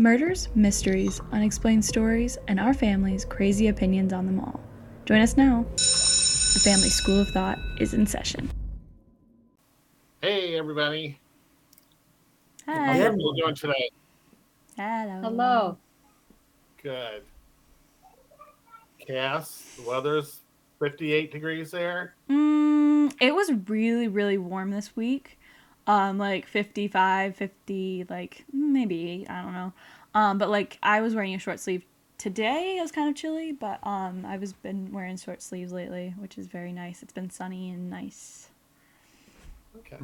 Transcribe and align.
Murders, 0.00 0.48
mysteries, 0.54 1.20
unexplained 1.30 1.84
stories, 1.84 2.38
and 2.48 2.58
our 2.58 2.72
family's 2.72 3.26
crazy 3.26 3.68
opinions 3.68 4.14
on 4.14 4.24
them 4.24 4.40
all. 4.40 4.58
Join 5.04 5.20
us 5.20 5.36
now. 5.36 5.66
The 5.76 6.60
Family 6.64 6.88
School 6.88 7.20
of 7.20 7.28
Thought 7.28 7.58
is 7.78 7.92
in 7.92 8.06
session. 8.06 8.50
Hey, 10.22 10.56
everybody. 10.56 11.20
Hi. 12.64 12.94
How 12.94 13.08
are 13.08 13.12
you 13.12 13.34
doing 13.36 13.54
today? 13.54 13.90
Hello. 14.78 15.20
Hello. 15.20 15.78
Good. 16.82 17.22
Cass, 19.06 19.76
the 19.76 19.86
weather's 19.86 20.40
58 20.78 21.30
degrees 21.30 21.72
there. 21.72 22.14
Mm, 22.30 23.12
it 23.20 23.34
was 23.34 23.52
really, 23.68 24.08
really 24.08 24.38
warm 24.38 24.70
this 24.70 24.96
week. 24.96 25.38
Um, 25.90 26.18
like 26.18 26.46
55, 26.46 27.34
50, 27.36 28.06
like 28.08 28.44
maybe, 28.52 29.26
I 29.28 29.42
don't 29.42 29.52
know. 29.52 29.72
Um, 30.14 30.38
but 30.38 30.48
like 30.48 30.78
I 30.82 31.00
was 31.00 31.14
wearing 31.14 31.34
a 31.34 31.38
short 31.38 31.58
sleeve 31.58 31.84
today. 32.16 32.76
It 32.78 32.82
was 32.82 32.92
kind 32.92 33.08
of 33.08 33.16
chilly, 33.16 33.52
but 33.52 33.84
um, 33.84 34.24
I 34.26 34.36
was 34.36 34.52
been 34.52 34.92
wearing 34.92 35.16
short 35.16 35.42
sleeves 35.42 35.72
lately, 35.72 36.14
which 36.18 36.38
is 36.38 36.46
very 36.46 36.72
nice. 36.72 37.02
It's 37.02 37.12
been 37.12 37.30
sunny 37.30 37.70
and 37.70 37.90
nice. 37.90 38.50
Okay. 39.78 39.96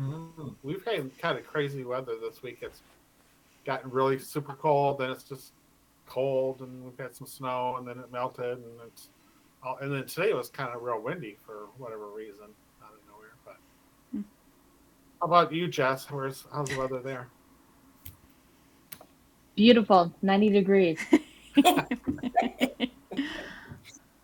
We've 0.62 0.84
had 0.84 1.16
kind 1.18 1.38
of 1.38 1.46
crazy 1.46 1.84
weather 1.84 2.14
this 2.20 2.42
week. 2.42 2.58
It's 2.62 2.82
gotten 3.64 3.90
really 3.90 4.18
super 4.18 4.54
cold, 4.54 4.98
then 4.98 5.10
it's 5.10 5.24
just 5.24 5.52
cold, 6.06 6.62
and 6.62 6.84
we've 6.84 6.98
had 6.98 7.14
some 7.14 7.26
snow, 7.26 7.76
and 7.76 7.86
then 7.86 7.98
it 7.98 8.10
melted, 8.10 8.58
and 8.58 8.80
it's 8.86 9.08
oh, 9.64 9.76
and 9.80 9.92
then 9.92 10.06
today 10.06 10.30
it 10.30 10.36
was 10.36 10.48
kind 10.48 10.74
of 10.74 10.82
real 10.82 11.00
windy 11.00 11.36
for 11.44 11.68
whatever 11.78 12.06
reason 12.08 12.46
out 12.82 12.92
of 12.92 13.00
nowhere. 13.08 13.34
But 13.44 13.56
Hmm. 14.12 14.22
How 15.20 15.26
about 15.26 15.52
you, 15.52 15.68
Jess? 15.68 16.10
Where's 16.10 16.44
how's 16.52 16.68
the 16.68 16.78
weather 16.78 17.00
there? 17.00 17.28
Beautiful. 19.54 20.12
90 20.22 20.50
degrees. 20.50 21.00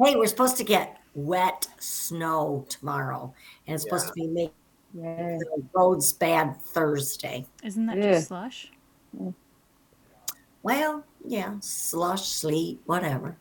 Hey, 0.04 0.16
we're 0.16 0.26
supposed 0.26 0.56
to 0.56 0.64
get 0.64 1.00
wet 1.14 1.68
snow 1.78 2.66
tomorrow, 2.68 3.32
and 3.68 3.74
it's 3.74 3.84
supposed 3.84 4.08
to 4.08 4.12
be 4.14 4.26
making 4.26 4.52
Yeah. 4.92 5.38
the 5.38 5.62
roads 5.72 6.12
bad 6.12 6.60
Thursday. 6.60 7.46
Isn't 7.62 7.86
that 7.86 7.98
Yeah. 7.98 8.12
just 8.14 8.26
slush? 8.28 8.72
Well, 10.64 11.04
yeah, 11.24 11.54
slush, 11.60 12.26
sleet, 12.28 12.80
whatever. 12.86 13.36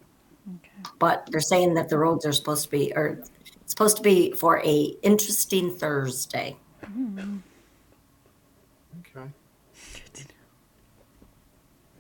Okay. 0.58 0.70
But 1.00 1.28
they're 1.32 1.40
saying 1.40 1.74
that 1.74 1.90
the 1.90 1.98
roads 1.98 2.28
are 2.28 2.34
supposed 2.34 2.66
to 2.66 2.70
be, 2.70 2.94
or 2.96 3.08
it's 3.08 3.32
supposed 3.66 3.98
to 3.98 4.04
be 4.04 4.32
for 4.34 4.60
a 4.64 4.96
interesting 5.02 5.76
Thursday. 5.76 6.58
Mm. 6.86 7.40
Okay. 9.00 9.30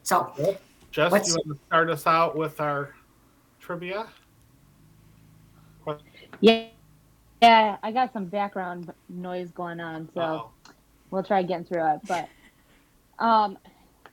So, 0.03 0.33
Jess, 0.91 1.11
What's- 1.11 1.29
you 1.29 1.35
want 1.45 1.59
to 1.59 1.65
start 1.65 1.89
us 1.89 2.07
out 2.07 2.35
with 2.35 2.59
our 2.59 2.93
trivia? 3.59 4.07
Yeah. 6.39 6.67
Yeah, 7.41 7.77
I 7.81 7.91
got 7.91 8.13
some 8.13 8.25
background 8.25 8.93
noise 9.09 9.49
going 9.51 9.79
on, 9.79 10.07
so 10.13 10.21
Uh-oh. 10.21 10.49
we'll 11.09 11.23
try 11.23 11.41
getting 11.41 11.65
through 11.65 11.87
it. 11.95 12.01
But 12.07 12.29
um 13.17 13.57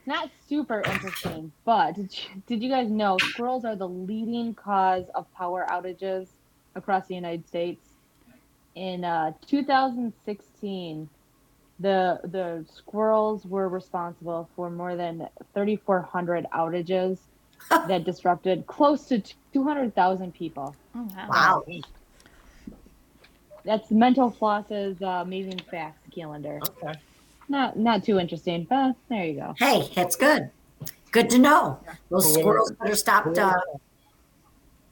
not 0.07 0.31
super 0.49 0.81
interesting, 0.81 1.53
but 1.67 1.93
did 1.95 2.17
you, 2.17 2.43
did 2.47 2.63
you 2.63 2.71
guys 2.71 2.89
know 2.89 3.19
squirrels 3.19 3.67
are 3.67 3.77
the 3.77 3.89
leading 3.89 4.55
cause 4.55 5.05
of 5.15 5.31
power 5.35 5.67
outages 5.69 6.29
across 6.75 7.07
the 7.07 7.15
United 7.15 7.47
States? 7.47 7.88
In 8.75 9.05
uh, 9.05 9.33
2016, 9.47 11.09
the 11.81 12.21
the 12.25 12.65
squirrels 12.73 13.45
were 13.45 13.69
responsible 13.69 14.49
for 14.57 14.71
more 14.71 14.97
than 14.97 15.29
3,400 15.55 16.47
outages 16.55 17.19
that 17.71 18.05
disrupted 18.05 18.67
close 18.67 19.07
to 19.07 19.23
200,000 19.53 20.35
people. 20.35 20.75
Oh 20.95 21.09
wow. 21.17 21.29
wow. 21.29 21.65
That's 23.65 23.91
Mental 23.91 24.31
Floss's 24.31 25.01
uh, 25.03 25.23
amazing 25.23 25.61
facts 25.71 26.01
calendar. 26.15 26.61
Okay. 26.83 26.99
Not 27.49 27.79
not 27.79 28.05
too 28.05 28.19
interesting, 28.19 28.67
but 28.69 28.95
there 29.09 29.25
you 29.25 29.35
go. 29.35 29.55
Hey, 29.59 29.91
it's 29.97 30.17
good. 30.17 30.51
Good 31.13 31.31
to 31.31 31.39
know. 31.39 31.81
Those 32.11 32.25
Cool. 32.27 32.35
squirrels 32.35 32.73
better 32.73 32.97
stop. 32.97 33.27
Uh, 33.27 33.55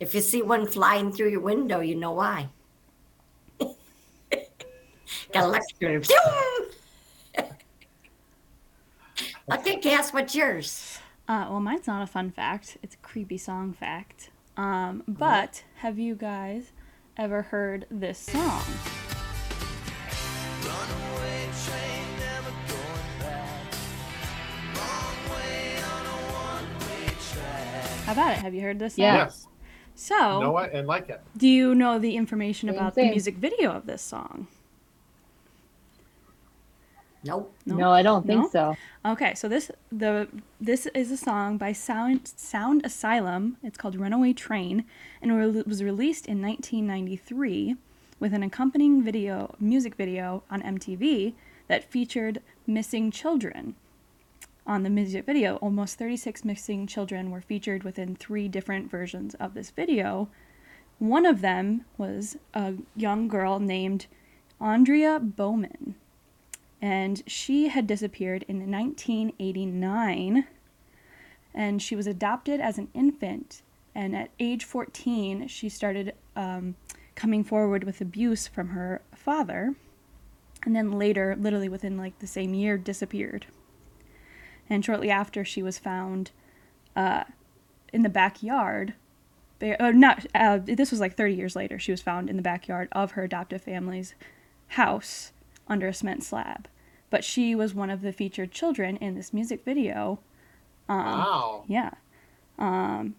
if 0.00 0.14
you 0.14 0.20
see 0.20 0.42
one 0.42 0.66
flying 0.66 1.12
through 1.12 1.30
your 1.30 1.40
window, 1.40 1.80
you 1.80 1.94
know 1.94 2.12
why. 2.12 2.48
Got 5.32 5.44
electrocuted. 5.44 6.10
okay, 9.52 9.76
Cass, 9.76 10.12
what's 10.12 10.34
yours? 10.34 10.98
Uh, 11.28 11.46
well, 11.50 11.60
mine's 11.60 11.86
not 11.86 12.02
a 12.02 12.06
fun 12.06 12.30
fact. 12.30 12.76
It's 12.82 12.94
a 12.94 12.98
creepy 12.98 13.38
song 13.38 13.72
fact. 13.72 14.30
Um, 14.56 15.02
but 15.06 15.64
have 15.76 15.98
you 15.98 16.14
guys 16.14 16.72
ever 17.16 17.42
heard 17.42 17.86
this 17.90 18.18
song? 18.18 18.62
Runaway 20.62 21.48
train 21.66 22.06
never 22.18 22.50
going 22.68 23.18
back. 23.20 23.74
Wrong 24.76 25.30
way 25.30 25.76
on 25.82 26.06
a 26.06 26.08
one-way 26.32 27.06
track. 27.32 27.90
How 28.04 28.12
about 28.12 28.32
it? 28.32 28.38
Have 28.38 28.54
you 28.54 28.62
heard 28.62 28.78
this 28.78 28.94
song? 28.94 29.02
Yes. 29.04 29.46
So, 29.94 30.40
Know 30.40 30.56
it 30.58 30.72
and 30.74 30.86
like 30.86 31.08
it. 31.08 31.22
do 31.36 31.48
you 31.48 31.74
know 31.74 31.98
the 31.98 32.16
information 32.16 32.68
Same 32.68 32.76
about 32.76 32.94
the 32.94 33.04
music 33.08 33.36
video 33.36 33.72
of 33.72 33.86
this 33.86 34.02
song? 34.02 34.46
Nope. 37.26 37.54
No? 37.66 37.76
No, 37.76 37.90
I 37.90 38.02
don't 38.02 38.26
think 38.26 38.42
No? 38.42 38.48
so. 38.48 38.76
Okay, 39.04 39.34
so 39.34 39.48
this 39.48 39.70
the 39.90 40.28
this 40.60 40.86
is 40.94 41.10
a 41.10 41.16
song 41.16 41.58
by 41.58 41.72
Sound 41.72 42.32
Sound 42.36 42.84
Asylum. 42.84 43.56
It's 43.62 43.76
called 43.76 43.96
"Runaway 43.96 44.32
Train," 44.32 44.84
and 45.20 45.30
it 45.32 45.66
was 45.66 45.82
released 45.82 46.26
in 46.26 46.40
1993 46.40 47.76
with 48.18 48.32
an 48.32 48.42
accompanying 48.42 49.02
video, 49.02 49.54
music 49.60 49.94
video 49.94 50.42
on 50.50 50.62
MTV 50.62 51.34
that 51.68 51.84
featured 51.84 52.40
missing 52.66 53.10
children. 53.10 53.74
On 54.66 54.82
the 54.82 54.90
music 54.90 55.26
video, 55.26 55.56
almost 55.56 55.98
36 55.98 56.44
missing 56.44 56.86
children 56.86 57.30
were 57.30 57.40
featured 57.40 57.84
within 57.84 58.16
three 58.16 58.48
different 58.48 58.90
versions 58.90 59.34
of 59.34 59.54
this 59.54 59.70
video. 59.70 60.28
One 60.98 61.26
of 61.26 61.40
them 61.40 61.84
was 61.98 62.36
a 62.54 62.74
young 62.96 63.28
girl 63.28 63.60
named 63.60 64.06
Andrea 64.60 65.20
Bowman 65.20 65.94
and 66.80 67.22
she 67.26 67.68
had 67.68 67.86
disappeared 67.86 68.44
in 68.48 68.70
1989 68.70 70.46
and 71.54 71.80
she 71.80 71.96
was 71.96 72.06
adopted 72.06 72.60
as 72.60 72.78
an 72.78 72.88
infant 72.92 73.62
and 73.94 74.14
at 74.14 74.30
age 74.38 74.64
14 74.64 75.48
she 75.48 75.68
started 75.68 76.14
um, 76.34 76.76
coming 77.14 77.42
forward 77.42 77.84
with 77.84 78.00
abuse 78.00 78.46
from 78.46 78.68
her 78.68 79.00
father 79.14 79.74
and 80.64 80.76
then 80.76 80.92
later 80.92 81.36
literally 81.38 81.68
within 81.68 81.96
like 81.96 82.18
the 82.18 82.26
same 82.26 82.52
year 82.52 82.76
disappeared. 82.76 83.46
And 84.68 84.84
shortly 84.84 85.10
after 85.10 85.44
she 85.44 85.62
was 85.62 85.78
found 85.78 86.32
uh, 86.94 87.24
in 87.92 88.02
the 88.02 88.08
backyard 88.08 88.94
ba- 89.58 89.82
uh, 89.82 89.90
not 89.92 90.26
uh, 90.34 90.58
this 90.58 90.90
was 90.90 91.00
like 91.00 91.16
30 91.16 91.34
years 91.34 91.56
later 91.56 91.78
she 91.78 91.92
was 91.92 92.02
found 92.02 92.28
in 92.28 92.36
the 92.36 92.42
backyard 92.42 92.88
of 92.92 93.12
her 93.12 93.24
adoptive 93.24 93.62
family's 93.62 94.14
house 94.68 95.32
under 95.68 95.88
a 95.88 95.94
cement 95.94 96.22
slab. 96.24 96.68
But 97.10 97.24
she 97.24 97.54
was 97.54 97.74
one 97.74 97.90
of 97.90 98.00
the 98.02 98.12
featured 98.12 98.50
children 98.52 98.96
in 98.96 99.14
this 99.14 99.32
music 99.32 99.64
video. 99.64 100.18
Um, 100.88 100.98
Wow. 101.04 101.64
Yeah. 101.66 101.90
Um, 102.58 103.14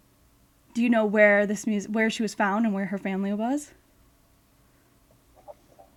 do 0.73 0.81
you 0.83 0.89
know 0.89 1.05
where 1.05 1.45
this 1.45 1.65
music, 1.65 1.91
where 1.91 2.09
she 2.09 2.21
was 2.21 2.33
found 2.33 2.65
and 2.65 2.73
where 2.73 2.85
her 2.87 2.97
family 2.97 3.33
was? 3.33 3.71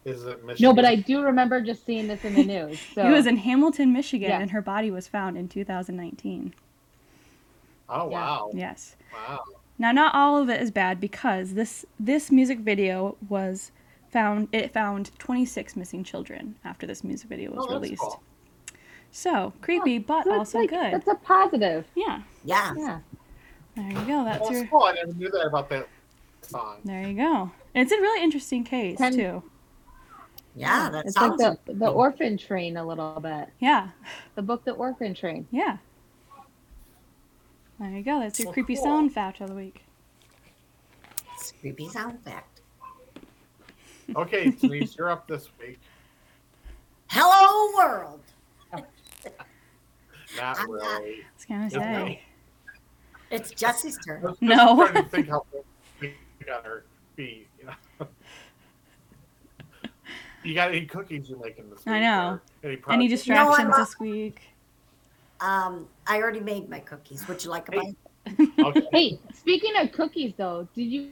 Is 0.05 0.25
it 0.25 0.45
Michigan? 0.45 0.71
No, 0.71 0.75
but 0.75 0.85
I 0.85 0.95
do 0.97 1.23
remember 1.23 1.61
just 1.61 1.85
seeing 1.85 2.09
this 2.09 2.25
in 2.25 2.35
the 2.35 2.45
news. 2.69 2.79
So 2.95 3.07
It 3.07 3.11
was 3.11 3.27
in 3.27 3.37
Hamilton, 3.37 3.93
Michigan, 3.93 4.31
Yeah. 4.31 4.41
and 4.41 4.51
her 4.51 4.63
body 4.63 4.91
was 4.91 5.07
found 5.07 5.37
in 5.37 5.49
2019. 5.49 6.55
Oh 7.89 8.09
Yeah. 8.11 8.19
wow. 8.19 8.51
Yes. 8.55 8.97
Wow. 9.13 9.41
Now, 9.79 9.93
not 9.93 10.15
all 10.15 10.41
of 10.41 10.49
it 10.49 10.61
is 10.61 10.71
bad 10.71 11.01
because 11.01 11.55
this 11.55 11.85
this 11.99 12.31
music 12.31 12.59
video 12.61 13.17
was 13.29 13.73
found. 14.11 14.49
It 14.53 14.73
found 14.73 15.11
26 15.19 15.77
missing 15.77 16.05
children 16.05 16.57
after 16.65 16.87
this 16.87 17.03
music 17.05 17.29
video 17.29 17.51
was 17.53 17.65
Oh, 17.67 17.71
that's 17.73 17.83
released. 17.83 18.01
cool. 18.03 18.23
So 19.13 19.53
creepy, 19.61 19.99
oh, 19.99 20.05
but 20.07 20.25
so 20.25 20.33
also 20.39 20.59
like- 20.61 20.71
good. 20.71 20.93
That's 20.93 21.09
a 21.09 21.15
positive. 21.17 21.87
Yeah. 21.95 22.23
Yeah. 22.45 22.75
Yeah. 22.77 23.01
There 23.77 23.87
you 23.91 24.07
go. 24.07 24.25
That's 24.25 24.41
Well, 24.41 24.53
your. 24.53 24.67
cool. 24.67 24.83
I 24.85 24.93
never 24.93 25.13
knew 25.13 25.31
that 25.31 25.47
about 25.47 25.69
that 25.71 25.89
song. 26.43 26.79
There 26.85 27.07
you 27.09 27.15
go. 27.17 27.51
It's 27.75 27.93
a 27.93 27.97
really 28.01 28.23
interesting 28.23 28.65
case 28.65 28.99
Ten- 28.99 29.15
too. 29.15 29.43
Yeah, 30.57 30.91
that 30.91 31.07
It's 31.07 31.17
like 31.17 31.37
the 31.37 31.59
the 31.67 31.89
orphan 31.89 32.37
train 32.37 32.77
a 32.77 32.85
little 32.85 33.21
bit. 33.21 33.51
Yeah. 33.61 33.91
The 34.35 34.43
book 34.43 34.65
The 34.65 34.73
Orphan 34.73 35.15
Train. 35.15 35.47
Yeah. 35.53 35.77
There 37.79 37.91
you 37.91 38.03
go. 38.03 38.19
That's 38.19 38.39
your 38.39 38.47
So 38.49 38.53
creepy 38.53 38.75
cool. 38.75 38.85
sound 38.85 39.13
fact 39.15 39.41
of 39.41 39.49
the 39.49 39.55
week. 39.55 39.85
It's 41.35 41.53
creepy 41.53 41.89
sound 41.89 42.21
fact. 42.25 42.50
Okay, 44.17 44.51
Denise, 44.51 44.97
you're 44.97 45.11
up 45.11 45.27
this 45.29 45.49
week. 45.61 45.79
Hello, 47.09 47.73
world. 47.77 48.21
Not 50.37 50.59
I'm 50.59 50.67
not- 50.67 50.69
really. 50.69 51.17
I 51.23 51.25
was 51.35 51.45
gonna 51.49 51.65
It's 51.67 51.75
say. 51.75 52.23
It's 53.31 53.51
Jesse's 53.53 53.99
I 53.99 54.03
turn. 54.07 54.23
was 54.23 54.31
just 54.33 54.43
No. 54.43 54.87
trying 54.87 55.05
to 55.05 55.09
think 55.11 55.29
how 55.29 55.45
big 56.01 56.15
on 56.57 56.65
her 56.65 56.85
feet. 57.17 57.47
You, 57.59 57.67
know? 57.67 58.07
you 60.45 60.55
got 60.55 60.69
any 60.71 60.87
cookies 60.87 61.29
you're 61.29 61.39
making 61.43 61.69
this 61.71 61.79
week? 61.81 61.89
I 61.89 62.01
know. 62.01 62.29
or 62.29 62.43
Any, 62.65 62.73
Any 62.73 62.77
projects? 62.77 63.11
distractions 63.11 63.69
not- 63.71 63.77
this 63.79 63.99
week? 64.01 64.41
Um, 65.41 65.89
I 66.07 66.21
already 66.21 66.41
made 66.41 66.69
my 66.69 66.81
cookies. 66.81 67.27
Would 67.27 67.43
you 67.43 67.51
like 67.51 67.69
a 67.71 67.73
Hey. 67.73 67.95
bite? 68.37 68.49
Okay. 68.67 68.87
Hey, 68.93 69.19
speaking 69.35 69.73
of 69.77 69.91
cookies, 69.93 70.35
though, 70.37 70.69
did 70.75 70.83
you 70.85 71.11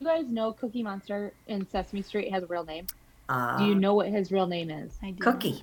you 0.00 0.06
guys 0.06 0.26
know 0.28 0.52
Cookie 0.52 0.82
Monster 0.82 1.32
in 1.46 1.68
Sesame 1.68 2.02
Street 2.02 2.30
has 2.32 2.42
a 2.42 2.46
real 2.46 2.64
name? 2.64 2.86
Uh, 3.28 3.58
Do 3.58 3.64
you 3.66 3.74
know 3.74 3.94
what 3.94 4.08
his 4.08 4.32
real 4.32 4.46
name 4.46 4.70
is? 4.70 4.98
I 5.02 5.10
do. 5.12 5.22
Cookie. 5.22 5.62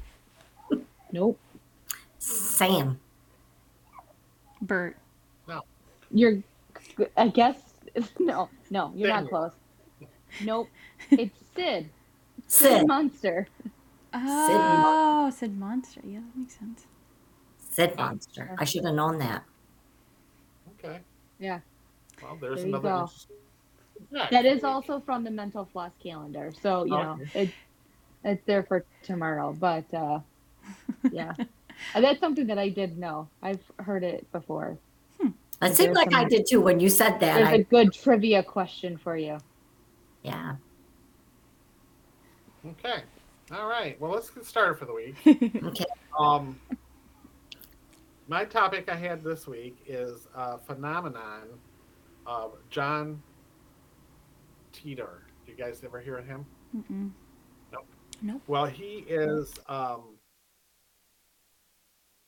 Nope. 1.12 1.39
Sam. 2.19 3.00
Bert. 4.62 4.98
Well. 5.48 5.66
You're, 6.12 6.42
I 7.16 7.28
guess, 7.30 7.57
no, 8.19 8.50
no, 8.69 8.92
you're 8.95 9.10
Dang 9.10 9.24
not 9.24 9.25
it. 9.25 9.30
close. 9.30 9.51
Nope. 10.44 10.68
It's 11.12 11.38
Sid. 11.56 11.89
Sid. 12.48 12.88
Monster. 12.88 13.48
Oh, 14.13 15.30
Sid 15.36 15.57
Monster. 15.57 16.01
Yeah, 16.06 16.19
that 16.19 16.38
makes 16.39 16.57
sense. 16.57 16.86
Sid 17.60 17.95
Monster. 17.98 18.56
I 18.57 18.63
should 18.66 18.84
have 18.86 18.95
known 18.95 19.18
that. 19.19 19.44
Okay. 20.84 21.00
Yeah. 21.39 21.60
Well, 22.22 22.38
there's 22.42 22.57
There 22.62 22.68
you 22.68 22.74
another. 22.75 22.89
go. 22.89 23.00
interesting 23.01 23.36
fact 24.12 24.31
That 24.31 24.44
for 24.44 24.48
is 24.48 24.62
the 24.62 24.68
week. 24.68 24.74
also 24.75 25.00
from 25.06 25.24
the 25.24 25.31
Mental 25.31 25.65
Floss 25.71 25.92
calendar. 26.01 26.51
So, 26.62 26.83
you 26.86 26.92
know, 26.92 27.19
Okay. 27.21 27.42
it, 27.44 27.50
it's 28.24 28.44
there 28.45 28.63
for 28.63 28.83
tomorrow. 29.04 29.54
But, 29.59 29.92
uh, 29.94 30.19
yeah. 31.12 31.33
That's 31.94 32.19
something 32.19 32.48
that 32.48 32.57
I 32.57 32.69
did 32.69 32.98
know. 32.98 33.27
I've 33.44 33.62
heard 33.80 34.04
it 34.04 34.30
before. 34.31 34.77
It 35.59 35.75
seemed 35.75 35.95
There's 35.95 36.07
like 36.07 36.13
I 36.13 36.24
did 36.25 36.45
too 36.48 36.62
when 36.62 36.80
you 36.80 36.88
said 36.89 37.19
that. 37.19 37.36
There's 37.36 37.48
a 37.50 37.51
I, 37.54 37.62
good 37.63 37.92
trivia 37.94 38.44
question 38.44 38.95
for 38.98 39.18
you. 39.18 39.38
yeah. 40.24 40.56
Okay. 42.65 43.01
All 43.51 43.68
right. 43.68 44.00
Well, 44.00 44.12
let's 44.12 44.30
get 44.30 44.45
started 44.45 44.77
for 44.77 44.86
the 44.86 44.94
week. 44.94 45.15
Okay. 45.65 45.86
Um, 46.19 46.60
my 48.27 48.44
topic 48.44 48.89
I 48.92 48.95
had 48.95 49.24
this 49.24 49.48
week 49.48 49.77
is 49.88 50.27
a 50.36 50.57
phenomenon 50.57 51.44
of 52.25 52.53
John 52.69 53.21
Titor. 54.88 55.24
Do 55.45 55.51
you 55.51 55.57
guys 55.57 55.81
ever 55.84 56.00
hear 56.00 56.18
of 56.18 56.25
him? 56.25 56.45
Mm-mm. 56.75 57.12
Well, 58.48 58.66
he 58.66 59.06
is 59.07 59.54
um, 59.68 60.16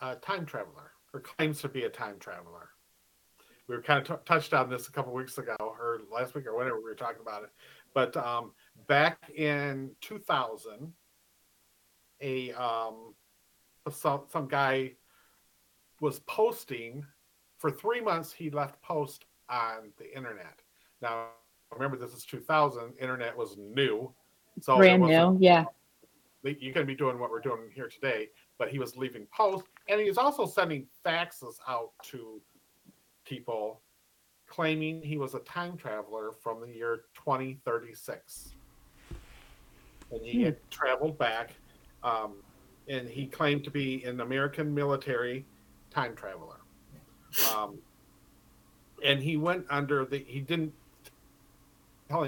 a 0.02 0.16
time 0.16 0.46
traveler, 0.46 0.92
or 1.14 1.22
claims 1.22 1.62
to 1.62 1.70
be 1.70 1.84
a 1.84 1.90
time 1.90 2.20
traveler. 2.20 2.70
We 3.68 3.76
were 3.76 3.82
kind 3.82 4.02
of 4.02 4.08
t- 4.08 4.24
touched 4.26 4.54
on 4.54 4.70
this 4.70 4.88
a 4.88 4.92
couple 4.92 5.14
weeks 5.14 5.38
ago, 5.38 5.56
or 5.60 6.02
last 6.12 6.36
week, 6.36 6.48
or 6.48 6.58
whenever 6.58 6.78
we 6.78 6.84
were 6.84 6.96
talking 6.96 7.22
about 7.22 7.44
it. 7.44 7.50
But 7.94 8.18
um, 8.18 8.52
back 8.88 9.18
in 9.36 9.92
2000, 10.02 10.94
a 12.22 12.52
um, 12.52 13.14
some 13.90 14.24
some 14.28 14.48
guy 14.48 14.94
was 16.02 16.20
posting 16.22 17.06
for 17.58 17.72
three 17.72 18.02
months. 18.02 18.34
He 18.34 18.50
left 18.50 18.82
post 18.82 19.26
on 19.50 19.92
the 19.98 20.16
internet. 20.16 20.62
Now, 21.02 21.30
remember, 21.72 21.98
this 21.98 22.14
is 22.14 22.26
2000. 22.26 22.94
Internet 23.00 23.36
was 23.36 23.58
new, 23.58 24.14
so 24.62 24.78
Brand 24.78 25.04
new. 25.04 25.38
Yeah. 25.40 25.66
you 26.44 26.74
can 26.74 26.86
be 26.86 26.96
doing 26.96 27.20
what 27.20 27.30
we're 27.30 27.42
doing 27.42 27.70
here 27.74 27.88
today, 27.88 28.30
but 28.58 28.70
he 28.70 28.80
was 28.80 28.96
leaving 28.98 29.28
posts 29.36 29.70
and 29.88 30.00
he 30.00 30.08
was 30.08 30.18
also 30.18 30.46
sending 30.46 30.86
faxes 31.06 31.56
out 31.68 31.92
to 32.04 32.42
people 33.26 33.82
claiming 34.48 35.02
he 35.02 35.18
was 35.18 35.36
a 35.36 35.40
time 35.40 35.78
traveler 35.78 36.32
from 36.32 36.62
the 36.62 36.68
year 36.68 37.02
2036. 37.16 38.56
And 40.12 40.26
he 40.26 40.42
had 40.42 40.58
traveled 40.72 41.18
back 41.20 41.52
um, 42.04 42.42
and 42.88 43.08
he 43.08 43.28
claimed 43.28 43.64
to 43.66 43.72
be 43.72 44.04
an 44.04 44.22
American 44.22 44.74
military 44.74 45.46
time 45.92 46.16
traveler. 46.16 46.58
Um, 47.56 47.78
and 49.06 49.22
he 49.22 49.38
went 49.38 49.66
under 49.70 50.04
the, 50.06 50.18
he 50.18 50.40
didn't 50.40 50.74
tell 52.10 52.28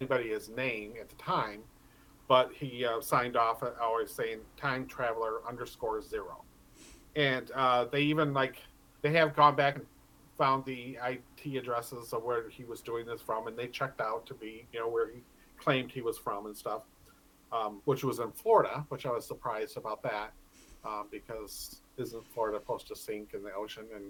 anybody 0.00 0.28
his 0.30 0.48
name 0.50 0.94
at 1.00 1.08
the 1.08 1.16
time, 1.16 1.60
but 2.28 2.50
he 2.54 2.84
uh, 2.84 3.00
signed 3.00 3.36
off 3.36 3.62
always 3.80 4.12
saying 4.12 4.40
time 4.56 4.86
traveler 4.86 5.40
underscore 5.48 6.02
zero. 6.02 6.44
And 7.16 7.50
uh, 7.54 7.86
they 7.86 8.02
even 8.02 8.32
like 8.32 8.56
they 9.02 9.10
have 9.12 9.34
gone 9.34 9.56
back 9.56 9.76
and 9.76 9.86
found 10.38 10.64
the 10.64 10.96
it 11.04 11.56
addresses 11.56 12.12
of 12.12 12.22
where 12.22 12.48
he 12.48 12.64
was 12.64 12.80
doing 12.80 13.04
this 13.04 13.20
from 13.20 13.48
and 13.48 13.56
they 13.56 13.66
checked 13.66 14.00
out 14.00 14.24
to 14.26 14.34
be 14.34 14.66
you 14.72 14.78
know 14.78 14.88
where 14.88 15.10
he 15.10 15.20
claimed 15.58 15.90
he 15.90 16.00
was 16.00 16.16
from 16.16 16.46
and 16.46 16.56
stuff 16.56 16.82
um, 17.50 17.80
which 17.84 18.04
was 18.04 18.20
in 18.20 18.30
florida 18.30 18.84
which 18.88 19.04
i 19.04 19.10
was 19.10 19.26
surprised 19.26 19.76
about 19.76 20.00
that 20.02 20.32
um, 20.86 21.06
because 21.10 21.80
isn't 21.96 22.24
florida 22.32 22.58
supposed 22.58 22.86
to 22.86 22.94
sink 22.94 23.34
in 23.34 23.42
the 23.42 23.52
ocean 23.52 23.84
and 23.94 24.04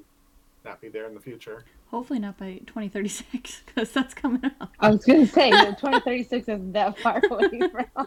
not 0.65 0.81
be 0.81 0.89
there 0.89 1.07
in 1.07 1.15
the 1.15 1.21
future 1.21 1.65
Hopefully 1.91 2.19
not 2.19 2.37
by 2.37 2.61
2036, 2.67 3.63
because 3.65 3.91
that's 3.95 4.13
coming 4.13 4.45
up. 4.45 4.71
I 4.79 4.91
was 4.91 5.07
going 5.07 5.27
to 5.27 5.33
say, 5.33 5.49
the 5.51 5.75
2036 5.79 6.47
isn't 6.47 6.73
that 6.75 6.99
far 6.99 7.19
away 7.31 7.49
from 7.71 7.87
us. 7.97 8.07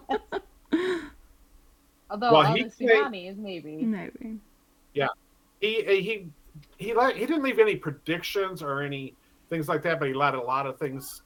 Although 2.12 2.32
Well, 2.32 2.46
all 2.46 2.54
he 2.56 2.64
the 2.66 2.70
said- 2.70 2.88
tsunamis, 2.90 3.38
maybe. 3.38 3.78
Maybe. 3.78 4.38
Yeah, 4.94 5.08
he 5.62 5.82
he 5.84 6.28
he 6.78 6.94
like 6.94 7.16
he 7.16 7.26
didn't 7.26 7.42
leave 7.42 7.58
any 7.58 7.76
predictions 7.76 8.62
or 8.62 8.82
any 8.84 9.16
things 9.50 9.68
like 9.68 9.82
that, 9.82 9.98
but 10.00 10.08
he 10.10 10.14
let 10.14 10.36
a 10.36 10.42
lot 10.42 10.68
of 10.68 10.78
things. 10.78 11.24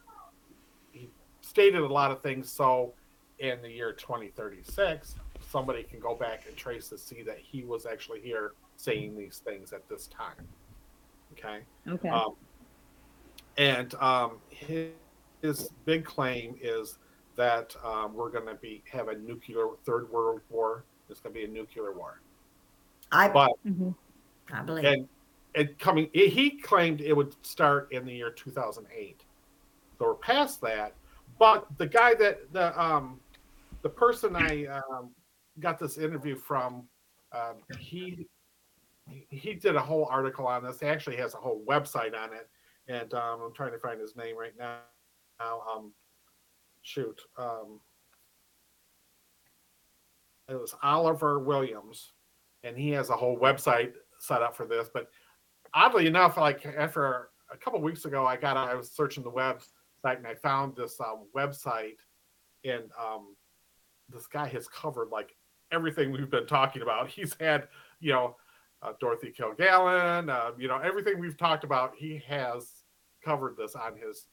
He 0.94 1.10
stated 1.42 1.82
a 1.82 1.88
lot 1.92 2.12
of 2.12 2.22
things. 2.22 2.50
So, 2.50 2.94
in 3.40 3.62
the 3.64 3.70
year 3.70 3.92
2036, 3.92 5.16
somebody 5.50 5.84
can 5.84 6.00
go 6.00 6.16
back 6.16 6.44
and 6.48 6.56
trace 6.56 6.88
to 6.90 6.98
see 6.98 7.22
that 7.24 7.40
he 7.40 7.64
was 7.64 7.86
actually 7.86 8.22
here 8.22 8.54
saying 8.78 9.18
these 9.18 9.42
things 9.44 9.74
at 9.74 9.90
this 9.90 10.08
time. 10.08 10.48
Okay. 11.38 11.60
Okay. 11.88 12.10
Um, 12.10 12.36
and 13.58 13.94
um, 13.96 14.38
his, 14.50 14.92
his 15.42 15.70
big 15.86 16.06
claim 16.06 16.56
is 16.62 16.98
that 17.38 17.76
um, 17.84 18.14
we're 18.14 18.30
going 18.32 18.48
to 18.48 18.56
be 18.56 18.84
have 18.92 19.10
a 19.10 19.18
nuclear 19.18 19.68
third 19.86 20.10
world 20.12 20.42
war. 20.50 20.86
It's 21.10 21.20
going 21.20 21.34
to 21.34 21.40
be 21.40 21.46
a 21.46 21.48
nuclear 21.48 21.94
war. 21.94 22.22
I, 23.12 23.28
But 23.30 23.52
hmm 23.64 23.92
I 24.52 24.62
believe. 24.62 24.86
and 24.86 25.08
it 25.54 25.80
coming 25.80 26.10
he 26.14 26.60
claimed 26.62 27.02
it 27.02 27.14
would 27.14 27.34
start 27.46 27.92
in 27.92 28.06
the 28.06 28.14
year 28.14 28.30
2008 28.30 29.24
so 29.98 30.06
we're 30.06 30.14
past 30.16 30.62
that 30.62 30.94
but 31.40 31.66
the 31.78 31.88
guy 31.88 32.14
that 32.14 32.52
the 32.52 32.80
um 32.82 33.20
the 33.82 33.90
person 33.90 34.36
i 34.36 34.66
um, 34.66 35.12
got 35.60 35.80
this 35.80 35.98
interview 35.98 36.36
from 36.36 36.84
um, 37.32 37.56
he 37.80 38.28
he 39.30 39.54
did 39.54 39.76
a 39.76 39.82
whole 39.82 40.08
article 40.10 40.48
on 40.48 40.64
this. 40.64 40.80
He 40.80 40.88
actually 40.88 41.18
has 41.18 41.34
a 41.34 41.38
whole 41.38 41.64
website 41.68 42.16
on 42.16 42.34
it. 42.34 42.50
And 42.88 43.14
um, 43.16 43.42
i'm 43.42 43.54
trying 43.54 43.72
to 43.72 43.80
find 43.80 44.00
his 44.00 44.16
name 44.16 44.38
right 44.38 44.54
now 44.60 44.78
um 45.42 45.92
shoot 46.84 47.20
um 47.36 47.80
it 50.48 50.56
was 50.56 50.76
oliver 50.84 51.40
williams. 51.40 52.14
And 52.64 52.78
he 52.78 52.90
has 52.92 53.10
a 53.10 53.16
whole 53.16 53.38
website 53.38 53.94
set 54.20 54.42
up 54.42 54.56
for 54.56 54.66
this. 54.66 54.90
But 54.94 55.10
oddly 55.74 56.08
enough, 56.08 56.38
like 56.38 56.66
after 56.66 57.30
a 57.52 57.58
couple 57.58 57.80
weeks 57.82 58.06
ago, 58.06 58.26
I 58.26 58.38
got 58.38 58.58
I 58.58 58.74
was 58.76 58.92
searching 58.92 59.24
the 59.24 59.32
website 59.32 60.18
and 60.18 60.28
I 60.28 60.36
found 60.36 60.76
this 60.76 61.00
um, 61.00 61.26
website, 61.36 61.98
and 62.64 62.84
um, 63.00 63.36
this 64.10 64.28
guy 64.28 64.48
has 64.48 64.68
covered 64.68 65.10
like 65.10 65.36
everything 65.72 66.12
we've 66.12 66.30
been 66.30 66.48
talking 66.48 66.82
about. 66.82 67.08
He's 67.10 67.36
had 67.40 67.68
you 68.00 68.14
know 68.14 68.36
uh, 68.86 68.94
Dorothy 69.00 69.34
Kilgallen, 69.38 70.30
uh, 70.30 70.52
you 70.58 70.68
know 70.68 70.78
everything 70.78 71.20
we've 71.20 71.38
talked 71.38 71.64
about. 71.64 71.94
He 71.96 72.22
has 72.28 72.84
covered 73.24 73.58
this 73.58 73.76
on 73.76 73.96
his 73.96 74.28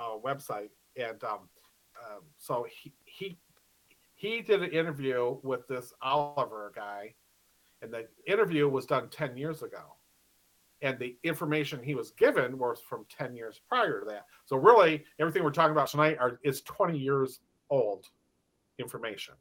uh, 0.00 0.16
website, 0.24 0.70
and 0.96 1.22
um, 1.24 1.48
um, 1.98 2.22
so 2.38 2.66
he 2.70 2.92
he 3.04 3.38
he 4.14 4.40
did 4.40 4.62
an 4.62 4.70
interview 4.70 5.36
with 5.42 5.66
this 5.68 5.92
Oliver 6.00 6.72
guy, 6.74 7.14
and 7.82 7.92
the 7.92 8.06
interview 8.26 8.68
was 8.68 8.86
done 8.86 9.08
10 9.08 9.36
years 9.36 9.62
ago. 9.62 9.96
And 10.80 10.98
the 10.98 11.16
information 11.22 11.82
he 11.82 11.94
was 11.94 12.10
given 12.12 12.58
was 12.58 12.80
from 12.80 13.04
10 13.08 13.34
years 13.36 13.60
prior 13.68 14.00
to 14.00 14.06
that. 14.06 14.26
So 14.46 14.56
really, 14.56 15.04
everything 15.20 15.44
we're 15.44 15.50
talking 15.50 15.72
about 15.72 15.88
tonight 15.88 16.18
are, 16.18 16.40
is 16.42 16.60
20 16.62 16.98
years 16.98 17.40
old 17.70 18.06
information. 18.78 19.34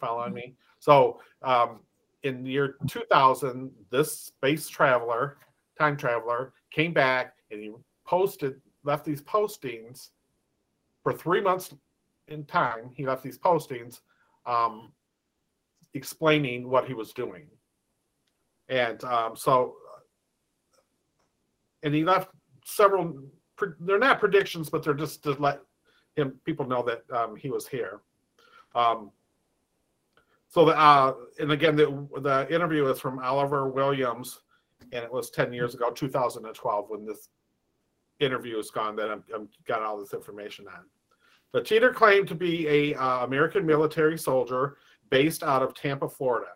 Following 0.00 0.34
me? 0.34 0.54
So 0.78 1.20
um, 1.42 1.80
in 2.22 2.42
the 2.42 2.50
year 2.50 2.76
2000, 2.88 3.70
this 3.90 4.18
space 4.18 4.68
traveler, 4.68 5.38
time 5.78 5.96
traveler, 5.96 6.52
came 6.70 6.92
back 6.92 7.34
and 7.50 7.62
he 7.62 7.72
posted, 8.06 8.60
left 8.84 9.04
these 9.04 9.22
postings 9.22 10.10
for 11.02 11.12
three 11.12 11.40
months 11.40 11.74
in 12.28 12.44
time, 12.44 12.90
he 12.94 13.06
left 13.06 13.22
these 13.22 13.38
postings 13.38 14.00
um, 14.46 14.92
explaining 15.94 16.68
what 16.68 16.86
he 16.86 16.94
was 16.94 17.12
doing. 17.12 17.46
And 18.68 19.02
um, 19.04 19.34
so, 19.34 19.76
and 21.82 21.94
he 21.94 22.04
left 22.04 22.30
several. 22.64 23.22
They're 23.80 23.98
not 23.98 24.20
predictions, 24.20 24.68
but 24.68 24.82
they're 24.82 24.94
just 24.94 25.22
to 25.24 25.32
let 25.32 25.60
him 26.16 26.38
people 26.44 26.66
know 26.66 26.82
that 26.82 27.16
um, 27.16 27.36
he 27.36 27.48
was 27.48 27.66
here. 27.66 28.00
Um, 28.74 29.10
so 30.48 30.64
the 30.64 30.78
uh, 30.78 31.14
and 31.38 31.52
again 31.52 31.76
the 31.76 31.86
the 32.20 32.52
interview 32.52 32.86
is 32.86 32.98
from 32.98 33.18
Oliver 33.18 33.68
Williams, 33.68 34.40
and 34.92 35.04
it 35.04 35.12
was 35.12 35.30
ten 35.30 35.52
years 35.52 35.74
ago, 35.74 35.90
2012, 35.90 36.86
when 36.88 37.04
this 37.04 37.28
interview 38.20 38.58
is 38.58 38.70
gone. 38.70 38.96
That 38.96 39.10
I'm, 39.10 39.24
I'm 39.34 39.48
got 39.66 39.82
all 39.82 39.98
this 39.98 40.14
information 40.14 40.66
on. 40.68 40.84
The 41.52 41.60
Titor 41.60 41.94
claimed 41.94 42.28
to 42.28 42.34
be 42.34 42.66
a 42.68 42.94
uh, 42.94 43.24
American 43.24 43.64
military 43.64 44.18
soldier 44.18 44.76
based 45.10 45.42
out 45.42 45.62
of 45.62 45.74
Tampa, 45.74 46.08
Florida. 46.08 46.52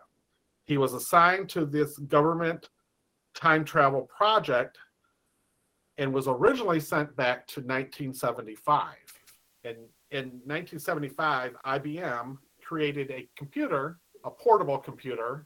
He 0.65 0.77
was 0.77 0.93
assigned 0.93 1.49
to 1.49 1.65
this 1.65 1.97
government 1.97 2.69
time 3.35 3.65
travel 3.65 4.03
project 4.15 4.77
and 5.97 6.13
was 6.13 6.27
originally 6.27 6.79
sent 6.79 7.15
back 7.15 7.47
to 7.47 7.59
1975. 7.59 8.95
And 9.63 9.77
in 10.11 10.25
1975, 10.45 11.55
IBM 11.65 12.37
created 12.73 13.11
a 13.11 13.29
computer, 13.37 13.99
a 14.25 14.31
portable 14.31 14.79
computer. 14.79 15.45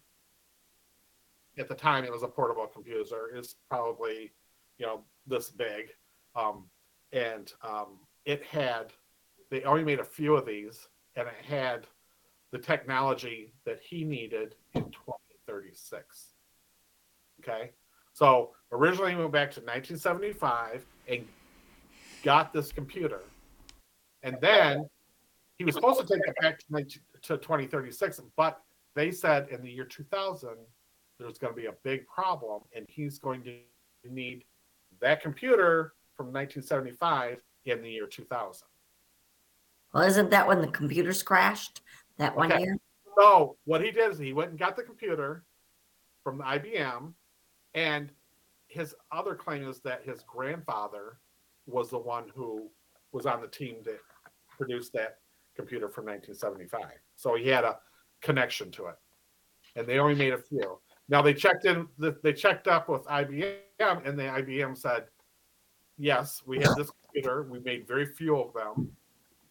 At 1.57 1.67
the 1.67 1.75
time, 1.75 2.05
it 2.05 2.11
was 2.11 2.23
a 2.23 2.27
portable 2.27 2.67
computer. 2.67 3.31
It's 3.35 3.55
probably, 3.69 4.31
you 4.77 4.85
know, 4.85 5.01
this 5.25 5.49
big. 5.49 5.89
Um, 6.37 6.69
and 7.11 7.51
um, 7.61 7.99
it 8.23 8.45
had, 8.45 8.93
they 9.51 9.63
only 9.63 9.83
made 9.83 9.99
a 9.99 10.05
few 10.05 10.35
of 10.37 10.45
these, 10.45 10.87
and 11.17 11.27
it 11.27 11.45
had 11.45 11.85
the 12.51 12.59
technology 12.59 13.53
that 13.65 13.81
he 13.81 14.05
needed 14.05 14.55
in 14.73 14.83
2036. 14.83 16.27
Okay. 17.41 17.71
So 18.13 18.51
originally 18.71 19.11
he 19.11 19.17
went 19.17 19.33
back 19.33 19.51
to 19.51 19.59
1975 19.59 20.85
and 21.09 21.27
got 22.23 22.53
this 22.53 22.71
computer. 22.71 23.23
And 24.23 24.37
then 24.39 24.87
he 25.57 25.65
was 25.65 25.73
supposed 25.75 25.99
to 25.99 26.05
take 26.05 26.21
it 26.25 26.35
back 26.39 26.59
to, 26.59 26.65
19, 26.69 27.01
to 27.23 27.37
2036, 27.37 28.21
but 28.35 28.61
they 28.95 29.11
said 29.11 29.47
in 29.49 29.61
the 29.61 29.69
year 29.69 29.85
2000 29.85 30.49
there's 31.19 31.37
going 31.37 31.53
to 31.53 31.59
be 31.59 31.67
a 31.67 31.73
big 31.83 32.07
problem 32.07 32.61
and 32.75 32.85
he's 32.89 33.17
going 33.17 33.43
to 33.43 33.57
need 34.09 34.43
that 35.01 35.21
computer 35.21 35.93
from 36.15 36.27
1975 36.27 37.39
in 37.65 37.81
the 37.81 37.89
year 37.89 38.07
2000. 38.07 38.67
Well, 39.93 40.03
isn't 40.03 40.29
that 40.31 40.47
when 40.47 40.61
the 40.61 40.67
computers 40.67 41.23
crashed 41.23 41.81
that 42.17 42.35
one 42.35 42.51
Okay. 42.51 42.61
year? 42.61 42.77
So 43.17 43.57
what 43.65 43.83
he 43.83 43.91
did 43.91 44.11
is 44.11 44.19
he 44.19 44.33
went 44.33 44.51
and 44.51 44.59
got 44.59 44.75
the 44.75 44.83
computer 44.83 45.43
from 46.23 46.37
the 46.37 46.43
IBM, 46.43 47.13
and 47.73 48.11
his 48.67 48.93
other 49.11 49.33
claim 49.33 49.67
is 49.67 49.79
that 49.79 50.03
his 50.03 50.23
grandfather 50.23 51.19
was 51.65 51.89
the 51.89 51.97
one 51.97 52.25
who 52.35 52.69
was 53.11 53.25
on 53.25 53.41
the 53.41 53.47
team 53.47 53.77
that 53.85 53.99
produced 54.57 54.93
that 54.93 55.19
computer 55.57 55.89
from 55.89 56.05
1975. 56.05 56.97
So 57.17 57.35
he 57.35 57.49
had 57.49 57.65
a 57.65 57.79
connection 58.21 58.71
to 58.71 58.85
it, 58.85 58.95
and 59.75 59.85
they 59.85 59.99
only 59.99 60.15
made 60.15 60.33
a 60.33 60.37
few. 60.37 60.79
Now 61.09 61.21
they 61.21 61.33
checked 61.33 61.65
in. 61.65 61.87
They 61.97 62.33
checked 62.33 62.67
up 62.67 62.87
with 62.87 63.03
IBM, 63.07 64.05
and 64.05 64.17
the 64.17 64.23
IBM 64.23 64.77
said, 64.77 65.07
"Yes, 65.97 66.41
we 66.45 66.59
have 66.61 66.75
this 66.75 66.91
computer. 67.03 67.43
We 67.43 67.59
made 67.59 67.85
very 67.87 68.05
few 68.05 68.37
of 68.37 68.53
them." 68.53 68.95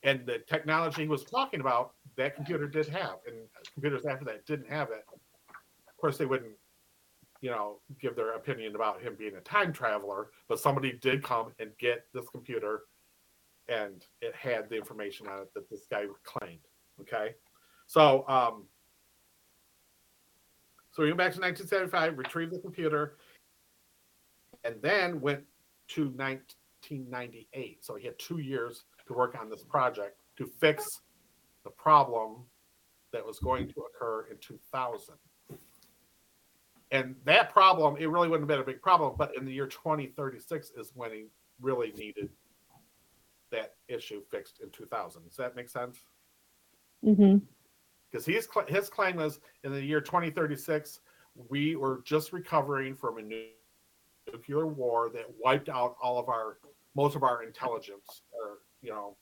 and 0.07 0.25
the 0.25 0.39
technology 0.49 1.03
he 1.03 1.09
was 1.09 1.25
talking 1.25 1.61
about, 1.61 1.95
that 2.17 2.37
computer 2.37 2.69
did 2.69 2.89
have, 2.89 3.17
and 3.27 3.37
computers 3.75 4.07
after 4.07 4.25
that 4.25 4.47
didn't 4.47 4.71
have 4.71 4.91
it. 4.91 5.05
Of 5.11 5.97
course, 5.99 6.17
they 6.17 6.27
wouldn't, 6.27 6.55
you 7.41 7.51
know, 7.51 7.81
give 8.01 8.15
their 8.15 8.35
opinion 8.35 8.77
about 8.77 9.03
him 9.03 9.17
being 9.19 9.35
a 9.35 9.41
time 9.41 9.73
traveler, 9.73 10.29
but 10.49 10.61
somebody 10.61 10.93
did 10.93 11.25
come 11.25 11.53
and 11.59 11.71
get 11.79 12.07
this 12.15 12.29
computer, 12.31 12.83
and 13.69 14.05
it 14.21 14.35
had 14.35 14.69
the 14.69 14.77
information 14.77 15.27
on 15.27 15.43
it 15.43 15.55
that 15.55 15.69
this 15.71 15.87
guy 15.91 16.05
claimed. 16.25 16.61
Okay, 17.01 17.35
so 17.87 18.27
um, 18.29 18.65
so 20.93 21.03
he 21.03 21.11
went 21.11 21.19
back 21.19 21.33
to 21.35 21.41
1975, 21.41 22.17
retrieved 22.17 22.53
the 22.53 22.59
computer, 22.59 23.17
and 24.65 24.77
then 24.81 25.21
went 25.21 25.45
to 25.89 26.09
1998. 26.09 27.85
So 27.85 27.97
he 27.97 28.07
had 28.07 28.19
two 28.19 28.39
years 28.39 28.85
to 29.07 29.13
work 29.13 29.37
on 29.39 29.51
this 29.51 29.63
project 29.63 30.17
to 30.39 30.47
fix 30.59 30.87
the 31.65 31.71
problem 31.71 32.45
that 33.13 33.25
was 33.25 33.39
going 33.39 33.69
to 33.69 33.75
occur 33.83 34.27
in 34.31 34.39
2000. 34.39 35.15
And 36.93 37.15
that 37.25 37.53
problem, 37.53 37.97
it 37.99 38.07
really 38.07 38.29
wouldn't 38.29 38.49
have 38.49 38.57
been 38.57 38.63
a 38.63 38.73
big 38.75 38.81
problem, 38.81 39.15
but 39.19 39.37
in 39.37 39.45
the 39.45 39.53
year 39.53 39.67
2036 39.67 40.71
is 40.79 40.93
when 40.95 41.11
he 41.11 41.25
really 41.61 41.93
needed 41.93 42.31
that 43.51 43.75
issue 43.89 44.23
fixed 44.31 44.61
in 44.61 44.71
2000. 44.71 45.23
Does 45.27 45.37
that 45.37 45.57
make 45.57 45.69
sense? 45.69 45.99
Mm-hmm. 47.05 47.39
Because 48.11 48.25
cl- 48.25 48.67
his 48.67 48.89
claim 48.89 49.21
is 49.21 49.41
in 49.65 49.73
the 49.73 49.83
year 49.83 50.01
2036, 50.01 51.01
we 51.49 51.77
were 51.77 52.03
just 52.05 52.33
recovering 52.33 52.95
from 52.95 53.19
a 53.19 53.23
nu- 53.23 53.47
nuclear 54.33 54.67
war 54.67 55.11
that 55.11 55.27
wiped 55.43 55.69
out 55.69 55.97
all 56.03 56.19
of 56.19 56.29
our 56.29 56.59
most 56.95 57.15
of 57.15 57.23
our 57.23 57.43
intelligence 57.43 58.23
or 58.33 58.59
you 58.87 58.91
know, 58.91 59.17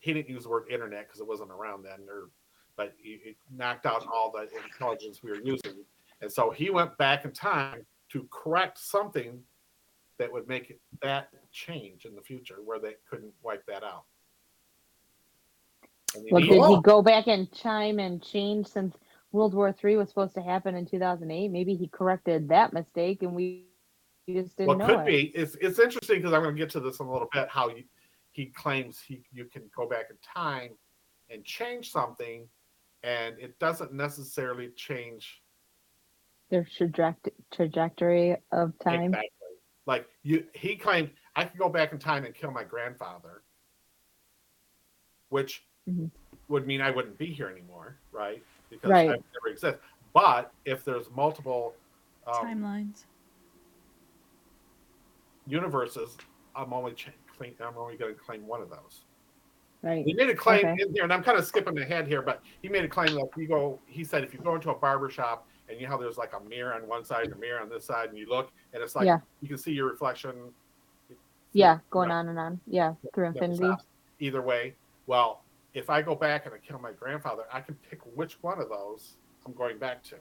he 0.00 0.12
didn't 0.12 0.28
use 0.28 0.44
the 0.44 0.48
word 0.48 0.64
internet 0.70 1.06
because 1.06 1.20
it 1.20 1.26
wasn't 1.26 1.50
around 1.50 1.84
then, 1.84 2.00
or 2.08 2.30
but 2.76 2.94
he 2.96 3.36
knocked 3.54 3.86
out 3.86 4.06
all 4.12 4.32
the 4.32 4.48
intelligence 4.64 5.22
we 5.22 5.30
were 5.30 5.42
using, 5.44 5.84
and 6.22 6.32
so 6.32 6.50
he 6.50 6.70
went 6.70 6.96
back 6.96 7.24
in 7.24 7.32
time 7.32 7.84
to 8.10 8.26
correct 8.30 8.78
something 8.78 9.40
that 10.22 10.32
would 10.32 10.46
make 10.46 10.78
that 11.02 11.30
change 11.50 12.04
in 12.04 12.14
the 12.14 12.22
future, 12.22 12.58
where 12.64 12.78
they 12.78 12.94
couldn't 13.10 13.32
wipe 13.42 13.66
that 13.66 13.82
out. 13.82 14.04
And 16.14 16.24
Well, 16.30 16.40
did 16.40 16.76
he 16.76 16.82
go 16.82 17.02
back 17.02 17.26
and 17.26 17.50
chime 17.52 17.98
and 17.98 18.22
change 18.22 18.68
since 18.68 18.94
World 19.32 19.52
War 19.52 19.72
Three 19.72 19.96
was 19.96 20.08
supposed 20.08 20.34
to 20.34 20.42
happen 20.42 20.76
in 20.76 20.86
2008? 20.86 21.48
Maybe 21.50 21.74
he 21.74 21.88
corrected 21.88 22.48
that 22.50 22.72
mistake, 22.72 23.22
and 23.22 23.34
we 23.34 23.66
we 24.28 24.34
just 24.34 24.56
didn't 24.56 24.68
well, 24.68 24.78
know 24.78 24.86
could 24.86 25.00
it. 25.00 25.06
be. 25.06 25.22
It's 25.34 25.56
it's 25.60 25.80
interesting 25.80 26.18
because 26.18 26.32
I'm 26.32 26.42
going 26.42 26.54
to 26.54 26.58
get 26.58 26.70
to 26.70 26.80
this 26.80 27.00
in 27.00 27.06
a 27.06 27.12
little 27.12 27.28
bit. 27.32 27.48
How 27.48 27.68
you, 27.68 27.82
he 28.30 28.46
claims 28.46 29.00
he 29.00 29.24
you 29.32 29.46
can 29.46 29.62
go 29.76 29.88
back 29.88 30.06
in 30.10 30.16
time 30.22 30.70
and 31.30 31.44
change 31.44 31.90
something, 31.90 32.46
and 33.02 33.36
it 33.40 33.58
doesn't 33.58 33.92
necessarily 33.92 34.68
change 34.76 35.42
Their 36.50 36.68
traje- 36.78 37.16
trajectory 37.50 38.36
of 38.52 38.78
time. 38.78 39.14
Exactly. 39.14 39.28
Like 39.86 40.08
you, 40.22 40.44
he 40.54 40.76
claimed 40.76 41.10
I 41.34 41.44
could 41.44 41.58
go 41.58 41.68
back 41.68 41.92
in 41.92 41.98
time 41.98 42.24
and 42.24 42.34
kill 42.34 42.50
my 42.50 42.64
grandfather, 42.64 43.42
which 45.30 45.64
Mhm. 45.88 46.10
would 46.48 46.66
mean 46.66 46.80
I 46.80 46.90
wouldn't 46.90 47.18
be 47.18 47.26
here 47.26 47.48
anymore, 47.48 47.98
right? 48.12 48.44
Because 48.70 48.90
Right. 48.90 49.08
I 49.10 49.12
never 49.34 49.48
exist. 49.48 49.78
But 50.12 50.52
if 50.64 50.84
there's 50.84 51.10
multiple 51.10 51.74
um, 52.26 52.46
Timelines. 52.46 53.06
universes, 55.46 56.16
I'm 56.54 56.72
only 56.72 56.92
ch- 56.92 57.10
claim, 57.36 57.56
I'm 57.58 57.76
only 57.76 57.96
going 57.96 58.14
to 58.14 58.20
claim 58.20 58.46
one 58.46 58.62
of 58.62 58.70
those. 58.70 59.04
Right. 59.82 60.06
He 60.06 60.14
made 60.14 60.30
a 60.30 60.34
claim 60.36 60.64
Okay. 60.66 60.82
in 60.84 60.94
here, 60.94 61.02
and 61.02 61.12
I'm 61.12 61.24
kind 61.24 61.36
of 61.36 61.44
skipping 61.44 61.76
ahead 61.78 62.06
here, 62.06 62.22
but 62.22 62.44
he 62.60 62.68
made 62.68 62.84
a 62.84 62.88
claim 62.88 63.12
that 63.16 63.26
if 63.32 63.36
you 63.36 63.48
go. 63.48 63.80
He 63.86 64.04
said 64.04 64.22
if 64.22 64.32
you 64.32 64.38
go 64.38 64.54
into 64.54 64.70
a 64.70 64.74
barber 64.76 65.10
shop 65.10 65.48
and 65.72 65.80
you 65.80 65.86
know 65.86 65.92
how 65.92 65.98
there's 65.98 66.18
like 66.18 66.32
a 66.34 66.40
mirror 66.48 66.74
on 66.74 66.86
one 66.86 67.04
side 67.04 67.24
and 67.24 67.32
a 67.32 67.36
mirror 67.36 67.60
on 67.60 67.68
this 67.68 67.84
side, 67.84 68.10
and 68.10 68.18
you 68.18 68.28
look, 68.28 68.52
and 68.72 68.82
it's 68.82 68.94
like 68.94 69.06
Yeah. 69.06 69.18
you 69.40 69.48
can 69.48 69.58
see 69.58 69.72
your 69.72 69.88
reflection. 69.88 70.52
Yeah, 71.54 71.80
going 71.90 72.10
on 72.10 72.28
and 72.28 72.38
on. 72.38 72.60
Yeah, 72.66 72.94
through 73.14 73.26
infinity. 73.26 73.70
Either 74.20 74.40
way, 74.40 74.74
well, 75.06 75.42
if 75.74 75.90
I 75.90 76.00
go 76.00 76.14
back 76.14 76.46
and 76.46 76.54
I 76.54 76.58
kill 76.58 76.78
my 76.78 76.92
grandfather, 76.92 77.44
I 77.52 77.60
can 77.60 77.74
pick 77.90 78.00
which 78.14 78.38
one 78.42 78.60
of 78.60 78.68
those 78.68 79.16
I'm 79.44 79.52
going 79.52 79.78
back 79.78 80.02
to. 80.04 80.16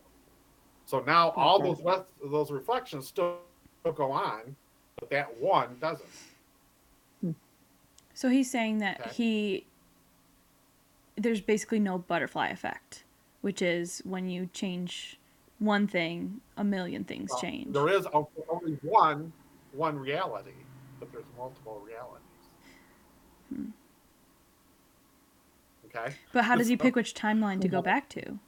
So 0.85 1.01
now 1.01 1.29
all 1.31 1.61
those 1.61 1.81
rest, 1.83 2.03
those 2.23 2.51
reflections 2.51 3.07
still 3.07 3.37
go 3.83 4.11
on, 4.11 4.55
but 4.99 5.09
that 5.09 5.37
one 5.39 5.77
doesn't. 5.79 6.09
Hmm. 7.21 7.31
So 8.13 8.29
he's 8.29 8.49
saying 8.49 8.79
that 8.79 8.99
Okay. 8.99 9.09
he 9.11 9.67
there's 11.17 11.41
basically 11.41 11.79
no 11.79 11.97
butterfly 11.97 12.47
effect, 12.47 13.03
which 13.41 13.61
is 13.61 14.01
when 14.05 14.27
you 14.27 14.49
change 14.53 15.19
one 15.61 15.87
thing, 15.87 16.41
a 16.57 16.63
million 16.63 17.03
things 17.03 17.29
Well, 17.29 17.41
change. 17.41 17.73
There 17.73 17.87
is 17.87 18.07
only 18.13 18.77
one 18.81 19.31
one 19.73 19.97
reality, 19.97 20.51
but 20.99 21.11
there's 21.11 21.23
multiple 21.37 21.81
realities. 21.85 22.21
Hmm. 23.53 23.69
Okay. 25.85 26.15
But 26.33 26.45
how 26.45 26.55
does 26.55 26.67
he 26.67 26.75
pick 26.75 26.95
which 26.95 27.13
timeline 27.13 27.61
to 27.61 27.67
go 27.67 27.81
back 27.81 28.09
to? 28.09 28.39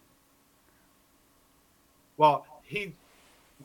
Well, 2.17 2.45
he 2.63 2.95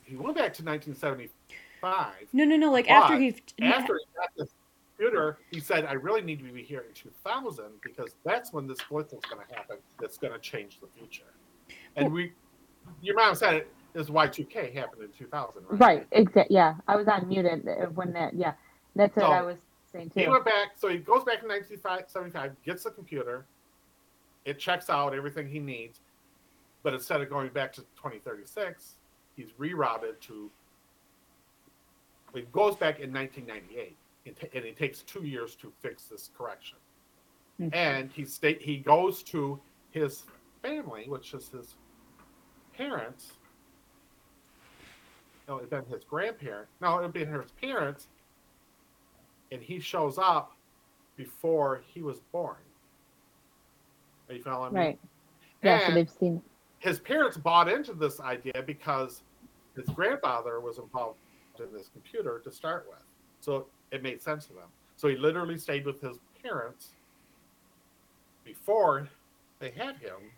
he 0.05 0.17
went 0.17 0.37
back 0.37 0.52
to 0.55 0.64
1975. 0.64 2.14
No, 2.33 2.45
no, 2.45 2.57
no. 2.57 2.71
Like 2.71 2.90
after 2.90 3.19
he 3.19 3.28
After 3.62 3.95
he 3.95 4.07
got 4.14 4.28
this 4.37 4.50
computer, 4.97 5.38
he 5.50 5.61
said, 5.61 5.87
"I 5.87 5.93
really 5.93 6.23
need 6.23 6.38
to 6.40 6.52
be 6.52 6.62
here 6.62 6.85
in 6.87 6.93
2000 6.93 7.64
because 7.83 8.14
that's 8.25 8.52
when 8.52 8.67
this 8.67 8.78
blitz 8.90 9.12
is 9.12 9.21
going 9.31 9.47
to 9.47 9.55
happen. 9.55 9.78
That's 10.00 10.19
going 10.19 10.35
to 10.35 10.38
change 10.38 10.81
the 10.81 10.88
future." 10.99 11.33
And 11.97 12.12
we, 12.12 12.33
your 13.02 13.16
mom 13.16 13.35
said 13.35 13.54
it 13.54 13.73
is 13.95 14.09
Y2K 14.09 14.75
happened 14.75 15.02
in 15.02 15.11
2000, 15.11 15.62
right? 15.68 15.80
Right. 15.80 16.07
Exactly. 16.12 16.54
Yeah, 16.54 16.75
I 16.87 16.97
was 16.97 17.09
on 17.09 17.23
unmuted 17.23 17.92
when 17.92 18.12
that. 18.12 18.35
Yeah, 18.35 18.54
that's 18.95 19.14
what 19.16 19.25
So, 19.25 19.33
I 19.33 19.42
was 19.42 19.59
saying 19.92 20.11
too. 20.11 20.21
He 20.21 20.28
went 20.28 20.45
back, 20.45 20.73
so 20.76 20.88
he 20.88 20.99
goes 20.99 21.25
back 21.25 21.42
in 21.42 21.49
1975, 21.49 22.57
gets 22.64 22.85
the 22.85 22.90
computer, 22.90 23.47
it 24.45 24.59
checks 24.59 24.88
out 24.88 25.14
everything 25.14 25.49
he 25.49 25.59
needs, 25.59 26.00
but 26.83 26.95
instead 26.95 27.21
of 27.21 27.28
going 27.28 27.50
back 27.50 27.73
to 27.75 27.83
2036, 27.97 28.97
he's 29.37 29.50
rerouted 29.59 30.18
to. 30.21 30.50
He 32.35 32.42
goes 32.52 32.76
back 32.76 33.00
in 33.00 33.12
1998, 33.12 33.97
and, 34.26 34.64
it 34.64 34.76
takes 34.76 35.00
two 35.02 35.25
years 35.25 35.54
to 35.57 35.73
fix 35.80 36.04
this 36.04 36.30
correction. 36.37 36.78
Mhm. 37.59 37.75
And 37.75 38.12
he 38.12 38.25
state 38.25 38.62
he 38.62 38.78
goes 38.78 39.23
to 39.25 39.61
his 39.90 40.25
family, 40.62 41.09
which 41.09 41.35
is 41.35 41.49
his 41.49 41.75
parents. 42.78 43.32
No, 45.49 45.58
it'd 45.58 45.70
been 45.70 45.85
his 45.87 46.04
grandparents. 46.04 46.70
No, 46.80 46.99
it'd 46.99 47.12
be 47.12 47.25
his 47.25 47.50
parents 47.61 48.06
and 49.50 49.62
he 49.62 49.80
shows 49.80 50.18
up 50.18 50.52
before 51.16 51.80
he 51.92 52.02
was 52.02 52.20
born. 52.32 52.56
Are 54.28 54.35
you 54.35 54.42
following 54.42 54.75
me? 54.75 54.80
Right. 54.80 54.99
Yeah. 55.62 55.87
So 55.87 55.94
they've 55.94 56.11
seen. 56.11 56.42
his 56.78 57.00
parents 57.00 57.37
bought 57.37 57.68
into 57.68 57.92
this 57.94 58.20
idea 58.20 58.62
because 58.66 59.23
his 59.75 59.88
grandfather 59.88 60.61
was 60.61 60.78
involved 60.78 61.18
in 61.58 61.73
this 61.73 61.88
computer 61.88 62.40
to 62.44 62.52
start 62.52 62.87
with. 62.88 63.02
So 63.40 63.66
it 63.90 64.02
made 64.02 64.23
sense 64.23 64.47
to 64.47 64.52
them. 64.52 64.68
So 64.97 65.08
he 65.08 65.16
literally 65.16 65.58
stayed 65.58 65.87
with 65.87 66.00
his 66.00 66.18
parents 66.42 66.90
before 68.44 69.08
they 69.58 69.70
had 69.70 69.97
him 69.97 70.30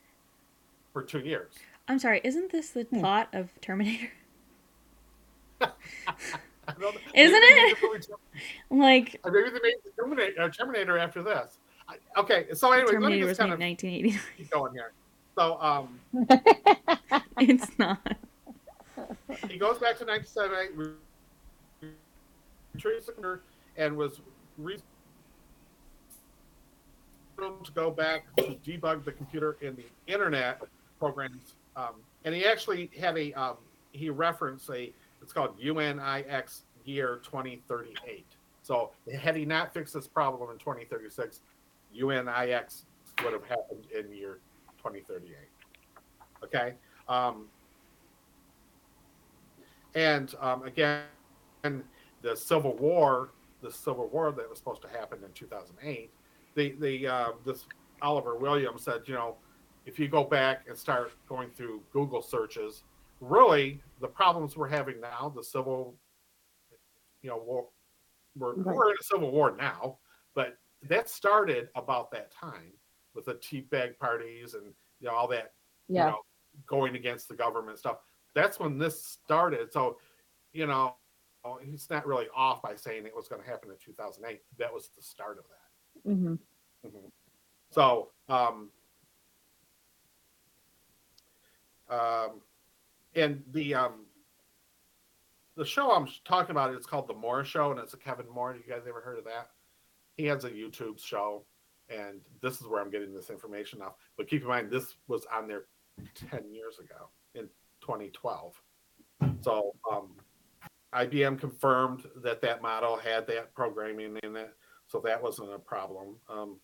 for 0.92 1.02
two 1.02 1.20
years. 1.20 1.54
I'm 1.90 1.98
sorry, 1.98 2.20
isn't 2.22 2.52
this 2.52 2.70
the 2.70 2.84
Hmm. 2.84 3.00
plot 3.00 3.28
of 3.32 3.48
Terminator? 3.60 4.12
I 5.60 5.72
don't 6.78 6.94
know. 6.94 7.00
Isn't 7.14 7.42
it? 7.42 8.06
Like 8.70 9.20
Maybe 9.24 9.50
they 9.50 9.58
made 9.60 9.74
the 9.84 9.90
Terminator, 10.00 10.40
uh, 10.40 10.48
Terminator 10.50 10.98
after 10.98 11.20
this. 11.24 11.58
I, 11.88 11.96
okay, 12.16 12.46
so 12.54 12.70
anyway, 12.70 12.92
let 12.92 12.94
me 12.94 12.94
Terminator 12.94 13.26
was 13.26 13.38
just 13.38 13.40
made 13.40 13.58
kind 13.58 13.62
in 13.62 13.74
of 13.74 13.82
1980. 13.82 14.20
keep 14.36 14.50
going 14.52 14.72
here. 14.72 14.92
So 15.36 15.60
um, 15.60 15.98
it's 17.40 17.76
not. 17.76 17.98
he 19.48 19.58
goes 19.58 19.78
back 19.78 19.98
to 19.98 20.04
1978, 20.04 20.76
re- 20.76 21.90
retrieves 22.72 23.06
the 23.06 23.40
and 23.76 23.96
was 23.96 24.20
re- 24.58 24.78
to 27.36 27.72
go 27.74 27.90
back 27.90 28.26
to 28.36 28.54
debug 28.64 29.04
the 29.04 29.10
computer 29.10 29.56
in 29.60 29.74
the 29.74 29.86
internet 30.06 30.60
programs. 31.00 31.54
Um, 31.80 31.94
and 32.24 32.34
he 32.34 32.44
actually 32.44 32.90
had 32.98 33.16
a 33.16 33.32
um, 33.32 33.56
he 33.92 34.10
referenced 34.10 34.68
a 34.70 34.92
it's 35.22 35.32
called 35.32 35.58
UNIX 35.60 36.62
year 36.84 37.20
2038. 37.24 38.24
So 38.62 38.90
had 39.20 39.36
he 39.36 39.44
not 39.44 39.72
fixed 39.72 39.94
this 39.94 40.06
problem 40.06 40.50
in 40.50 40.58
2036, 40.58 41.40
UNIX 41.96 42.82
would 43.24 43.32
have 43.32 43.44
happened 43.44 43.86
in 43.96 44.12
year 44.12 44.38
2038. 44.78 45.36
Okay. 46.44 46.74
Um, 47.08 47.46
and 49.94 50.34
um, 50.40 50.62
again, 50.62 51.04
the 52.22 52.36
Civil 52.36 52.76
War, 52.76 53.30
the 53.62 53.70
Civil 53.70 54.08
War 54.08 54.32
that 54.32 54.48
was 54.48 54.58
supposed 54.58 54.82
to 54.82 54.88
happen 54.88 55.18
in 55.24 55.32
2008, 55.32 56.10
the 56.54 56.74
the 56.80 57.06
uh, 57.06 57.28
this 57.44 57.66
Oliver 58.02 58.36
Williams 58.36 58.82
said, 58.82 59.02
you 59.06 59.14
know, 59.14 59.36
if 59.90 59.98
you 59.98 60.06
go 60.06 60.22
back 60.22 60.66
and 60.68 60.78
start 60.78 61.10
going 61.28 61.50
through 61.50 61.82
Google 61.92 62.22
searches, 62.22 62.84
really 63.20 63.82
the 64.00 64.06
problems 64.06 64.56
we're 64.56 64.68
having 64.68 65.00
now, 65.00 65.32
the 65.34 65.42
civil, 65.42 65.96
you 67.22 67.30
know, 67.30 67.38
war, 67.38 67.68
we're, 68.36 68.54
Right. 68.54 68.76
we're 68.76 68.90
in 68.92 68.96
a 69.00 69.02
civil 69.02 69.32
war 69.32 69.56
now, 69.56 69.98
but 70.34 70.56
that 70.82 71.08
started 71.08 71.70
about 71.74 72.12
that 72.12 72.30
time 72.30 72.72
with 73.14 73.24
the 73.24 73.34
tea 73.34 73.62
bag 73.62 73.98
parties 73.98 74.54
and 74.54 74.72
you 75.00 75.08
know 75.08 75.14
all 75.14 75.26
that 75.28 75.54
Yeah. 75.88 76.04
you 76.04 76.10
know, 76.12 76.18
going 76.66 76.94
against 76.94 77.28
the 77.28 77.34
government 77.34 77.76
stuff. 77.80 77.98
That's 78.32 78.60
when 78.60 78.78
this 78.78 79.04
started. 79.04 79.72
So, 79.72 79.98
you 80.52 80.66
know, 80.68 80.94
he's 81.62 81.90
not 81.90 82.06
really 82.06 82.28
off 82.32 82.62
by 82.62 82.76
saying 82.76 83.06
it 83.06 83.16
was 83.16 83.26
going 83.26 83.42
to 83.42 83.48
happen 83.48 83.70
in 83.72 83.76
2008. 83.84 84.40
That 84.56 84.72
was 84.72 84.88
the 84.90 85.02
start 85.02 85.38
of 85.38 85.44
that. 85.48 86.12
hmm 86.12 86.34
Mhm. 86.86 87.10
So, 87.72 88.12
um, 88.28 88.70
um, 91.90 92.40
and 93.14 93.42
the 93.52 93.74
um, 93.74 94.06
the 95.56 95.64
show 95.64 95.90
I'm 95.90 96.08
talking 96.24 96.52
about 96.52 96.74
is 96.74 96.86
called 96.86 97.08
The 97.08 97.14
Moore 97.14 97.44
Show, 97.44 97.70
and 97.70 97.80
it's 97.80 97.94
a 97.94 97.96
Kevin 97.96 98.26
Moore. 98.32 98.56
You 98.56 98.72
guys 98.72 98.82
ever 98.88 99.00
heard 99.00 99.18
of 99.18 99.24
that? 99.24 99.50
He 100.16 100.24
has 100.26 100.44
a 100.44 100.50
YouTube 100.50 100.98
show, 100.98 101.44
and 101.88 102.20
this 102.40 102.60
is 102.60 102.66
where 102.66 102.80
I'm 102.80 102.90
getting 102.90 103.12
this 103.12 103.30
information 103.30 103.82
off. 103.82 103.94
But 104.16 104.28
keep 104.28 104.42
in 104.42 104.48
mind, 104.48 104.70
this 104.70 104.94
was 105.08 105.26
on 105.34 105.48
there 105.48 105.64
10 106.30 106.52
years 106.52 106.78
ago 106.78 107.08
in 107.34 107.42
2012. 107.80 108.60
So, 109.42 109.74
um, 109.90 110.10
IBM 110.94 111.38
confirmed 111.38 112.04
that 112.16 112.40
that 112.42 112.62
model 112.62 112.96
had 112.96 113.26
that 113.28 113.54
programming 113.54 114.18
in 114.22 114.36
it, 114.36 114.54
so 114.86 115.00
that 115.04 115.22
wasn't 115.22 115.52
a 115.52 115.58
problem. 115.58 116.16
Um, 116.28 116.56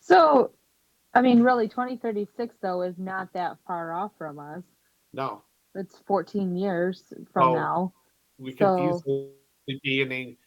So, 0.00 0.52
I 1.16 1.22
mean, 1.22 1.42
really, 1.42 1.66
2036 1.66 2.54
though 2.60 2.82
is 2.82 2.98
not 2.98 3.32
that 3.32 3.56
far 3.66 3.92
off 3.92 4.12
from 4.18 4.38
us. 4.38 4.62
no, 5.14 5.42
It's 5.74 5.98
14 6.06 6.56
years 6.56 7.12
from 7.32 7.48
Oh. 7.50 7.54
now. 7.54 7.92
we 8.38 8.50
could 8.52 8.58
So- 8.58 8.96
easily 8.96 9.32
be 9.82 10.02
in 10.02 10.12
a 10.12 10.38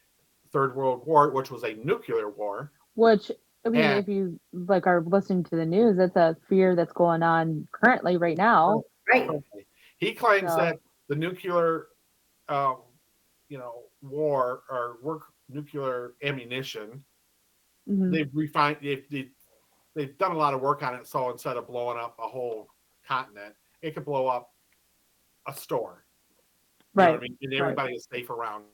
third 0.52 0.76
world 0.76 1.04
war, 1.06 1.30
which 1.30 1.50
was 1.50 1.64
a 1.64 1.74
nuclear 1.74 2.30
war. 2.30 2.70
Which 2.94 3.32
I 3.64 3.68
mean, 3.68 3.80
Yeah. 3.82 3.96
if 3.98 4.08
you 4.08 4.38
like 4.52 4.86
are 4.86 5.02
listening 5.02 5.42
to 5.44 5.56
the 5.56 5.66
news, 5.66 5.96
that's 5.98 6.16
a 6.16 6.34
fear 6.48 6.74
that's 6.76 6.92
going 6.92 7.22
on 7.24 7.68
currently 7.72 8.16
right 8.16 8.36
now. 8.38 8.84
Right. 9.12 9.28
He 9.98 10.14
claims 10.14 10.50
So- 10.52 10.56
that 10.56 10.80
the 11.08 11.16
nuclear, 11.16 11.88
um, 12.48 12.82
you 13.48 13.58
know, 13.58 13.86
war 14.02 14.62
or 14.70 14.98
work 15.02 15.24
nuclear 15.48 16.14
ammunition, 16.22 17.04
Mhm. 17.88 18.12
they've 18.12 18.34
refined, 18.34 18.78
they've, 18.82 19.06
they've, 19.10 19.32
they've 19.94 20.16
done 20.18 20.32
a 20.32 20.36
lot 20.38 20.54
of 20.54 20.60
work 20.60 20.82
on 20.82 20.94
it. 20.94 21.06
So 21.06 21.30
instead 21.30 21.56
of 21.56 21.66
blowing 21.66 21.98
up 21.98 22.16
a 22.18 22.28
whole 22.28 22.68
continent, 23.06 23.54
it 23.82 23.94
could 23.94 24.04
blow 24.04 24.26
up 24.28 24.54
a 25.46 25.54
store. 25.54 26.06
You 26.80 26.86
Right. 26.94 27.14
I 27.14 27.18
mean? 27.18 27.36
And 27.42 27.54
everybody 27.54 27.94
is 27.94 28.06
safe 28.10 28.30
around 28.30 28.64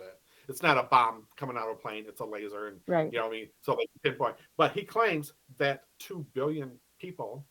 it. 0.00 0.20
It's 0.48 0.62
not 0.62 0.76
a 0.76 0.84
bomb 0.84 1.26
coming 1.36 1.56
out 1.56 1.68
of 1.68 1.76
a 1.76 1.80
plane, 1.80 2.04
it's 2.06 2.20
a 2.20 2.24
laser 2.24 2.68
and 2.68 2.80
Right. 2.86 3.12
you 3.12 3.18
know 3.18 3.26
what 3.28 3.34
I 3.34 3.40
mean? 3.40 3.50
So 3.62 3.76
they 3.76 3.86
pinpoint. 4.02 4.36
But 4.56 4.72
he 4.72 4.84
claims 4.84 5.32
that 5.56 5.86
two 5.98 6.24
billion 6.34 6.78
people 6.98 7.46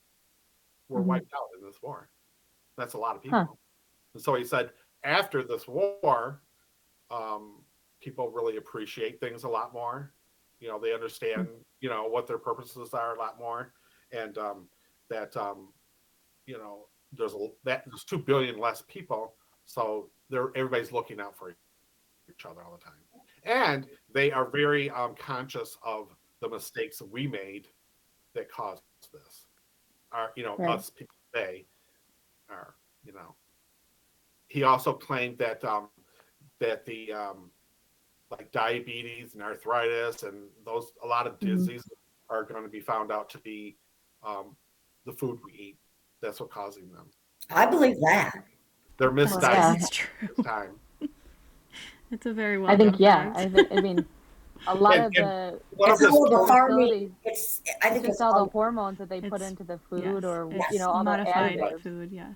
were 0.89 1.01
Mhm. 1.01 1.05
wiped 1.05 1.33
out 1.33 1.49
in 1.55 1.61
this 1.63 1.81
war. 1.81 2.09
That's 2.75 2.93
a 2.93 2.97
lot 2.97 3.15
of 3.15 3.21
people. 3.21 3.39
Huh. 3.39 3.53
And 4.13 4.21
so 4.21 4.35
he 4.35 4.43
said 4.43 4.73
after 5.03 5.43
this 5.43 5.67
war, 5.67 6.41
um, 7.09 7.65
people 7.99 8.29
really 8.31 8.57
appreciate 8.57 9.19
things 9.19 9.43
a 9.43 9.49
lot 9.49 9.73
more. 9.73 10.13
You 10.63 10.69
know, 10.69 10.79
they 10.79 10.93
understand, 10.93 11.47
you 11.81 11.89
know, 11.89 12.07
what 12.07 12.25
their 12.25 12.37
purposes 12.37 12.93
are 12.93 13.15
a 13.15 13.19
lot 13.19 13.37
more. 13.37 13.73
And 14.11 14.37
um, 14.37 14.67
that 15.09 15.35
um, 15.35 15.73
you 16.45 16.57
know, 16.57 16.85
there's 17.11 17.33
a 17.33 17.47
that 17.65 17.83
there's 17.85 18.05
two 18.05 18.17
billion 18.17 18.57
less 18.57 18.83
people. 18.87 19.35
So 19.65 20.09
they're 20.29 20.49
everybody's 20.55 20.91
looking 20.91 21.19
out 21.19 21.37
for 21.37 21.49
each 22.29 22.45
other 22.45 22.63
all 22.63 22.77
the 22.77 22.83
time 22.83 22.93
and 23.45 23.87
they 24.13 24.31
are 24.31 24.45
very 24.45 24.89
um, 24.91 25.15
conscious 25.15 25.77
of 25.83 26.15
the 26.41 26.49
mistakes 26.49 26.97
that 26.99 27.11
we 27.11 27.27
made 27.27 27.67
that 28.33 28.51
caused 28.51 28.81
this. 29.13 29.47
Are 30.11 30.31
you 30.35 30.43
know 30.43 30.55
Right. 30.57 30.69
us 30.69 30.89
people 30.89 31.15
today 31.33 31.65
are 32.49 32.75
you 33.03 33.13
know. 33.13 33.35
He 34.47 34.63
also 34.63 34.93
claimed 34.93 35.39
that 35.39 35.63
um, 35.63 35.89
that 36.59 36.85
the 36.85 37.11
um, 37.11 37.51
like 38.37 38.51
diabetes 38.51 39.33
and 39.33 39.43
arthritis 39.43 40.23
and 40.23 40.47
those 40.65 40.91
a 41.03 41.07
lot 41.07 41.27
of 41.27 41.33
Mhm. 41.39 41.55
diseases 41.55 41.89
are 42.29 42.43
going 42.43 42.63
to 42.63 42.69
be 42.69 42.79
found 42.79 43.11
out 43.11 43.29
to 43.31 43.37
be 43.39 43.77
um, 44.23 44.55
the 45.05 45.11
food 45.11 45.39
we 45.45 45.51
eat. 45.53 45.77
That's 46.21 46.39
what 46.39 46.49
causing 46.49 46.89
them. 46.91 47.07
I 47.49 47.65
believe 47.65 47.97
that. 48.01 48.31
They're 48.97 49.15
yeah. 49.17 49.25
misdiagnosed 49.25 49.75
It's 49.75 49.89
true. 49.89 50.43
time. 50.43 50.79
It's 52.11 52.27
a 52.27 52.33
very 52.33 52.59
well. 52.59 52.69
I 52.69 52.77
think 52.77 52.99
yeah. 52.99 53.33
I, 53.35 53.47
thi- 53.49 53.65
I 53.71 53.81
mean, 53.81 54.05
a 54.67 54.75
lot 54.85 54.97
And- 54.97 55.05
of 55.07 55.13
the 55.13 55.59
One 55.75 55.89
of 55.91 55.99
It's 55.99 56.11
all 56.13 56.29
the 56.29 56.47
farming. 56.47 57.15
It's. 57.23 57.61
I 57.81 57.89
think 57.89 58.01
it's 58.05 58.09
just 58.19 58.21
all 58.21 58.45
the 58.45 58.51
hormones 58.51 58.99
that 58.99 59.09
they 59.09 59.19
put 59.19 59.41
into 59.41 59.63
the 59.63 59.73
Yes, 59.73 59.81
food 59.89 60.23
or 60.23 60.47
you 60.71 60.77
know 60.79 60.89
all 60.91 60.99
the 60.99 61.05
modified 61.05 61.57
additives. 61.57 61.81
food. 61.81 62.11
Yes. 62.11 62.35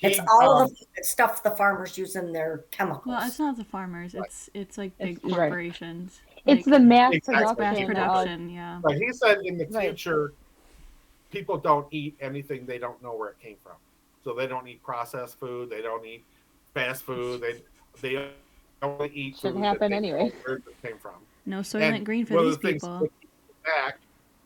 It's 0.00 0.18
he, 0.18 0.24
all 0.30 0.58
um, 0.58 0.64
of 0.66 0.70
the 0.96 1.02
stuff 1.04 1.42
the 1.42 1.50
farmers 1.50 1.98
use 1.98 2.14
in 2.16 2.32
their 2.32 2.64
chemicals. 2.70 3.06
Well, 3.06 3.26
it's 3.26 3.38
not 3.38 3.56
the 3.56 3.64
farmers. 3.64 4.14
Right. 4.14 4.24
It's 4.26 4.48
it's 4.54 4.78
like 4.78 4.96
big 4.98 5.18
It's- 5.18 5.32
right. 5.32 5.48
corporations. 5.48 6.20
It's 6.46 6.66
like 6.66 6.74
the 6.76 6.80
mass 6.80 7.14
Exactly. 7.14 7.44
production. 7.54 7.74
mass 7.74 7.86
production. 7.86 8.50
Yeah. 8.50 8.80
But 8.82 8.94
he 8.96 9.12
said 9.12 9.38
in 9.44 9.58
the 9.58 9.66
Right. 9.66 9.88
future, 9.88 10.32
people 11.30 11.58
don't 11.58 11.86
eat 11.90 12.16
anything 12.20 12.64
they 12.64 12.78
don't 12.78 13.02
know 13.02 13.14
where 13.14 13.30
it 13.30 13.40
came 13.40 13.56
from. 13.62 13.74
So 14.24 14.34
they 14.34 14.46
don't 14.46 14.66
eat 14.68 14.82
processed 14.82 15.38
food. 15.38 15.68
They 15.68 15.82
don't 15.82 16.04
eat 16.06 16.24
fast 16.74 17.02
food. 17.02 17.40
They 17.40 17.62
they 18.00 18.30
only 18.82 19.08
eat. 19.10 19.36
Should 19.36 19.54
food 19.54 19.62
that 19.62 19.66
happen 19.66 19.90
they 19.90 19.96
anyway. 19.96 20.32
Where 20.44 20.56
it 20.56 20.62
came 20.82 20.98
from. 20.98 21.14
No 21.44 21.62
soy 21.62 21.80
And 21.80 21.96
Soylent 21.96 22.04
Green 22.04 22.24
for 22.26 22.34
one 22.34 22.44
of 22.44 22.50
these 22.50 22.58
the 22.58 22.68
things 22.68 22.82
people. 22.82 22.98
when 23.00 23.10
he 23.20 23.26
back 23.64 23.98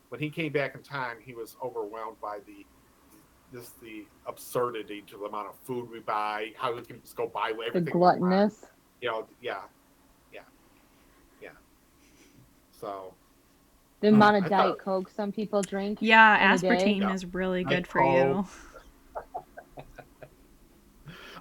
when 0.09 0.21
he 0.21 0.31
came 0.31 0.53
back 0.53 0.75
in 0.75 0.83
time, 0.83 1.19
he 1.25 1.35
was 1.35 1.57
overwhelmed 1.63 2.21
by 2.21 2.39
the 2.47 2.65
just 3.53 3.81
the 3.81 4.05
absurdity 4.27 5.03
to 5.09 5.19
the 5.19 5.25
amount 5.25 5.49
of 5.49 5.55
food 5.65 5.91
we 5.91 6.01
buy, 6.01 6.53
how 6.57 6.75
we 6.75 6.83
can 6.83 7.01
just 7.03 7.17
go 7.17 7.27
buy 7.29 7.53
The 7.53 7.65
everything. 7.67 7.93
we 7.95 8.01
want. 8.01 8.19
gluttonous. 8.21 8.65
You 9.01 9.09
know, 9.11 9.27
yeah, 9.41 9.61
yeah, 10.33 10.41
yeah. 11.41 11.51
So 12.73 13.15
The 14.01 14.09
Oh, 14.09 14.15
amount 14.15 14.37
of 14.37 14.45
I 14.45 14.49
Diet 14.49 14.67
thought- 14.69 14.79
Coke 14.79 15.11
some 15.11 15.31
people 15.33 15.63
drink. 15.63 15.99
Yeah, 16.01 16.37
in 16.37 16.53
a 16.57 16.59
day? 16.59 16.69
aspartame 16.69 17.01
Yeah. 17.01 17.13
is 17.15 17.27
really 17.35 17.65
I 17.67 17.69
good 17.69 17.87
for 17.87 18.01
call- 18.01 18.47
you. 19.17 19.83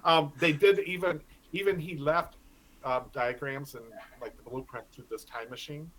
um, 0.04 0.32
they 0.38 0.52
did 0.52 0.80
even 0.80 1.20
even 1.52 1.78
he 1.78 1.96
left 1.96 2.36
um, 2.84 3.04
diagrams 3.12 3.74
and 3.74 3.84
like 4.20 4.36
the 4.36 4.42
blueprint 4.48 4.90
to 4.92 5.02
this 5.10 5.24
time 5.24 5.48
machine. 5.50 5.90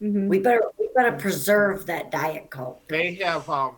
hmm 0.00 0.28
We 0.28 0.38
better 0.38 0.62
we 0.78 0.88
better 0.94 1.12
preserve 1.12 1.86
that 1.86 2.10
Diet 2.10 2.50
Coke. 2.50 2.82
They 2.88 3.14
have 3.16 3.48
um, 3.48 3.76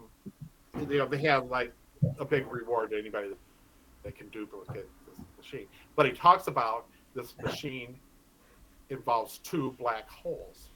you 0.78 0.98
know, 0.98 1.06
they 1.06 1.18
have 1.18 1.46
like 1.50 1.72
a 2.18 2.24
big 2.24 2.46
reward 2.50 2.90
to 2.90 2.98
anybody 2.98 3.28
that, 3.28 3.38
that 4.04 4.16
can 4.16 4.28
duplicate 4.28 4.86
this 5.06 5.18
machine. 5.38 5.66
But 5.96 6.06
he 6.06 6.12
talks 6.12 6.46
about 6.46 6.86
this 7.14 7.34
machine 7.42 7.96
involves 8.90 9.38
two 9.38 9.74
black 9.78 10.08
holes 10.08 10.68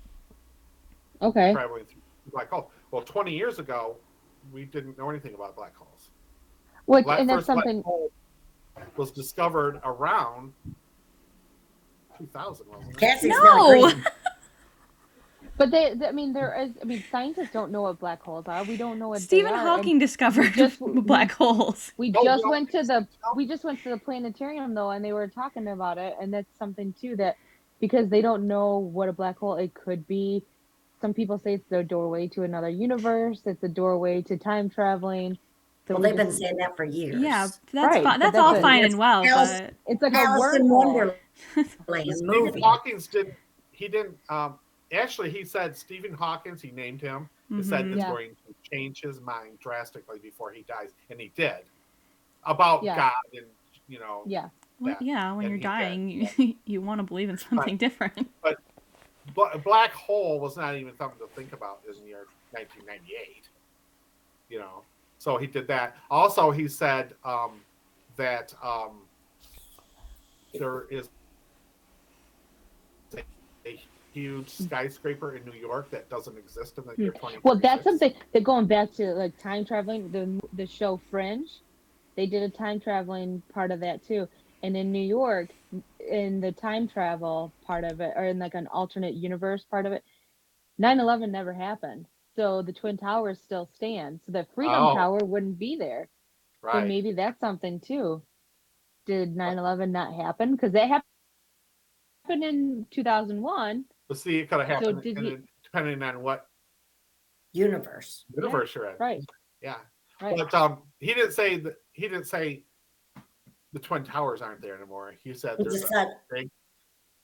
Okay. 1.22 1.52
traveling 1.52 1.84
through 1.86 2.00
black 2.32 2.50
holes. 2.50 2.70
Well, 2.90 3.02
20 3.02 3.32
years 3.34 3.58
ago, 3.58 3.96
we 4.52 4.64
didn't 4.66 4.98
know 4.98 5.08
anything 5.10 5.34
about 5.34 5.56
black 5.56 5.74
holes. 5.76 6.10
Which 6.84 7.04
Black, 7.04 7.20
and 7.20 7.28
that's 7.28 7.38
first 7.38 7.46
black 7.48 7.64
something. 7.64 7.82
hole 7.82 8.12
was 8.96 9.10
discovered 9.10 9.80
around 9.84 10.52
2000, 12.18 12.66
wasn't 12.68 12.90
it? 12.90 12.96
Cassie's 12.98 13.30
No. 13.42 13.90
Not 15.58 15.68
agreeing. 15.68 15.68
But 15.68 15.70
they, 15.70 15.98
they- 15.98 16.08
I 16.08 16.12
mean, 16.12 16.32
there 16.32 16.54
is. 16.60 16.70
I 16.80 16.84
mean, 16.84 17.04
scientists 17.10 17.50
don't 17.52 17.70
know 17.72 17.82
what 17.82 17.98
black 17.98 18.22
holes 18.22 18.46
are. 18.46 18.62
We 18.64 18.76
don't 18.76 18.98
know 18.98 19.08
what 19.08 19.20
Stephen 19.22 19.52
they 19.52 19.56
are. 19.58 19.60
and 19.60 19.68
Hawking 19.68 19.98
discovered 19.98 20.52
just- 20.54 20.78
black 20.80 21.32
holes. 21.32 21.92
We 21.96 22.12
Oh, 22.16 22.24
just 22.24 22.44
no. 22.44 22.50
went 22.50 22.70
to 22.72 22.82
the 22.82 23.06
we 23.34 23.46
just 23.46 23.64
went 23.64 23.82
to 23.82 23.90
the 23.90 23.98
planetarium 23.98 24.74
though, 24.74 24.90
and 24.90 25.04
they 25.04 25.12
were 25.12 25.28
talking 25.28 25.68
about 25.68 25.98
it, 25.98 26.14
and 26.20 26.32
that's 26.32 26.48
something 26.58 26.94
too 27.00 27.16
that 27.16 27.36
because 27.80 28.08
they 28.08 28.22
don't 28.22 28.46
know 28.46 28.78
what 28.78 29.08
a 29.08 29.12
black 29.12 29.38
hole 29.38 29.56
it 29.56 29.74
could 29.74 30.06
be. 30.06 30.42
Some 31.00 31.12
people 31.12 31.38
say 31.38 31.54
it's 31.54 31.68
the 31.68 31.82
doorway 31.82 32.26
to 32.28 32.42
another 32.44 32.70
universe. 32.70 33.40
It's 33.44 33.62
a 33.62 33.68
doorway 33.68 34.22
to 34.22 34.38
time 34.38 34.70
traveling. 34.70 35.36
So 35.86 35.94
Well, 35.94 36.02
we 36.02 36.08
they've 36.08 36.16
been 36.16 36.32
saying 36.32 36.56
that 36.56 36.74
for 36.76 36.84
years. 36.84 37.20
Yeah, 37.22 37.46
that's 37.72 37.94
Right, 37.96 38.02
fine. 38.02 38.18
That's 38.18 38.32
that's 38.32 38.38
all 38.38 38.56
a- 38.56 38.60
fine 38.60 38.84
and 38.84 38.96
well, 38.98 39.22
Alice- 39.24 39.60
but 39.60 39.74
It's 39.86 40.02
like 40.02 40.14
a 40.14 40.18
Alice 40.20 40.56
in 40.56 40.62
wormhole. 40.66 40.94
Wonderland 40.94 41.12
Stephen 42.16 42.26
movie. 42.26 42.60
Hawkins 42.60 43.06
did. 43.06 43.36
He 43.72 43.88
didn't. 43.88 44.16
Um, 44.30 44.58
actually, 44.92 45.30
he 45.30 45.44
said 45.44 45.76
Stephen 45.76 46.12
Hawkins. 46.12 46.60
He 46.62 46.70
named 46.70 47.00
him. 47.00 47.28
He 47.48 47.62
said 47.62 47.86
it's 47.86 47.98
Yeah. 47.98 48.10
going 48.10 48.30
to 48.46 48.54
change 48.70 49.00
his 49.00 49.20
mind 49.20 49.58
drastically 49.60 50.18
before 50.18 50.50
he 50.50 50.62
dies, 50.62 50.90
and 51.10 51.20
he 51.20 51.30
did. 51.36 51.64
About 52.44 52.82
Yeah. 52.82 52.96
God 52.96 53.12
and 53.34 53.46
you 53.88 53.98
know. 54.00 54.22
Yeah. 54.26 54.48
well, 54.80 54.96
yeah, 55.00 55.32
when 55.32 55.46
And 55.46 55.50
you're 55.50 55.56
he 55.56 55.62
did, 55.62 55.62
dying, 55.62 56.08
you, 56.08 56.54
you 56.64 56.80
want 56.80 56.98
to 56.98 57.02
believe 57.04 57.28
in 57.28 57.38
something 57.38 57.76
different. 57.76 58.28
Bla- 59.34 59.58
black 59.58 59.92
hole 59.92 60.40
was 60.40 60.56
not 60.56 60.76
even 60.76 60.96
something 60.96 61.18
to 61.18 61.32
think 61.34 61.52
about 61.52 61.80
in 61.88 62.00
the 62.00 62.06
year 62.08 62.26
1998. 62.52 63.48
You 64.48 64.60
know, 64.60 64.82
so 65.18 65.36
he 65.36 65.46
did 65.46 65.66
that. 65.68 65.96
Also, 66.10 66.50
he 66.50 66.68
said 66.68 67.14
um, 67.24 67.60
that 68.16 68.54
um, 68.62 69.02
there 70.52 70.84
is 70.90 71.08
a, 73.16 73.22
a 73.66 73.80
huge 74.16 74.48
skyscraper 74.48 75.34
in 75.34 75.44
New 75.44 75.58
York 75.58 75.90
that 75.90 76.08
doesn't 76.08 76.38
exist 76.38 76.78
in 76.78 76.84
the 76.86 76.94
year 76.96 77.12
hmm. 77.12 77.18
20. 77.18 77.38
Well, 77.42 77.58
that's 77.58 77.84
something 77.84 78.14
they're 78.32 78.40
going 78.40 78.66
back 78.66 78.90
to 78.92 79.12
like 79.12 79.36
time 79.38 79.66
traveling. 79.66 80.10
The 80.10 80.40
the 80.54 80.66
show 80.66 80.98
Fringe, 81.10 81.50
they 82.16 82.26
did 82.26 82.42
a 82.42 82.48
time 82.48 82.80
traveling 82.80 83.42
part 83.52 83.70
of 83.70 83.80
that 83.80 84.02
too. 84.02 84.26
And 84.62 84.74
in 84.74 84.90
New 84.90 85.06
York, 85.06 85.50
in 86.00 86.40
the 86.40 86.50
time 86.50 86.88
travel 86.88 87.52
part 87.66 87.84
of 87.84 88.00
it, 88.00 88.14
or 88.16 88.24
in 88.24 88.38
like 88.38 88.54
an 88.54 88.68
alternate 88.68 89.14
universe 89.14 89.64
part 89.70 89.84
of 89.84 89.92
it, 89.92 90.02
9/11 90.80 91.30
never 91.30 91.52
happened. 91.52 92.06
So 92.36 92.62
the 92.62 92.72
Twin 92.72 92.96
Towers 92.96 93.38
still 93.40 93.68
stand. 93.74 94.20
So 94.24 94.32
the 94.32 94.46
Freedom 94.54 94.82
Oh. 94.82 94.94
Tower 94.94 95.18
wouldn't 95.24 95.58
be 95.58 95.76
there. 95.76 96.08
So 96.62 96.78
Right. 96.78 96.88
maybe 96.88 97.12
that's 97.12 97.38
something 97.38 97.80
too. 97.80 98.22
Did 99.04 99.36
9/11 99.36 99.92
not 99.92 100.14
happen? 100.14 100.52
Because 100.52 100.72
that 100.72 100.88
happened 100.88 102.44
in 102.44 102.86
2001. 102.90 103.84
But 104.08 104.18
see, 104.18 104.38
it 104.38 104.48
could 104.48 104.60
have 104.60 104.68
So 104.68 104.74
happened 104.86 105.02
did 105.02 105.18
and 105.18 105.26
he- 105.26 105.36
depending 105.64 106.02
on 106.02 106.22
what 106.22 106.46
Universe. 107.52 108.24
universe 108.34 108.74
you're 108.74 108.90
in. 108.90 108.96
Right. 108.98 109.24
Yeah. 109.62 109.76
Right. 110.20 110.36
But 110.36 110.52
um, 110.54 110.82
he 110.98 111.12
didn't 111.14 111.32
say 111.32 111.58
that. 111.58 111.76
He 111.92 112.02
didn't 112.02 112.26
say 112.26 112.62
the 113.72 113.78
twin 113.80 114.04
towers 114.04 114.42
aren't 114.42 114.60
there 114.62 114.76
anymore. 114.76 115.14
He 115.22 115.32
said 115.34 115.56
He 115.58 115.64
there's 115.64 115.80
just 115.80 115.84
a 115.84 115.88
said, 115.88 116.08
big 116.30 116.50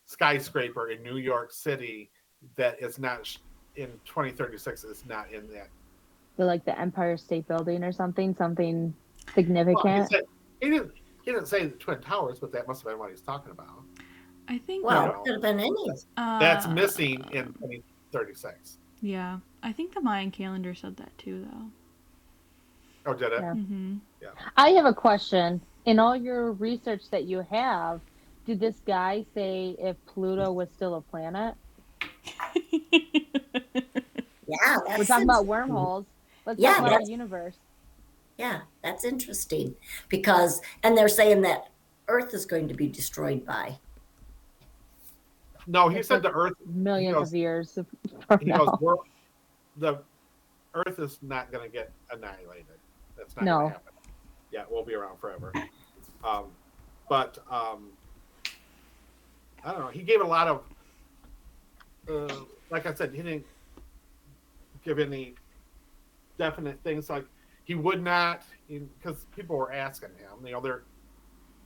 skyscraper 0.07 0.91
in 0.91 1.03
New 1.03 1.17
York 1.19 1.53
City 1.53 2.11
that 2.57 2.83
is 2.83 2.99
not 2.99 3.27
sh- 3.27 3.39
in 3.77 3.89
2036. 4.07 4.85
Is 4.85 5.05
not 5.07 5.31
in 5.33 5.47
that. 5.53 5.69
the 6.37 6.45
like 6.45 6.65
the 6.65 6.79
Empire 6.79 7.17
State 7.17 7.47
Building 7.49 7.83
or 7.85 7.93
something, 7.93 8.35
something 8.35 8.83
Well, 8.85 8.95
he, 9.27 9.33
significant. 9.43 10.11
said, 10.11 10.23
he 10.61 10.71
didn't. 10.71 10.93
He 11.25 11.31
didn't 11.31 11.47
say 11.47 11.67
the 11.67 11.77
twin 11.77 12.01
towers, 12.01 12.41
but 12.41 12.51
that 12.53 12.67
must 12.67 12.83
have 12.83 12.91
been 12.91 12.99
what 12.99 13.11
he's 13.11 13.21
talking 13.21 13.53
about. 13.53 13.69
I 14.49 14.59
think 14.59 14.85
well, 14.85 15.07
No. 15.07 15.13
it 15.13 15.17
could 15.25 15.33
have 15.35 15.43
been 15.43 15.61
any. 15.61 15.91
uh, 16.17 16.39
That's 16.39 16.67
missing 16.67 17.23
in 17.33 17.47
2036. 17.55 18.79
Yeah, 19.01 19.39
I 19.63 19.73
think 19.73 19.95
the 19.95 20.01
Mayan 20.01 20.31
calendar 20.31 20.75
said 20.75 20.97
that 20.99 21.17
too, 21.19 21.47
though. 21.51 21.67
Oh, 23.11 23.15
did 23.15 23.33
it? 23.33 23.41
Yeah. 23.41 23.53
hmm 23.55 23.97
I 24.57 24.71
have 24.71 24.85
a 24.87 24.95
question. 24.95 25.61
In 25.85 25.99
all 25.99 26.15
your 26.15 26.53
research 26.53 27.11
that 27.11 27.25
you 27.25 27.45
have, 27.51 28.01
did 28.47 28.61
this 28.61 28.77
guy 28.87 29.25
say 29.35 29.75
if 29.79 29.97
Pluto 30.07 30.53
was 30.53 30.69
still 30.71 30.95
a 30.95 31.01
planet? 31.01 31.55
Yeah, 34.49 34.79
We're 34.99 35.05
talking 35.05 35.25
about 35.25 35.47
wormholes. 35.47 36.05
Let's 36.45 36.61
Yeah, 36.61 36.71
talk 36.75 36.81
about 36.81 36.93
our 36.95 37.01
universe. 37.09 37.57
Yeah, 38.37 38.63
that's 38.83 39.05
interesting 39.05 39.75
because, 40.09 40.61
and 40.83 40.97
they're 40.99 41.09
saying 41.09 41.41
that 41.43 41.69
Earth 42.09 42.35
is 42.35 42.45
going 42.45 42.69
to 42.69 42.75
be 42.75 42.89
destroyed 42.89 43.47
by. 43.47 43.79
No, 45.67 45.89
he 45.89 45.99
It's 45.99 46.09
said 46.09 46.25
like 46.25 46.33
the 46.33 46.39
Earth. 46.39 46.55
Millions 46.67 47.15
goes- 47.17 47.29
of 47.29 47.35
years 47.35 47.79
He 48.41 48.51
goes, 48.51 48.69
now. 48.81 48.99
the 49.77 49.99
Earth 50.75 50.99
is 50.99 51.19
not 51.23 51.53
going 51.53 51.65
to 51.65 51.73
get 51.73 51.93
annihilated. 52.11 52.67
That's 53.17 53.37
not 53.37 53.45
No. 53.45 53.59
going 53.59 53.67
to 53.69 53.73
happen. 53.75 53.93
Yeah, 54.51 54.65
we'll 54.71 54.85
be 54.85 54.95
around 54.95 55.19
forever. 55.19 55.53
Um, 56.25 56.45
but 57.09 57.39
um, 57.51 57.89
I 59.65 59.71
don't 59.73 59.81
know. 59.81 59.89
He 59.89 60.03
gave 60.03 60.21
a 60.21 60.27
lot 60.27 60.49
of, 60.49 60.63
uh, 62.11 62.35
like 62.71 62.87
I 62.87 62.95
said, 62.95 63.13
he 63.15 63.23
didn't 63.23 63.47
give 64.85 64.99
any 64.99 65.35
definite 66.39 66.79
things. 66.83 67.09
Like 67.09 67.25
he 67.65 67.75
would 67.75 68.03
not, 68.03 68.43
because 68.69 69.27
people 69.37 69.57
were 69.57 69.73
asking 69.73 70.11
him. 70.19 70.45
You 70.45 70.53
know, 70.53 70.61
they're 70.61 70.83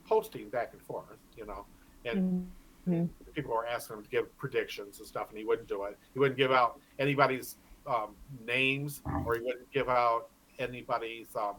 posting 0.07 0.49
back 0.49 0.73
and 0.73 0.81
forth. 0.81 1.05
You 1.35 1.45
know, 1.45 1.65
and 2.05 2.49
Mhm. 2.87 3.09
people 3.33 3.53
were 3.53 3.65
asking 3.67 3.97
him 3.97 4.03
to 4.03 4.09
give 4.09 4.37
predictions 4.37 4.99
and 4.99 5.07
stuff, 5.07 5.29
and 5.29 5.37
he 5.37 5.43
wouldn't 5.45 5.67
do 5.67 5.83
it. 5.83 5.97
He 6.13 6.19
wouldn't 6.19 6.37
give 6.37 6.51
out 6.51 6.79
anybody's 6.99 7.57
um, 7.85 8.15
names, 8.45 9.01
or 9.25 9.35
he 9.35 9.41
wouldn't 9.41 9.69
give 9.71 9.87
out 9.89 10.29
anybody's. 10.59 11.33
Um, 11.35 11.55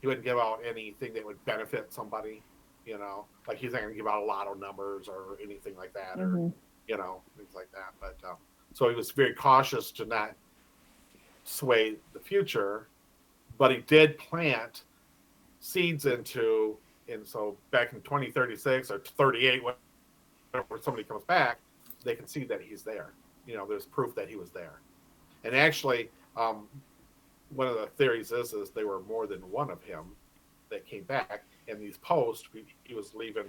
he 0.00 0.06
wouldn't 0.06 0.24
give 0.24 0.36
out 0.38 0.60
anything 0.64 1.14
that 1.14 1.24
would 1.24 1.42
benefit 1.46 1.92
somebody. 1.92 2.42
You 2.84 2.98
know, 2.98 3.26
like 3.46 3.56
he's 3.58 3.72
not 3.72 3.82
going 3.82 3.92
to 3.92 3.96
give 3.96 4.06
out 4.06 4.22
a 4.22 4.24
lot 4.26 4.46
of 4.48 4.58
numbers 4.58 5.08
or 5.08 5.38
anything 5.42 5.76
like 5.76 5.92
that, 5.94 6.18
or 6.18 6.26
Mhm. 6.28 6.52
you 6.88 6.96
know, 6.96 7.22
things 7.36 7.54
like 7.54 7.70
that. 7.72 7.94
But 8.00 8.16
um, 8.28 8.36
so 8.72 8.88
he 8.88 8.94
was 8.94 9.12
very 9.12 9.32
cautious 9.34 9.90
to 9.92 10.04
not 10.04 10.34
sway 11.44 11.96
the 12.12 12.20
future, 12.20 12.88
but 13.58 13.70
he 13.70 13.78
did 13.78 14.18
plant 14.18 14.84
seeds 15.60 16.06
into, 16.06 16.76
and 17.08 17.26
so 17.26 17.56
back 17.70 17.92
in 17.92 18.00
2036 18.02 18.90
or 18.90 18.98
38, 19.00 19.62
whenever 20.52 20.78
somebody 20.82 21.04
comes 21.04 21.24
back, 21.24 21.58
they 22.04 22.14
can 22.14 22.26
see 22.26 22.44
that 22.44 22.60
he's 22.60 22.82
there. 22.82 23.12
You 23.46 23.56
know, 23.56 23.66
there's 23.66 23.86
proof 23.86 24.14
that 24.14 24.28
he 24.28 24.36
was 24.36 24.50
there. 24.50 24.80
And 25.44 25.54
actually, 25.54 26.10
um, 26.36 26.66
one 27.54 27.66
of 27.66 27.74
the 27.74 27.86
theories 27.96 28.32
is 28.32 28.52
is 28.52 28.70
there 28.70 28.86
were 28.86 29.00
more 29.00 29.26
than 29.26 29.40
one 29.50 29.70
of 29.70 29.82
him 29.82 30.04
that 30.70 30.86
came 30.86 31.02
back, 31.04 31.42
and 31.68 31.80
these 31.80 31.98
posts 31.98 32.48
he, 32.84 32.94
was 32.94 33.14
leaving 33.14 33.46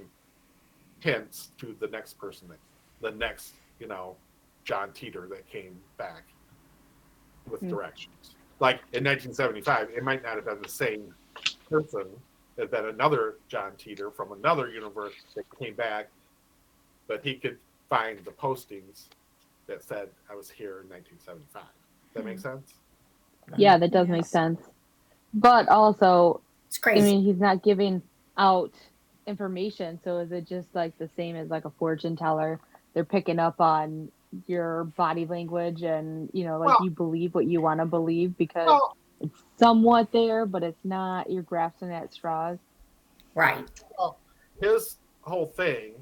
hints 1.00 1.52
to 1.58 1.76
the 1.80 1.88
next 1.88 2.18
person 2.20 2.48
that 2.48 2.60
the 3.02 3.12
next 3.18 3.56
you 3.80 3.88
know 3.88 4.16
John 4.64 4.90
Titor 4.90 5.28
that 5.30 5.48
came 5.48 5.80
back 5.98 6.24
with 7.50 7.62
Hmm. 7.62 7.70
directions. 7.70 8.36
like 8.60 8.76
in 8.94 9.04
1975, 9.04 9.90
it 9.90 10.04
might 10.04 10.22
not 10.22 10.36
have 10.36 10.46
been 10.46 10.62
the 10.62 10.70
same 10.70 11.14
person. 11.70 12.06
Been 12.58 12.86
another 12.86 13.38
John 13.48 13.72
Titor 13.72 14.14
from 14.14 14.34
another 14.34 14.70
universe 14.70 15.14
that 15.36 15.46
came 15.58 15.74
back, 15.74 16.10
but 17.12 17.22
he 17.26 17.34
could 17.34 17.58
find 17.90 18.20
the 18.24 18.32
postings 18.32 19.08
that 19.68 19.84
said 19.84 20.08
I 20.30 20.36
was 20.36 20.50
here 20.50 20.80
in 20.80 20.88
1975. 20.88 21.64
That 22.14 22.24
make 22.24 22.38
hmm. 22.38 22.42
sense? 22.42 22.74
Yeah, 23.58 23.78
that 23.78 23.92
does 23.92 24.08
make 24.08 24.26
sense. 24.26 24.62
But 25.34 25.68
also, 25.68 26.40
It's 26.68 26.78
crazy. 26.78 27.00
I 27.00 27.02
crazy. 27.02 27.16
mean, 27.18 27.26
he's 27.26 27.42
not 27.42 27.64
giving 27.64 28.02
out 28.38 28.72
information. 29.28 30.00
So 30.06 30.20
is 30.20 30.32
it 30.32 30.48
just 30.48 30.70
like 30.74 30.98
the 31.00 31.10
same 31.18 31.36
as 31.36 31.50
like 31.50 31.66
a 31.66 31.70
fortune 31.72 32.16
teller? 32.16 32.62
They're 32.94 33.04
picking 33.04 33.40
up 33.40 33.60
on 33.60 34.10
your 34.48 34.86
body 34.86 35.26
language 35.26 35.84
and, 35.84 36.30
you 36.32 36.46
know, 36.46 36.60
like 36.60 36.70
Well- 36.70 36.86
you 36.86 36.92
believe 36.92 37.36
what 37.36 37.46
you 37.46 37.60
want 37.60 37.82
to 37.82 37.86
believe 37.86 38.38
because 38.38 38.68
Well, 38.68 38.96
it's 39.20 39.44
somewhat 39.58 40.14
there, 40.14 40.46
but 40.46 40.64
it's 40.64 40.86
not. 40.86 41.30
You're 41.30 41.44
grasping 41.44 41.92
at 41.92 42.14
straws. 42.14 42.58
right. 43.36 43.70
his 44.62 44.98
whole 45.22 45.48
thing, 45.48 45.94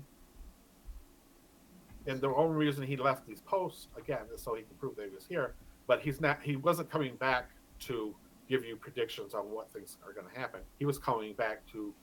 and 2.09 2.19
the 2.19 2.33
only 2.33 2.55
reason 2.65 2.83
he 2.83 2.97
left 2.97 3.27
these 3.27 3.41
posts 3.41 3.87
again 3.97 4.25
is 4.33 4.41
so 4.41 4.55
he 4.55 4.63
can 4.63 4.75
prove 4.79 4.95
that 4.95 5.09
he 5.09 5.15
was 5.15 5.25
here. 5.27 5.53
But 5.87 6.01
he's 6.01 6.19
not. 6.19 6.39
He 6.41 6.55
wasn't 6.55 6.89
coming 6.89 7.15
back 7.15 7.49
to 7.81 8.15
give 8.49 8.65
you 8.65 8.75
predictions 8.75 9.33
on 9.33 9.43
what 9.51 9.71
things 9.71 9.97
are 10.05 10.11
going 10.11 10.27
to 10.27 10.39
happen. 10.39 10.61
He 10.79 10.85
was 10.85 10.97
coming 10.97 11.33
back 11.33 11.65
to 11.71 11.93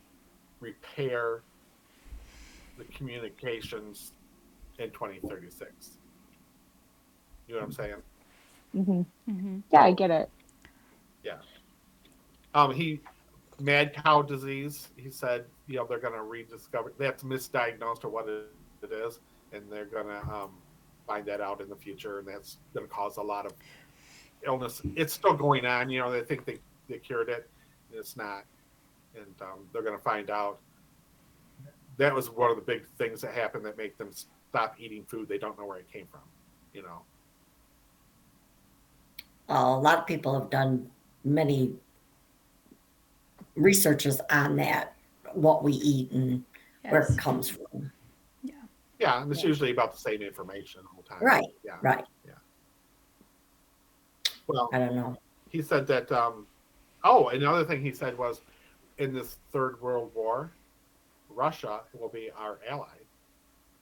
repair 0.61 1.43
the 2.79 2.85
communications 2.85 4.13
in 4.79 4.91
2036. 4.91 5.99
You 7.49 7.55
know 7.55 7.61
what 7.61 7.67
I'm 7.67 7.73
saying? 7.73 7.95
hmm 8.73 9.03
hmm 9.31 9.59
Yeah, 9.73 9.83
I 9.83 9.93
get 9.93 10.11
it. 10.11 10.31
Yeah. 11.25 11.39
Um, 12.55 12.73
he 12.73 13.01
mad 13.61 13.95
cow 13.95 14.23
disease. 14.23 14.89
He 14.97 15.11
said, 15.11 15.47
you 15.67 15.77
know, 15.77 15.87
they're 15.87 15.99
going 15.99 16.15
to 16.15 16.23
rediscover. 16.23 16.93
That's 16.99 17.25
misdiagnosed 17.25 18.05
or 18.05 18.09
what 18.09 18.29
it, 18.29 18.47
it 18.83 18.93
is, 18.93 19.21
and 19.53 19.63
they're 19.71 19.85
going 19.85 20.07
to 20.07 20.21
um, 20.33 20.51
find 21.07 21.25
that 21.27 21.41
out 21.41 21.61
in 21.61 21.69
the 21.69 21.77
future, 21.77 22.19
and 22.19 22.29
that's 22.29 22.59
going 22.75 22.87
to 22.87 22.93
cause 22.93 23.17
a 23.17 23.23
lot 23.23 23.47
of 23.47 23.53
illness. 24.45 24.83
It's 24.95 25.13
still 25.13 25.35
going 25.35 25.67
on. 25.67 25.91
You 25.91 26.01
know, 26.01 26.11
they 26.11 26.23
think 26.23 26.45
they 26.45 26.59
they 26.89 26.99
cured 26.99 27.29
it, 27.29 27.49
it's 27.93 28.17
not, 28.17 28.45
and 29.15 29.35
um, 29.41 29.67
they're 29.73 29.83
going 29.83 29.97
to 29.97 30.03
find 30.03 30.31
out. 30.31 30.59
That 31.99 32.15
was 32.15 32.31
one 32.31 32.51
of 32.51 32.57
the 32.57 32.63
big 32.63 32.87
things 32.99 33.23
that 33.23 33.33
happened 33.33 33.65
that 33.65 33.79
make 33.79 33.97
them 33.97 34.11
stop 34.13 34.77
eating 34.79 35.05
food 35.05 35.29
they 35.29 35.39
don't 35.39 35.59
know 35.59 35.65
where 35.65 35.79
it 35.79 35.91
came 35.91 36.07
from. 36.11 36.21
You 36.75 36.83
know. 36.83 37.03
Uh, 39.49 39.77
a 39.77 39.81
lot 39.81 39.99
of 39.99 40.07
people 40.07 40.39
have 40.39 40.51
done 40.51 40.91
many 41.25 41.73
researches 43.55 44.21
on 44.31 44.57
that, 44.57 44.95
what 45.33 45.65
we 45.65 45.73
eat 45.73 46.11
and 46.13 46.45
where 46.89 47.03
it 47.03 47.19
comes 47.19 47.49
from. 47.49 47.91
Yeah, 48.99 49.23
and 49.23 49.31
it's 49.31 49.43
Yeah. 49.43 49.49
usually 49.49 49.71
about 49.71 49.93
the 49.93 49.99
same 49.99 50.23
information 50.23 50.81
all 50.81 51.03
the 51.03 51.09
whole 51.11 51.19
time. 51.19 51.27
Right, 51.27 51.55
Yeah. 51.65 51.79
right. 51.83 52.05
Yeah. 52.25 52.33
Well, 54.47 54.69
I 54.73 54.79
don't 54.79 54.95
know. 54.95 55.17
he 55.49 55.61
said 55.63 55.87
that 55.89 56.11
um 56.13 56.47
oh 57.05 57.29
another 57.29 57.65
thing 57.65 57.81
he 57.83 57.93
said 57.93 58.17
was 58.17 58.41
in 58.99 59.13
this 59.15 59.39
third 59.53 59.81
world 59.81 60.13
war 60.15 60.53
russia 61.31 61.81
will 61.93 62.09
be 62.09 62.31
our 62.37 62.59
ally 62.69 62.97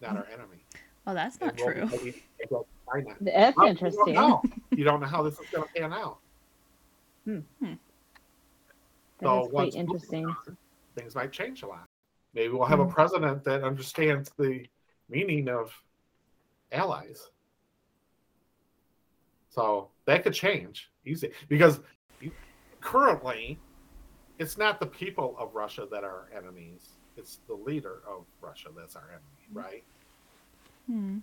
not 0.00 0.16
our 0.16 0.26
enemy 0.26 0.58
Well, 1.04 1.14
that's 1.14 1.40
not 1.40 1.50
And 1.60 1.60
we'll 1.90 2.04
be 2.04 2.12
true. 2.48 2.66
China. 2.92 3.16
That's 3.20 3.56
Well, 3.56 3.66
interesting. 3.66 4.08
You 4.08 4.14
don't, 4.14 4.44
know. 4.44 4.52
you 4.76 4.84
don't 4.84 5.00
know 5.00 5.06
how 5.06 5.22
this 5.22 5.38
is 5.38 5.46
going 5.50 5.66
to 5.68 5.80
pan 5.80 5.92
out 5.92 6.18
That 7.26 7.36
So 9.22 9.44
is 9.44 9.50
quite 9.50 9.52
once- 9.52 9.74
interesting. 9.74 10.36
things 10.96 11.14
might 11.14 11.32
change 11.32 11.62
a 11.62 11.66
lot 11.66 11.86
maybe 12.34 12.52
we'll 12.52 12.66
have 12.66 12.80
a 12.80 12.84
hmm. 12.84 12.90
president 12.90 13.44
that 13.44 13.62
understands 13.62 14.30
the 14.38 14.66
meaning 15.08 15.48
of 15.48 15.72
allies 16.72 17.20
so 19.50 19.90
that 20.06 20.22
could 20.24 20.32
change 20.34 20.90
easy 21.06 21.30
because 21.48 21.80
currently 22.80 23.58
it's 24.38 24.58
not 24.58 24.80
the 24.80 24.86
people 24.86 25.36
of 25.38 25.54
russia 25.54 25.86
that 25.90 26.02
are 26.04 26.28
enemies 26.36 26.88
it's 27.16 27.38
the 27.46 27.54
leader 27.54 28.00
of 28.08 28.24
russia 28.40 28.68
that's 28.76 28.96
our 28.96 29.08
enemy 29.10 29.46
right 29.52 29.84
Hmm. 30.86 31.18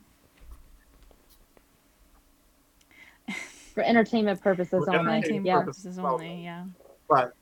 For 3.75 3.83
entertainment 3.83 4.41
purposes 4.41 4.85
For 4.85 4.89
only. 4.89 5.13
entertainment 5.13 5.23
Entertainment 5.23 5.45
Yeah. 5.45 5.59
purposes 5.59 5.99
only. 5.99 6.43
Yeah. 6.43 6.65
but 7.07 7.33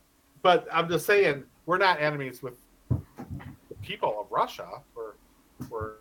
but 0.41 0.67
i'm 0.71 0.89
just 0.89 1.05
saying 1.05 1.43
we're 1.65 1.77
not 1.77 2.01
enemies 2.01 2.41
with 2.43 2.59
the 2.89 3.75
people 3.81 4.19
of 4.19 4.27
russia 4.31 4.67
we're 4.95 5.13
we're 5.69 5.79
we're 5.79 5.93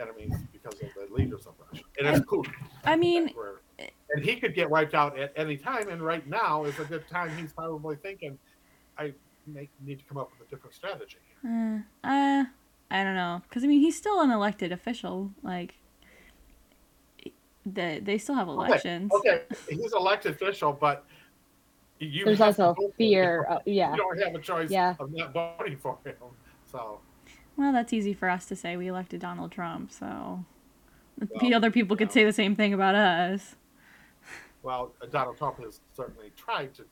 enemies 0.00 0.32
because 0.52 0.74
of 0.74 0.88
the 0.94 1.14
leaders 1.14 1.46
of 1.46 1.54
russia 1.70 1.84
and 1.98 2.06
it's 2.08 2.24
cool 2.26 2.44
I 2.84 2.96
mean, 2.96 3.30
and 4.10 4.24
he 4.24 4.36
could 4.36 4.54
get 4.54 4.70
wiped 4.70 4.94
out 4.94 5.18
at 5.18 5.32
any 5.36 5.56
time. 5.56 5.88
And 5.88 6.00
right 6.00 6.26
now 6.26 6.64
is 6.64 6.78
a 6.78 6.84
good 6.84 7.06
time. 7.08 7.36
He's 7.36 7.52
probably 7.52 7.96
thinking, 7.96 8.38
I 8.98 9.12
make, 9.46 9.70
need 9.84 9.98
to 9.98 10.04
come 10.04 10.18
up 10.18 10.30
with 10.30 10.46
a 10.46 10.50
different 10.50 10.74
strategy. 10.74 11.18
uh, 11.44 11.78
uh 12.04 12.44
I 12.88 13.02
don't 13.02 13.16
know, 13.16 13.42
because 13.48 13.64
I 13.64 13.66
mean, 13.66 13.80
he's 13.80 13.96
still 13.96 14.20
an 14.20 14.30
elected 14.30 14.70
official. 14.70 15.32
Like, 15.42 15.74
they 17.64 17.98
they 18.00 18.16
still 18.16 18.36
have 18.36 18.46
elections. 18.46 19.10
Okay, 19.12 19.42
he's 19.68 19.92
elected 19.92 20.34
official, 20.34 20.72
but 20.72 21.04
you 21.98 22.24
There's 22.24 22.40
also 22.40 22.76
fear. 22.96 23.42
him. 23.42 23.56
Of, 23.56 23.62
yeah. 23.66 23.90
You 23.90 23.96
don't 23.96 24.22
have 24.22 24.34
a 24.36 24.38
choice 24.38 24.70
Yeah. 24.70 24.94
of 25.00 25.12
not 25.12 25.32
voting 25.32 25.78
for 25.78 25.98
him. 26.04 26.14
So 26.70 27.00
Well, 27.56 27.72
that's 27.72 27.92
easy 27.92 28.12
for 28.14 28.28
us 28.28 28.46
to 28.46 28.56
say. 28.56 28.76
We 28.76 28.86
elected 28.88 29.20
Donald 29.20 29.50
Trump, 29.52 29.90
so 29.92 30.44
the 31.18 31.28
Well, 31.42 31.54
other 31.54 31.70
people 31.70 31.96
could 31.96 32.08
yeah. 32.08 32.14
say 32.14 32.24
the 32.24 32.32
same 32.32 32.54
thing 32.56 32.74
about 32.74 32.94
us. 32.94 33.56
well, 34.62 34.92
Donald 35.10 35.38
Trump 35.38 35.58
has 35.62 35.80
certainly 35.94 36.32
tried 36.36 36.74
to. 36.74 36.84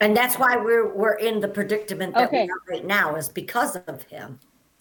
And 0.00 0.16
that's 0.16 0.36
why 0.38 0.56
we're 0.56 0.94
we're 0.94 1.14
in 1.16 1.40
the 1.40 1.48
predicament 1.48 2.14
that 2.14 2.28
Okay. 2.28 2.44
we 2.44 2.50
are 2.50 2.62
right 2.70 2.84
now 2.86 3.16
is 3.16 3.28
because 3.28 3.74
of 3.88 4.04
him. 4.04 4.38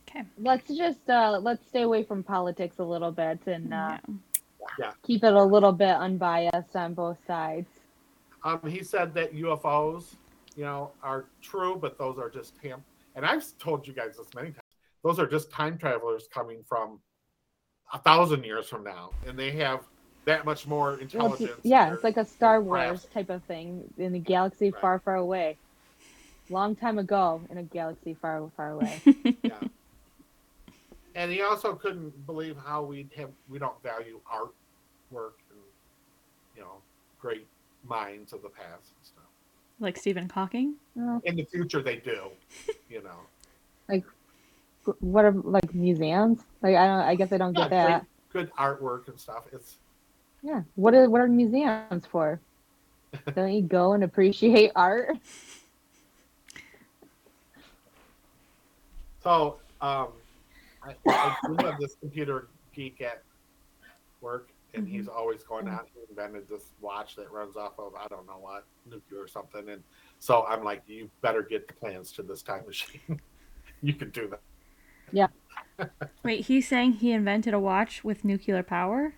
Okay. 0.08 0.23
Let's 0.38 0.67
just 0.67 1.10
uh, 1.10 1.39
let's 1.41 1.65
stay 1.67 1.82
away 1.82 2.04
from 2.04 2.21
politics 2.21 2.76
a 2.78 2.84
little 2.84 3.12
bit 3.12 3.39
and 3.47 3.73
uh, 3.73 3.97
yeah. 4.78 4.91
keep 5.02 5.23
it 5.23 5.34
a 5.34 5.43
little 5.43 5.71
bit 5.71 5.89
unbiased 5.95 6.76
on 6.76 6.93
both 6.93 7.17
sides. 7.26 7.67
Um, 8.43 8.60
he 8.67 8.84
said 8.84 9.12
that 9.15 9.34
UFOs, 9.34 10.13
you 10.56 10.65
know, 10.65 10.91
are 11.02 11.26
true, 11.41 11.76
but 11.82 11.97
those 11.97 12.19
are 12.19 12.30
just 12.30 12.56
him. 12.62 12.84
And 13.17 13.25
I've 13.25 13.43
told 13.58 13.88
you 13.88 13.93
guys 13.93 14.15
this 14.15 14.27
many 14.36 14.49
times. 14.51 14.62
Those 15.03 15.17
are 15.19 15.25
just 15.25 15.49
time 15.51 15.77
travelers 15.77 16.27
coming 16.32 16.63
from 16.69 16.99
a 17.91 17.97
thousand 17.97 18.43
years 18.45 18.67
from 18.69 18.84
now, 18.84 19.10
and 19.25 19.38
they 19.38 19.51
have 19.51 19.82
that 20.25 20.45
much 20.45 20.67
more 20.67 20.91
Well, 20.91 20.99
intelligence. 20.99 21.41
it's- 21.49 21.60
yeah, 21.65 21.93
it's 21.93 22.03
like 22.03 22.17
a 22.17 22.25
Star 22.25 22.62
craft. 22.62 22.89
Wars 22.89 23.06
type 23.13 23.30
of 23.32 23.43
thing 23.45 23.91
in 23.97 24.13
a 24.13 24.19
galaxy 24.19 24.69
Right. 24.69 24.82
far, 24.82 24.99
far 24.99 25.15
away. 25.15 25.58
Long 26.49 26.75
time 26.75 26.99
ago 26.99 27.41
in 27.49 27.58
a 27.58 27.63
galaxy 27.63 28.13
far, 28.13 28.49
far 28.56 28.71
away. 28.71 29.01
yeah. 29.41 29.60
And 31.15 31.32
he 31.32 31.41
also 31.41 31.73
couldn't 31.73 32.25
believe 32.27 32.56
how 32.58 32.84
we 32.84 33.10
have 33.17 33.32
we 33.49 33.58
don't 33.58 33.82
value 33.82 34.19
art 34.30 34.53
work 35.10 35.39
and 35.49 35.60
you 36.56 36.62
know 36.62 36.82
great 37.19 37.47
minds 37.84 38.32
of 38.34 38.41
the 38.43 38.49
past 38.49 38.91
and 38.95 39.06
stuff. 39.06 39.23
Like 39.80 39.98
Stephen 39.98 40.30
Hawking. 40.30 40.76
In 41.24 41.36
the 41.36 41.44
future, 41.46 41.82
they 41.82 41.98
do, 41.98 42.30
you 42.90 43.04
know. 43.04 43.20
Like 43.90 44.04
what 45.00 45.24
are 45.24 45.32
like 45.32 45.74
museums? 45.74 46.42
Like 46.62 46.76
I 46.76 46.88
don't. 46.88 47.00
I 47.00 47.16
guess 47.16 47.32
I 47.32 47.38
don't 47.38 47.54
get 47.54 47.72
Yeah, 47.72 47.88
that. 47.88 48.06
Good 48.34 48.52
artwork 48.60 49.08
and 49.08 49.18
stuff. 49.18 49.46
It's 49.54 49.78
Yeah. 50.42 50.63
What 50.76 50.94
are 50.94 51.10
what 51.10 51.22
are 51.22 51.28
museums 51.28 52.06
for? 52.06 52.42
Don't 53.36 53.54
you 53.54 53.62
go 53.62 53.94
and 53.94 54.04
appreciate 54.04 54.72
art? 54.76 55.18
So, 59.24 59.58
um, 59.82 60.10
I, 60.84 60.96
I 61.08 61.38
do 61.48 61.66
have 61.66 61.80
this 61.80 61.96
computer 62.00 62.48
geek 62.74 63.02
at 63.02 63.24
work, 64.22 64.50
and 64.78 64.88
mm-hmm. 64.88 64.96
he's 64.96 65.08
always 65.08 65.44
going 65.44 65.68
out. 65.68 65.88
He 65.94 66.02
invented 66.10 66.48
this 66.48 66.72
watch 66.80 67.16
that 67.16 67.32
runs 67.32 67.56
off 67.56 67.74
of 67.78 67.94
I 67.96 68.08
don't 68.08 68.26
know 68.28 68.38
what 68.40 68.66
nuclear 68.90 69.24
or 69.24 69.28
something, 69.28 69.70
and 69.70 69.84
so 70.20 70.46
I'm 70.48 70.63
like, 70.63 70.84
you 70.88 71.10
better 71.22 71.42
get 71.42 71.68
the 71.68 71.74
plans 71.74 72.12
to 72.13 72.24
this 72.24 72.42
time 72.42 72.66
machine. 72.66 73.20
you 73.82 73.94
can 73.94 74.10
do 74.12 74.28
that. 74.30 74.42
Yeah. 75.12 75.28
Wait, 76.24 76.46
he's 76.46 76.68
saying 76.68 76.94
he 76.94 77.12
invented 77.12 77.54
a 77.54 77.60
watch 77.60 78.04
with 78.04 78.24
nuclear 78.24 78.63
power? 78.63 79.13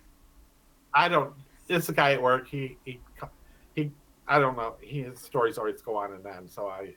I 0.93 1.07
don't. 1.07 1.33
It's 1.67 1.89
a 1.89 1.93
guy 1.93 2.13
at 2.13 2.21
work. 2.21 2.47
He 2.47 2.77
he 2.85 2.99
he. 3.75 3.91
I 4.27 4.39
don't 4.39 4.57
know. 4.57 4.75
He, 4.81 5.01
his 5.03 5.19
stories 5.19 5.57
always 5.57 5.81
go 5.81 5.95
on 5.95 6.13
and 6.13 6.25
on. 6.25 6.47
So 6.47 6.67
I, 6.67 6.95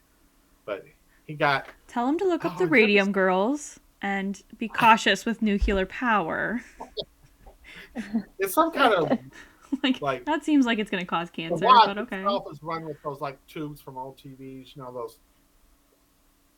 but 0.64 0.84
he 1.26 1.34
got 1.34 1.66
Tell 1.88 2.08
him 2.08 2.18
to 2.18 2.24
look 2.24 2.44
up 2.44 2.54
Oh, 2.56 2.58
the 2.58 2.66
Radium 2.66 3.12
Girls 3.12 3.80
and 4.00 4.42
be 4.58 4.68
cautious 4.68 5.24
with 5.24 5.42
nuclear 5.42 5.86
power. 5.86 6.62
It's 8.38 8.54
some 8.54 8.70
kind 8.72 8.94
of 8.94 9.10
like, 9.82 10.00
Like- 10.00 10.24
that 10.26 10.44
seems 10.44 10.66
like 10.66 10.78
it's 10.78 10.90
gonna 10.90 11.04
cause 11.04 11.30
cancer, 11.30 11.64
watch 11.64 11.86
but 11.86 11.98
okay. 11.98 12.18
itself 12.20 12.44
is 12.52 12.62
run 12.62 12.84
with 12.84 12.96
those 13.02 13.20
like 13.20 13.44
tubes 13.46 13.80
from 13.80 13.96
old 13.98 14.16
TVs, 14.18 14.74
you 14.76 14.82
know 14.82 14.92
those. 14.92 15.18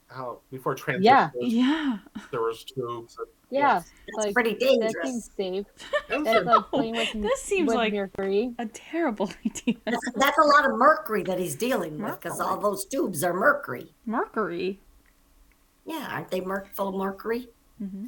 How 0.08 0.40
before 0.50 0.74
transistors, 0.74 1.04
Yeah. 1.04 1.30
Yeah. 1.40 1.98
there 2.30 2.40
was 2.42 2.62
tubes. 2.62 3.16
and- 3.18 3.26
Yeah, 3.50 3.74
That's 4.16 4.26
like 4.26 4.34
pretty 4.34 4.52
that 4.52 4.92
seems 5.02 5.30
safe. 5.36 5.66
That's 6.08 6.28
are- 6.28 6.44
like 6.44 6.66
playing 6.66 6.94
with 6.94 7.12
This 7.14 7.42
seems 7.42 7.68
with 7.68 7.76
like 7.76 7.94
mercury. 7.94 8.52
a 8.58 8.66
terrible 8.66 9.30
idea. 9.46 9.76
That's, 9.86 9.98
that's 10.14 10.38
a 10.38 10.42
lot 10.42 10.66
of 10.70 10.76
mercury 10.76 11.22
that 11.24 11.38
he's 11.38 11.56
dealing 11.56 12.00
with 12.00 12.20
because 12.20 12.38
all 12.38 12.58
those 12.60 12.84
tubes 12.84 13.24
are 13.24 13.32
mercury. 13.32 13.92
Mercury. 14.06 14.78
Yeah, 15.86 16.06
aren't 16.12 16.30
they 16.30 16.40
mer- 16.42 16.66
full 16.74 16.88
of 16.88 16.94
mercury? 16.94 17.48
hmm 17.78 18.06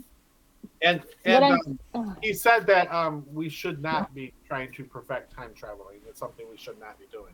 and 0.83 1.03
and 1.25 1.45
um, 1.45 1.79
ugh. 1.95 2.17
he 2.23 2.33
said 2.33 2.67
that 2.67 2.93
um, 2.93 3.25
we 3.33 3.49
should 3.49 3.81
not 3.83 4.15
be 4.15 4.33
trying 4.47 4.73
to 4.75 4.85
perfect 4.85 5.35
time 5.35 5.53
traveling. 5.55 5.99
It's 6.09 6.19
something 6.21 6.47
we 6.51 6.57
should 6.59 6.79
not 6.79 6.99
be 6.99 7.07
doing. 7.11 7.33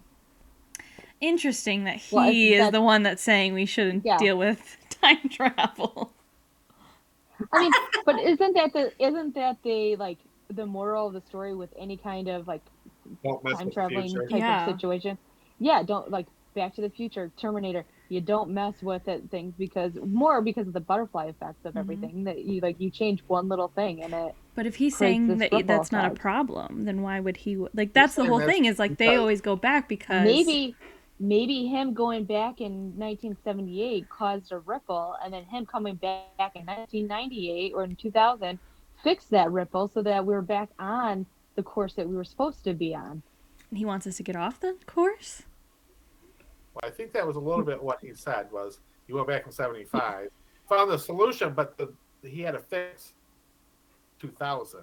Interesting 1.21 1.85
that 1.85 1.97
he 1.97 2.17
Well, 2.17 2.25
I- 2.27 2.31
is 2.31 2.59
that- 2.61 2.73
the 2.73 2.83
one 2.83 3.03
that's 3.03 3.23
saying 3.23 3.55
we 3.55 3.67
shouldn't 3.67 4.05
Yeah. 4.05 4.19
deal 4.19 4.37
with 4.39 4.77
time 5.03 5.29
travel. 5.29 6.13
I 7.53 7.61
mean, 7.61 7.73
but 8.07 8.21
isn't 8.21 8.53
that 8.55 8.73
the 8.73 8.93
isn't 9.05 9.35
that 9.35 9.57
the 9.63 9.97
like 9.97 10.19
the 10.49 10.67
moral 10.67 11.09
of 11.09 11.13
the 11.15 11.21
story 11.23 11.55
with 11.55 11.71
any 11.79 11.97
kind 11.97 12.29
of 12.29 12.47
like 12.47 12.63
time 13.25 13.71
traveling 13.71 14.15
type 14.15 14.31
Yeah. 14.31 14.67
of 14.69 14.75
situation? 14.75 15.19
Yeah, 15.59 15.83
don't 15.83 16.11
like 16.11 16.27
Back 16.55 16.75
to 16.77 16.81
the 16.83 16.91
Future, 16.91 17.31
Terminator. 17.37 17.85
You 18.13 18.21
don't 18.21 18.51
mess 18.51 18.83
with 18.83 19.09
it 19.09 19.23
things 19.31 19.55
because 19.59 19.93
more 20.05 20.43
because 20.43 20.67
of 20.67 20.75
the 20.75 20.81
butterfly 20.81 21.27
effects 21.27 21.65
of 21.65 21.75
Mhm. 21.75 21.81
everything 21.81 22.25
that 22.25 22.45
you 22.45 22.61
like 22.61 22.79
you 22.79 22.91
change 22.91 23.23
one 23.27 23.49
little 23.49 23.69
thing 23.69 24.03
and 24.03 24.13
it 24.13 24.35
But 24.55 24.67
if 24.67 24.77
he's 24.77 24.97
saying 24.97 25.29
that 25.29 25.51
ripple 25.51 25.67
that's 25.67 25.91
not 25.93 26.13
a 26.13 26.15
problem, 26.15 26.85
then 26.85 27.01
why 27.01 27.21
would 27.21 27.39
he? 27.39 27.57
Like 27.75 27.95
that's 27.95 28.17
the 28.17 28.25
whole 28.25 28.41
thing. 28.41 28.67
Is 28.67 28.79
like 28.79 28.99
they 28.99 29.17
always 29.17 29.41
go 29.41 29.57
back 29.57 29.89
because 29.89 30.25
maybe 30.25 30.77
maybe 31.19 31.67
him 31.67 31.95
going 31.95 32.25
back 32.25 32.61
in 32.61 32.93
1978 32.99 34.09
caused 34.09 34.53
a 34.53 34.59
ripple 34.59 35.17
and 35.25 35.33
then 35.33 35.45
him 35.45 35.65
coming 35.65 35.95
back 35.95 36.53
in 36.55 36.67
1998 36.67 37.73
or 37.75 37.85
in 37.85 37.97
2000 37.97 38.59
fixed 39.03 39.31
that 39.31 39.51
ripple 39.51 39.89
so 39.89 40.03
that 40.03 40.27
we 40.27 40.35
were 40.35 40.43
back 40.43 40.69
on 40.79 41.25
the 41.55 41.63
course 41.63 41.95
that 41.95 42.09
we 42.09 42.15
were 42.17 42.25
supposed 42.25 42.65
to 42.65 42.75
be 42.75 42.95
on 42.95 43.23
he 43.73 43.85
wants 43.85 44.07
us 44.07 44.17
to 44.17 44.23
get 44.23 44.37
off 44.37 44.61
the 44.61 44.77
course. 44.87 45.43
Well, 46.75 46.91
I 46.91 46.95
think 46.95 47.13
that 47.13 47.27
was 47.27 47.37
a 47.37 47.41
little 47.41 47.65
bit 47.65 47.83
what 47.83 47.99
he 48.01 48.15
said 48.15 48.51
was 48.51 48.81
he 49.07 49.13
went 49.13 49.27
back 49.29 49.47
in 49.47 49.53
'75, 49.53 50.29
found 50.69 50.91
the 50.91 50.99
solution, 50.99 51.53
but 51.53 51.77
the, 51.77 51.93
he 52.27 52.41
had 52.43 52.53
to 52.53 52.61
fix 52.61 53.13
2000 54.21 54.81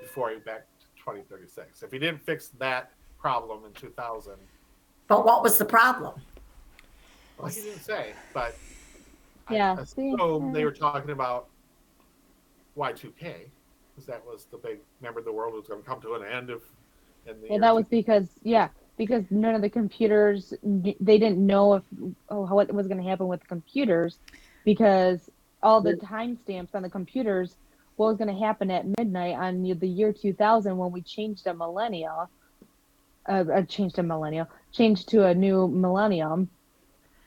before 0.00 0.28
he 0.28 0.34
went 0.36 0.44
back 0.44 0.66
to 0.78 0.86
2036. 0.98 1.82
If 1.82 1.90
he 1.90 1.98
didn't 1.98 2.22
fix 2.24 2.48
that 2.58 2.90
problem 3.18 3.64
in 3.64 3.72
2000, 3.72 4.34
But 5.08 5.24
what 5.24 5.42
was 5.42 5.58
the 5.58 5.64
problem? 5.64 6.20
well, 7.38 7.48
he 7.48 7.62
didn't 7.62 7.82
say, 7.82 8.12
but 8.32 8.54
Yeah, 9.50 9.76
I 9.78 9.84
see, 9.84 10.12
assume 10.12 10.52
they 10.52 10.64
were 10.64 10.70
talking 10.72 11.10
about 11.10 11.48
Y2K 12.76 13.48
because 13.94 14.06
that 14.06 14.24
was 14.26 14.46
the 14.50 14.58
big. 14.58 14.80
Remember, 15.00 15.22
the 15.22 15.32
world 15.32 15.54
was 15.54 15.66
going 15.68 15.82
to 15.82 15.88
come 15.88 16.00
to 16.02 16.14
an 16.14 16.24
end 16.24 16.50
if. 16.50 16.62
In 17.26 17.40
the 17.40 17.48
well 17.48 17.58
that 17.60 17.74
was 17.74 17.86
because 17.86 18.28
yeah 18.42 18.68
because 18.96 19.24
none 19.30 19.54
of 19.54 19.62
the 19.62 19.70
computers 19.70 20.52
they 20.62 21.18
didn't 21.18 21.44
know 21.44 21.74
if 21.74 21.82
oh 22.28 22.46
what 22.46 22.72
was 22.72 22.86
going 22.86 23.02
to 23.02 23.08
happen 23.08 23.26
with 23.26 23.40
the 23.40 23.46
computers 23.46 24.18
because 24.64 25.28
all 25.62 25.80
the 25.80 25.94
timestamps 25.94 26.74
on 26.74 26.82
the 26.82 26.90
computers 26.90 27.56
what 27.96 28.08
was 28.08 28.16
going 28.16 28.32
to 28.34 28.44
happen 28.44 28.70
at 28.70 28.86
midnight 28.98 29.34
on 29.34 29.62
the 29.62 29.88
year 29.88 30.12
2000 30.12 30.76
when 30.76 30.92
we 30.92 31.02
changed 31.02 31.46
a 31.46 31.54
millennial 31.54 32.30
uh, 33.28 33.44
uh 33.54 33.62
changed 33.62 33.98
a 33.98 34.02
millennial 34.02 34.46
changed 34.72 35.08
to 35.08 35.24
a 35.26 35.34
new 35.34 35.68
millennium 35.68 36.48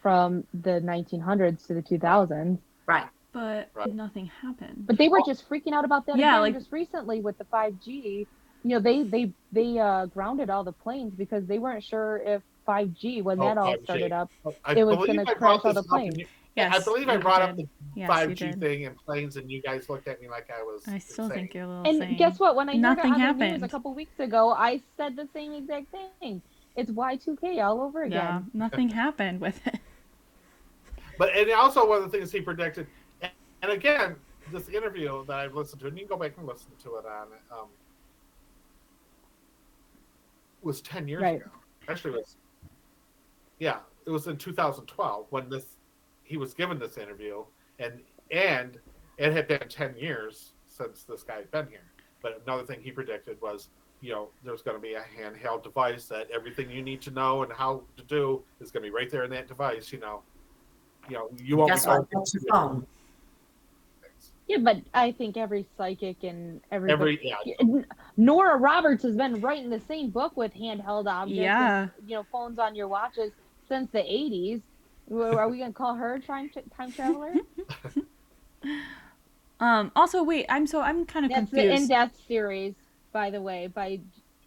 from 0.02 0.44
the 0.54 0.80
1900s 0.82 1.66
to 1.68 1.74
the 1.74 1.82
2000s 1.82 2.60
Right. 2.88 3.08
But 3.34 3.70
Right. 3.76 3.94
nothing 3.94 4.28
happened. 4.28 4.86
but 4.88 4.98
they 4.98 5.10
were 5.10 5.22
just 5.26 5.48
freaking 5.50 5.74
out 5.74 5.84
about 5.84 6.06
that 6.06 6.18
Yeah, 6.18 6.36
again 6.36 6.42
like- 6.42 6.54
just 6.54 6.72
recently 6.72 7.20
with 7.20 7.38
the 7.38 7.46
5G. 7.46 8.28
You 8.64 8.76
know, 8.76 8.80
they 8.80 9.04
they 9.04 9.34
they 9.52 9.78
uh, 9.80 10.08
grounded 10.08 10.50
all 10.50 10.64
the 10.64 10.74
planes 10.74 11.14
because 11.16 11.46
they 11.46 11.60
weren't 11.60 11.84
sure 11.84 12.22
if 12.26 12.42
5G 12.68 13.22
when 13.24 13.40
Oh, 13.40 13.46
that 13.46 13.58
all 13.58 13.76
5G. 13.76 13.84
started 13.84 14.12
up. 14.12 14.30
I 14.66 14.74
it 14.74 14.84
was 14.84 15.06
gonna 15.08 15.26
crash 15.26 15.60
all 15.66 15.74
the 15.74 15.74
this 15.74 15.78
up. 15.78 15.86
and 15.86 15.90
planes. 15.90 16.18
you- 16.20 16.26
yes, 16.56 16.76
I 16.76 16.84
believe 16.84 17.08
I 17.08 17.14
you 17.14 17.20
brought 17.20 17.42
up 17.42 17.56
the 17.56 17.68
Yes, 17.96 18.08
five 18.10 18.30
you 18.30 18.36
G 18.36 18.52
thing 18.54 18.86
and 18.86 18.96
planes, 18.98 19.38
and 19.38 19.50
you 19.50 19.62
guys 19.62 19.90
looked 19.90 20.08
at 20.08 20.22
me 20.22 20.28
like 20.30 20.50
I 20.56 20.62
was. 20.64 20.84
I 20.88 20.98
still 21.00 21.26
insane. 21.26 21.40
think 21.40 21.54
you're 21.56 21.64
a 21.64 21.68
little 21.68 21.84
And 21.86 21.96
insane. 22.02 22.18
guess 22.18 22.40
what? 22.40 22.56
When 22.56 22.70
I 22.70 22.74
Nothing 22.74 23.14
heard 23.14 23.22
it 23.22 23.30
on 23.30 23.38
the 23.40 23.46
news 23.52 23.64
a 23.64 23.68
couple 23.68 23.94
weeks 23.96 24.20
ago, 24.20 24.52
I 24.52 24.82
said 24.98 25.16
the 25.16 25.28
same 25.34 25.54
exact 25.54 25.88
thing. 26.22 26.42
It's 26.76 26.92
Y2K 26.92 27.60
all 27.64 27.82
over 27.82 28.04
again. 28.04 28.14
Yeah, 28.18 28.38
again. 28.38 28.52
nothing 28.54 28.90
happened 28.90 29.40
with 29.42 29.66
it. 29.66 29.80
But 31.18 31.36
and 31.36 31.50
also 31.52 31.88
one 31.88 32.04
of 32.04 32.12
the 32.12 32.16
things 32.16 32.32
he 32.32 32.42
predicted, 32.42 32.86
and, 33.22 33.32
and 33.64 33.72
again, 33.72 34.16
this 34.52 34.70
interview 34.70 35.26
that 35.26 35.40
I've 35.40 35.56
listened 35.56 35.82
to, 35.82 35.88
and 35.88 35.98
you 35.98 36.06
can 36.06 36.16
go 36.18 36.22
back 36.24 36.38
and 36.38 36.46
listen 36.46 36.72
to 36.84 36.96
it 36.98 37.06
on, 37.06 37.28
um, 37.52 37.68
was 40.62 40.82
ten 40.82 41.08
years 41.08 41.22
Right. 41.22 41.42
ago. 41.42 41.50
Actually, 41.88 42.14
it 42.16 42.18
was 42.18 42.38
yeah, 43.60 43.80
it 44.06 44.10
was 44.12 44.28
in 44.28 44.38
2012 44.38 45.28
when 45.30 45.50
this 45.50 45.78
he 46.24 46.38
was 46.38 46.54
given 46.54 46.78
this 46.78 46.98
interview, 46.98 47.44
and 47.80 48.02
and 48.32 48.80
it 49.18 49.34
had 49.34 49.48
been 49.48 49.68
ten 49.70 49.96
years 49.98 50.54
since 50.68 51.04
this 51.04 51.24
guy 51.24 51.38
had 51.38 51.52
been 51.52 51.68
here. 51.68 51.92
But 52.22 52.42
another 52.46 52.64
thing 52.66 52.82
he 52.82 52.92
predicted 52.92 53.40
was, 53.42 53.70
you 54.02 54.12
know, 54.12 54.30
there's 54.44 54.62
going 54.62 54.76
to 54.76 54.82
be 54.82 54.94
a 54.96 55.02
handheld 55.04 55.64
device 55.64 56.06
that 56.08 56.30
everything 56.32 56.70
you 56.70 56.82
need 56.82 57.02
to 57.04 57.12
know 57.12 57.44
and 57.44 57.52
how 57.52 57.84
to 57.96 58.04
do 58.04 58.44
is 58.60 58.72
going 58.72 58.84
to 58.84 58.90
be 58.90 58.94
right 58.94 59.10
there 59.10 59.24
in 59.24 59.32
that 59.32 59.48
device. 59.48 59.92
You 59.92 60.00
know, 60.00 60.22
you 61.10 61.16
know, 61.16 61.30
you 61.38 61.58
won't 61.58 61.72
Guess 61.72 61.86
be 61.86 61.92
what? 61.92 62.08
That's 62.12 62.34
your 62.34 62.44
phone. 62.50 62.86
Things. 64.48 64.60
Yeah, 64.66 64.74
but 64.74 64.82
I 64.94 65.12
think 65.12 65.38
every 65.38 65.66
psychic 65.78 66.24
and 66.24 66.62
everybody. 66.72 67.20
Every 67.32 67.56
yeah, 67.56 67.82
Nora 68.18 68.58
Roberts 68.58 69.04
has 69.04 69.16
been 69.16 69.42
writing 69.42 69.70
the 69.70 69.82
same 69.88 70.10
book 70.10 70.36
with 70.38 70.54
handheld 70.54 71.08
objects, 71.08 71.40
Yeah. 71.42 71.82
and, 71.82 71.92
you 72.08 72.16
know, 72.16 72.26
phones 72.32 72.60
on 72.60 72.76
your 72.76 72.88
watches 72.88 73.32
since 73.68 73.90
the 73.92 74.00
'80s. 74.00 74.62
Are 75.12 75.48
we 75.48 75.60
gonna 75.60 75.72
call 75.74 75.96
her 75.96 76.16
a 76.16 76.20
time 76.20 76.50
time 76.76 76.92
traveler? 76.92 77.34
Um. 79.60 79.92
Also, 79.96 80.22
wait. 80.24 80.46
I'm 80.50 80.68
so 80.68 80.82
I'm 80.82 81.06
kind 81.06 81.26
of 81.26 81.32
That's 81.32 81.50
the 81.50 81.58
confused. 81.58 81.82
In 81.84 81.88
Death 81.88 82.12
series, 82.28 82.76
by 83.12 83.32
the 83.32 83.42
way. 83.42 83.66
By 83.68 84.00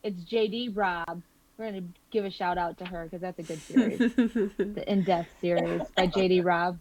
it's 0.05 0.23
JD 0.23 0.77
Robb. 0.77 1.23
We're 1.59 1.67
gonna 1.67 1.83
give 2.13 2.25
a 2.25 2.31
shout 2.31 2.59
out 2.59 2.79
to 2.79 2.85
her 2.87 3.05
because 3.05 3.21
that's 3.21 3.39
a 3.39 3.43
good 3.43 3.61
series. 3.61 3.99
the 4.15 4.85
In 4.87 5.03
Death 5.03 5.27
series 5.41 5.83
by 5.97 6.07
JD 6.07 6.45
Robb. 6.45 6.79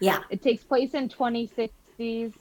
Yeah. 0.00 0.22
It 0.28 0.42
takes 0.42 0.64
place 0.64 0.94
in 0.94 1.08
2060s. 1.08 2.32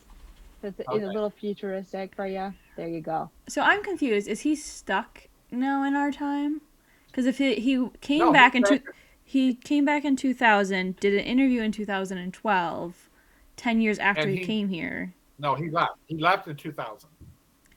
So 0.68 0.72
it's, 0.72 0.80
it's 0.82 0.90
Okay. 0.90 1.04
a 1.06 1.08
little 1.08 1.30
futuristic 1.30 2.14
for 2.14 2.28
you. 2.28 2.54
There 2.76 2.88
you 2.90 3.00
go. 3.02 3.30
so 3.48 3.62
I'm 3.62 3.82
confused. 3.84 4.28
Is 4.28 4.42
he 4.42 4.54
stuck 4.56 5.28
now 5.50 5.84
in 5.84 5.96
our 5.96 6.12
time? 6.12 6.60
Because 7.08 7.26
if 7.26 7.38
he, 7.38 7.56
he 7.56 7.88
came 8.02 8.20
No, 8.20 8.34
back 8.34 8.54
in 8.54 8.64
two, 8.64 8.82
he 9.24 9.56
came 9.56 9.86
back 9.86 10.04
in 10.04 10.16
2000, 10.18 10.98
did 11.00 11.14
an 11.14 11.22
interview 11.22 11.62
in 11.62 11.72
2012, 11.72 13.10
ten 13.56 13.80
years 13.82 13.98
after 13.98 14.28
he, 14.28 14.38
he- 14.38 14.44
came 14.46 14.68
here. 14.70 15.14
no, 15.40 15.56
he 15.56 15.70
left. 15.70 15.94
He 16.08 16.18
left 16.18 16.48
in 16.50 16.56
2000 16.58 17.10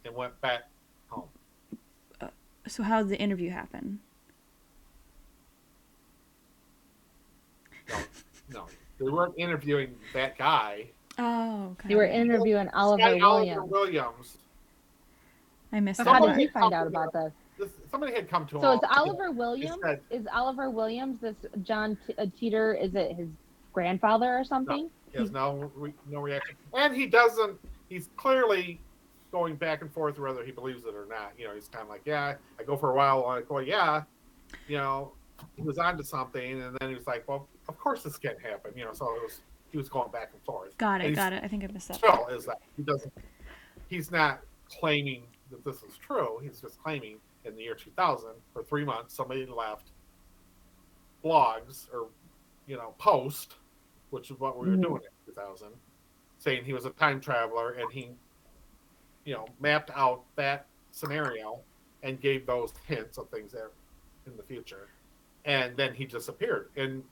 and 0.04 0.14
went 0.16 0.38
back 0.40 0.62
home. 1.08 1.28
Uh, 2.20 2.28
so 2.66 2.82
how 2.82 2.98
did 3.02 3.10
the 3.10 3.18
interview 3.20 3.50
happen? 3.50 4.00
No, 7.88 7.98
no, 8.52 8.66
they 8.98 9.08
weren't 9.08 9.34
interviewing 9.38 9.94
that 10.12 10.36
guy. 10.36 10.86
Oh, 11.18 11.68
okay. 11.72 11.88
They 11.88 11.94
were 11.94 12.04
interviewing 12.04 12.68
Oliver 12.70 13.02
This 13.10 13.20
guy, 13.20 13.26
Williams. 13.28 13.70
Williams. 13.70 14.38
I 15.72 15.80
missed 15.80 15.98
So 15.98 16.04
that 16.04 16.10
how 16.14 16.20
did 16.20 16.28
part. 16.30 16.40
you 16.40 16.48
find 16.50 16.74
out 16.74 16.86
about 16.86 17.12
this? 17.12 17.32
This, 17.58 17.68
somebody 17.90 18.14
had 18.14 18.28
come 18.28 18.46
to 18.46 18.56
him. 18.56 18.62
So 18.62 18.72
it's 18.72 18.84
Oliver 18.96 19.30
Williams. 19.30 19.76
said- 19.82 20.00
Is 20.10 20.26
Oliver 20.32 20.70
Williams 20.70 21.20
this 21.20 21.36
John 21.62 21.96
T- 22.06 22.14
uh, 22.18 22.26
Teeter? 22.38 22.74
Is 22.74 22.94
it 22.94 23.14
his 23.16 23.28
grandfather 23.72 24.36
or 24.38 24.44
something? 24.44 24.90
He 25.12 25.18
has 25.18 25.30
no 25.30 25.70
re, 25.74 25.92
no 26.08 26.20
reaction, 26.20 26.54
and 26.72 26.94
he 26.94 27.06
doesn't. 27.06 27.58
He's 27.88 28.08
clearly 28.16 28.78
going 29.32 29.56
back 29.56 29.80
and 29.82 29.92
forth 29.92 30.18
whether 30.18 30.44
he 30.44 30.52
believes 30.52 30.84
it 30.84 30.94
or 30.94 31.04
not. 31.08 31.32
You 31.36 31.48
know, 31.48 31.54
he's 31.54 31.68
kind 31.68 31.82
of 31.82 31.88
like, 31.88 32.02
yeah, 32.04 32.34
I 32.58 32.62
go 32.62 32.76
for 32.76 32.90
a 32.90 32.94
while, 32.94 33.24
I 33.26 33.42
go, 33.42 33.58
yeah, 33.58 34.02
you 34.68 34.76
know, 34.78 35.12
he 35.56 35.62
was 35.62 35.78
onto 35.78 36.02
something, 36.04 36.62
and 36.62 36.76
then 36.80 36.88
he 36.88 36.94
was 36.94 37.06
like, 37.08 37.26
well, 37.28 37.48
of 37.68 37.78
course 37.78 38.02
this 38.04 38.18
can't 38.18 38.40
happen. 38.40 38.72
You 38.76 38.84
know, 38.84 38.92
so 38.92 39.06
it 39.16 39.22
was 39.22 39.40
he 39.70 39.78
was 39.78 39.88
going 39.88 40.10
back 40.10 40.30
and 40.32 40.42
forth. 40.42 40.76
Got 40.78 41.00
it. 41.00 41.14
Got 41.14 41.32
it. 41.32 41.42
I 41.44 41.48
think 41.48 41.64
I 41.64 41.68
missed 41.68 41.88
that. 41.88 41.96
Still, 41.98 42.26
is 42.28 42.46
that 42.46 42.58
he 42.76 42.82
doesn't? 42.82 43.12
He's 43.88 44.10
not 44.10 44.40
claiming 44.68 45.24
that 45.50 45.64
this 45.64 45.76
is 45.82 45.96
true. 45.96 46.38
He's 46.42 46.60
just 46.60 46.80
claiming 46.82 47.18
in 47.44 47.54
the 47.56 47.62
year 47.62 47.74
2000 47.74 48.30
for 48.52 48.62
three 48.62 48.84
months 48.84 49.14
somebody 49.14 49.46
left 49.46 49.90
blogs 51.24 51.88
or 51.92 52.08
you 52.66 52.76
know 52.76 52.94
post, 52.98 53.56
which 54.10 54.30
is 54.30 54.38
what 54.38 54.58
we 54.58 54.68
were 54.68 54.76
Mhm. 54.76 54.82
doing 54.82 55.02
in 55.02 55.34
2000, 55.34 55.72
saying 56.38 56.64
he 56.64 56.72
was 56.72 56.84
a 56.86 56.90
time 56.90 57.20
traveler 57.20 57.72
and 57.72 57.90
he, 57.92 58.10
you 59.24 59.34
know, 59.34 59.46
mapped 59.60 59.90
out 59.94 60.24
that 60.36 60.66
scenario 60.90 61.60
and 62.02 62.20
gave 62.20 62.46
those 62.46 62.72
hints 62.86 63.18
of 63.18 63.28
things 63.30 63.52
there 63.52 63.70
in 64.26 64.36
the 64.36 64.42
future. 64.42 64.88
And 65.44 65.76
then 65.76 65.94
he 65.94 66.04
disappeared. 66.06 66.70
And 66.76 67.04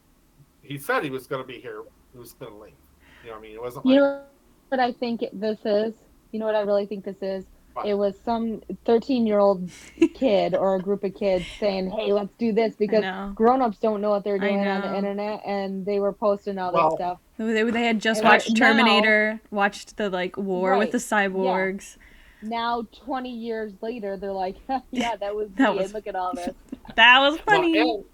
he 0.63 0.79
said 0.79 1.05
he 1.05 1.11
was 1.11 1.27
going 1.27 1.43
to 1.43 1.47
be 1.47 1.61
here. 1.61 1.83
He 2.19 2.21
was 2.21 2.33
going 2.33 2.51
to 2.53 2.59
leave. 2.59 2.73
You 3.23 3.31
know 3.31 3.37
what 3.37 3.39
I 3.39 3.43
mean? 3.43 3.53
It 3.55 3.63
wasn't 3.63 3.87
You 3.87 3.97
know 3.97 4.23
what 4.71 4.81
I 4.81 4.91
think 4.91 5.25
this 5.33 5.59
is? 5.65 5.95
You 6.33 6.41
know 6.41 6.47
what 6.47 6.57
I 6.57 6.63
really 6.63 6.85
think 6.85 7.05
this 7.05 7.23
is? 7.23 7.45
What? 7.75 7.87
It 7.87 7.95
was 7.95 8.19
some 8.25 8.61
13 8.87 9.25
year 9.25 9.39
old 9.39 9.71
kid 10.15 10.57
or 10.57 10.75
a 10.75 10.81
group 10.83 11.05
of 11.05 11.15
kids 11.15 11.45
saying, 11.61 11.91
hey, 11.91 12.13
let's 12.13 12.33
do 12.37 12.53
this 12.53 12.75
because 12.75 13.03
know. 13.03 13.31
grown 13.37 13.63
ups 13.63 13.79
don't 13.79 14.01
know 14.01 14.11
what 14.11 14.25
they're 14.25 14.37
doing 14.41 14.67
on 14.67 14.81
the 14.81 14.97
internet 14.99 15.43
and 15.47 15.87
they 15.87 16.01
were 16.01 16.13
posting 16.13 16.59
all 16.59 16.73
Well, 16.73 16.91
that 16.91 16.97
stuff. 16.97 17.19
They, 17.39 17.63
they 17.71 17.85
had 17.85 18.01
just 18.01 18.21
And 18.23 18.29
watched 18.31 18.51
now- 18.51 18.67
Terminator, 18.67 19.41
watched 19.53 19.97
the 19.97 20.11
like 20.11 20.37
war 20.37 20.77
with 20.77 20.91
the 20.91 20.99
cyborgs. 20.99 21.99
Now, 22.43 22.85
20 23.05 23.31
years 23.31 23.75
later, 23.81 24.17
they're 24.17 24.33
like, 24.33 24.57
yeah, 24.91 25.15
that 25.15 25.37
was 25.37 25.49
That 25.57 25.73
me. 25.75 25.79
was- 25.83 25.95
Look 25.95 26.09
at 26.09 26.17
all 26.17 26.35
this. 26.35 26.53
That 26.97 27.21
was 27.21 27.39
Well, 27.47 27.59
funny. 27.59 27.79
and 27.79 28.05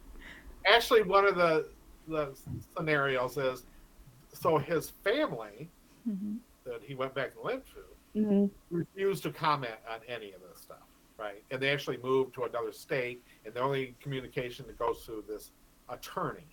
actually, 0.67 1.05
one 1.05 1.25
of 1.25 1.37
the 1.37 1.69
the 2.07 2.35
scenarios 2.77 3.39
is 3.39 3.63
so 4.35 4.59
his 4.59 4.91
family 4.91 5.71
Mhm. 6.07 6.41
that 6.65 6.83
he 6.83 6.95
went 6.95 7.15
back 7.15 7.33
and 7.37 7.45
lived 7.45 7.69
to 7.69 8.21
hmm 8.21 8.47
refused 8.71 9.23
to 9.23 9.31
comment 9.31 9.75
on 9.89 10.01
any 10.09 10.33
of 10.33 10.41
this 10.41 10.61
stuff, 10.61 10.89
right? 11.17 11.45
And 11.51 11.61
they 11.61 11.71
actually 11.71 11.99
moved 11.99 12.35
to 12.35 12.45
another 12.45 12.73
state, 12.73 13.23
and 13.45 13.55
the 13.55 13.61
only 13.61 13.95
communication 14.01 14.67
that 14.67 14.79
goes 14.79 15.05
through 15.05 15.25
this 15.29 15.53
attorney. 15.89 16.47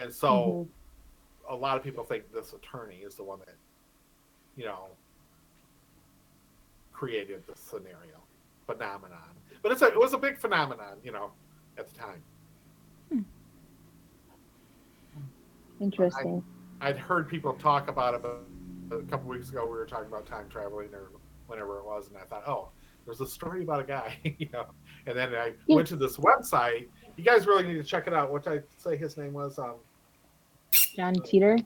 And 0.00 0.12
so, 0.12 0.68
Mm-hmm. 1.48 1.54
a 1.54 1.56
lot 1.56 1.76
of 1.76 1.82
people 1.82 2.04
think 2.04 2.30
this 2.32 2.52
attorney 2.52 2.96
is 2.96 3.14
the 3.14 3.24
one 3.24 3.38
that, 3.40 3.56
you 4.56 4.64
know, 4.64 4.88
created 6.92 7.46
this 7.46 7.60
scenario 7.60 8.22
phenomenon. 8.66 9.30
But 9.62 9.72
it's 9.72 9.82
a, 9.82 9.86
it 9.86 9.98
was 9.98 10.12
a 10.12 10.18
big 10.18 10.36
phenomenon, 10.38 10.98
you 11.02 11.12
know, 11.12 11.32
at 11.78 11.88
the 11.88 11.98
time. 11.98 12.22
Interesting. 15.80 16.42
I'd 16.80 16.96
heard 16.98 17.28
people 17.28 17.54
talk 17.54 17.88
about 17.88 18.14
it, 18.14 18.22
but 18.22 18.44
a 18.96 19.02
couple 19.02 19.28
weeks 19.28 19.50
ago 19.50 19.64
we 19.64 19.72
were 19.72 19.86
talking 19.86 20.08
about 20.08 20.26
time 20.26 20.48
traveling 20.48 20.88
or 20.94 21.10
whenever 21.46 21.78
it 21.78 21.84
was, 21.84 22.08
and 22.08 22.16
I 22.16 22.24
thought, 22.24 22.46
oh, 22.46 22.70
there's 23.04 23.20
a 23.20 23.26
story 23.26 23.62
about 23.62 23.80
a 23.80 23.84
guy, 23.84 24.18
you 24.38 24.48
know. 24.52 24.66
And 25.06 25.16
then 25.16 25.34
I 25.34 25.54
Yeah. 25.66 25.76
went 25.76 25.88
to 25.88 25.96
this 25.96 26.16
website. 26.18 26.88
You 27.16 27.24
guys 27.24 27.46
really 27.46 27.66
need 27.66 27.74
to 27.74 27.82
check 27.84 28.06
it 28.06 28.12
out. 28.12 28.30
What 28.30 28.44
did 28.44 28.52
I 28.52 28.60
say 28.76 28.96
his 28.96 29.16
name 29.16 29.32
was? 29.32 29.58
Um, 29.58 29.76
John 30.94 31.14
Teeter? 31.14 31.58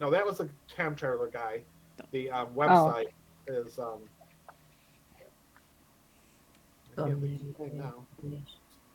no, 0.00 0.10
that 0.10 0.24
was 0.24 0.40
a 0.40 0.48
time 0.68 0.94
traveler 0.96 1.30
guy. 1.30 1.62
The 2.10 2.30
Oh. 2.30 2.42
um, 2.42 2.54
website 2.54 3.08
is. 3.46 3.78
Um, 3.78 4.00
I 6.98 7.02
can't 7.06 7.20
think 7.20 7.40
of 7.40 7.46
his 7.46 7.58
name 7.58 7.78
now. 7.78 8.06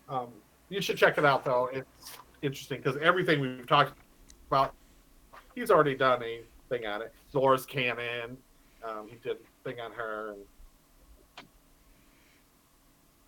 Um, 0.10 0.34
you 0.70 0.82
should 0.82 0.98
check 0.98 1.18
it 1.18 1.26
out 1.26 1.46
though. 1.46 1.70
It's 1.72 2.18
interesting 2.42 2.80
because 2.82 2.98
everything 3.02 3.40
we've 3.40 3.66
talked 3.68 3.94
about, 4.50 4.74
he's 5.56 5.72
already 5.72 5.96
done 5.96 6.22
a 6.24 6.42
thing 6.70 6.86
on 6.86 7.02
it. 7.02 7.14
Dolores 7.32 7.66
Cannon, 7.66 8.38
um, 8.88 9.08
he 9.08 9.16
did 9.24 9.38
a 9.38 9.70
thing 9.70 9.80
on 9.80 9.92
her. 9.94 10.34
And, 11.38 11.48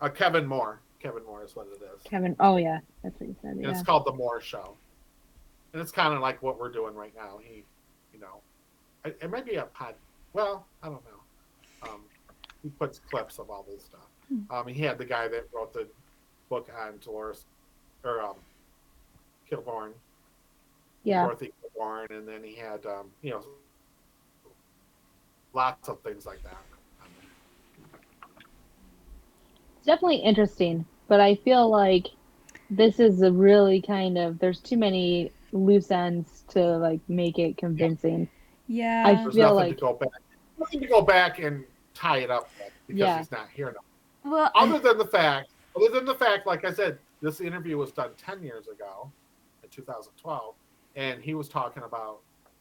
uh, 0.00 0.08
Kevin 0.08 0.46
Moore. 0.46 0.80
Kevin 1.00 1.24
Moore 1.24 1.44
is 1.44 1.54
what 1.56 1.66
it 1.68 1.82
is. 1.82 2.02
Kevin. 2.04 2.36
Oh, 2.40 2.56
yeah. 2.56 2.78
That's 3.02 3.18
what 3.20 3.28
you 3.28 3.36
said. 3.42 3.56
Yeah. 3.60 3.70
it's 3.70 3.82
called 3.82 4.04
the 4.04 4.12
Moore 4.12 4.40
Show. 4.40 4.76
And 5.72 5.80
it's 5.82 5.92
kind 5.92 6.14
of 6.14 6.20
like 6.20 6.42
what 6.42 6.58
we're 6.58 6.72
doing 6.72 6.94
right 6.94 7.12
now. 7.16 7.38
He, 7.42 7.62
you 8.12 8.20
know, 8.20 8.40
it, 9.04 9.18
it 9.22 9.30
might 9.30 9.46
be 9.46 9.56
a 9.56 9.64
pod. 9.64 9.94
Well, 10.32 10.66
I 10.82 10.86
don't 10.86 11.02
know. 11.04 11.88
Um, 11.90 12.00
he 12.62 12.68
puts 12.70 13.00
clips 13.10 13.38
of 13.38 13.50
all 13.50 13.64
this 13.68 13.84
stuff. 13.84 14.00
Um, 14.50 14.66
he 14.66 14.82
had 14.82 14.98
the 14.98 15.04
guy 15.04 15.28
that 15.28 15.48
wrote 15.54 15.72
the 15.72 15.86
book 16.50 16.68
on 16.78 16.98
Dolores, 17.02 17.44
or 18.04 18.20
um, 18.20 18.34
Kilborn, 19.50 19.92
Yeah. 21.04 21.22
Dorothy 21.24 21.52
Kilborn, 21.78 22.10
and 22.10 22.26
then 22.26 22.42
he 22.42 22.54
had, 22.54 22.84
um, 22.86 23.10
you 23.22 23.30
know, 23.30 23.42
lots 25.52 25.88
of 25.88 26.00
things 26.02 26.26
like 26.26 26.42
that. 26.42 26.56
It's 29.76 29.86
definitely 29.86 30.16
interesting, 30.16 30.84
but 31.08 31.20
I 31.20 31.34
feel 31.36 31.68
like 31.70 32.06
this 32.70 33.00
is 33.00 33.22
a 33.22 33.32
really 33.32 33.80
kind 33.80 34.18
of 34.18 34.38
there's 34.38 34.60
too 34.60 34.76
many 34.76 35.32
loose 35.52 35.90
ends 35.90 36.44
to 36.48 36.60
like 36.78 37.00
make 37.08 37.38
it 37.38 37.56
convincing. 37.56 38.28
Yeah. 38.66 39.04
I 39.06 39.14
There's 39.14 39.34
feel 39.34 39.54
like 39.54 39.76
to 39.76 39.80
go 39.80 39.94
back. 39.94 40.10
Nothing 40.58 40.80
to 40.80 40.86
go 40.86 41.00
back 41.00 41.38
and 41.38 41.64
tie 41.94 42.18
it 42.18 42.30
up 42.30 42.50
because 42.86 42.98
Yeah. 43.00 43.18
he's 43.18 43.30
not 43.32 43.48
here 43.54 43.72
now. 43.72 44.30
well, 44.30 44.50
other 44.54 44.78
than 44.78 44.98
the 44.98 45.06
fact, 45.06 45.48
other 45.74 45.88
than 45.88 46.04
the 46.04 46.14
fact, 46.14 46.46
like 46.46 46.64
I 46.66 46.72
said, 46.72 46.98
this 47.22 47.40
interview 47.40 47.78
was 47.78 47.90
done 47.92 48.10
ten 48.18 48.42
years 48.42 48.66
ago, 48.68 49.10
in 49.62 49.70
2012, 49.70 50.54
and 50.98 51.22
he 51.22 51.32
was 51.34 51.48
talking 51.48 51.84
about 51.84 52.18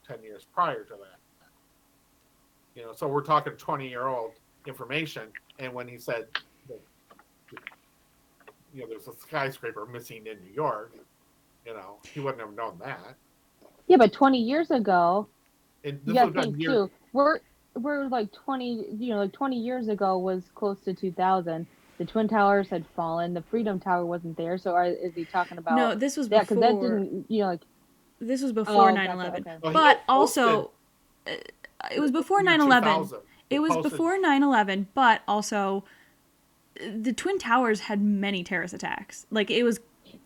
ten 0.07 0.21
years 0.23 0.45
prior 0.53 0.83
to 0.83 0.93
that. 0.93 1.19
You 2.75 2.83
know, 2.83 2.93
so 2.93 3.07
we're 3.07 3.23
talking 3.23 3.53
twenty-year-old 3.53 4.33
information, 4.67 5.23
and 5.59 5.73
when 5.73 5.87
he 5.87 5.97
said, 5.97 6.27
that, 6.69 6.79
you 8.73 8.81
know, 8.81 8.87
there's 8.87 9.07
a 9.07 9.13
skyscraper 9.13 9.85
missing 9.85 10.27
in 10.27 10.37
New 10.45 10.53
York, 10.53 10.93
you 11.65 11.73
know, 11.73 11.97
he 12.13 12.19
wouldn't 12.19 12.41
have 12.41 12.53
known 12.53 12.77
that. 12.83 13.15
yeah, 13.87 13.97
but 13.97 14.13
20 14.13 14.37
years 14.39 14.69
ago, 14.71 15.27
And 15.83 15.99
you 16.05 16.13
this 16.13 16.13
gotta 16.13 16.25
was 16.27 16.35
done 16.35 16.43
think 16.43 16.61
years. 16.61 16.73
too. 16.73 16.91
We're 17.13 17.39
we're 17.75 18.07
like 18.07 18.31
20, 18.31 18.87
you 18.97 19.13
know, 19.13 19.19
like 19.19 19.33
20 19.33 19.57
years 19.57 19.87
ago 19.87 20.17
was 20.17 20.43
close 20.55 20.79
to 20.81 20.93
2000. 20.93 21.65
The 21.97 22.05
Twin 22.05 22.27
Towers 22.27 22.69
had 22.69 22.85
fallen. 22.95 23.33
The 23.33 23.41
Freedom 23.41 23.79
Tower 23.79 24.05
wasn't 24.05 24.35
there. 24.37 24.57
So 24.57 24.73
are, 24.73 24.85
is 24.85 25.13
he 25.15 25.25
talking 25.25 25.57
about 25.57 25.75
no, 25.75 25.95
this 25.95 26.17
was 26.17 26.29
that? 26.29 26.47
before. 26.47 26.57
Because 26.57 26.81
that 26.81 26.81
didn't, 26.81 27.25
you 27.29 27.41
know, 27.41 27.47
like 27.47 27.61
this 28.19 28.41
was 28.41 28.51
before 28.51 28.89
Oh, 28.91 28.93
9/11. 28.93 29.39
okay. 29.41 29.57
Well, 29.61 29.73
But 29.73 29.97
had 29.97 29.99
also, 30.09 30.71
uh, 31.27 31.31
it 31.91 31.99
was 31.99 32.11
before 32.11 32.39
in 32.39 32.45
9 32.45 32.61
11. 32.61 33.09
It 33.49 33.59
was 33.59 33.73
posted- 33.73 33.91
before 33.91 34.19
9 34.19 34.43
11, 34.43 34.87
but 34.93 35.21
also 35.27 35.83
the 36.75 37.13
Twin 37.13 37.39
Towers 37.39 37.81
had 37.81 38.01
many 38.01 38.43
terrorist 38.43 38.73
attacks. 38.73 39.25
Like, 39.31 39.49
it 39.49 39.63
was, 39.63 39.79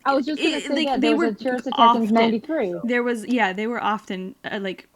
I 0.06 0.14
was 0.14 0.26
just 0.26 0.42
gonna 0.42 0.56
It- 0.58 0.64
say 0.64 0.76
they- 0.76 0.86
that 0.86 1.02
they 1.02 1.08
there 1.10 1.18
was 1.18 1.26
were 1.28 1.32
a 1.32 1.36
terrorist 1.36 1.68
attack 1.68 1.80
in 1.96 2.02
often- 2.02 2.14
'93. 2.16 2.74
there 2.84 3.04
was, 3.04 3.26
yeah, 3.28 3.54
they 3.54 3.68
were 3.68 3.82
often 3.82 4.36
uh, 4.44 4.60
like, 4.62 4.88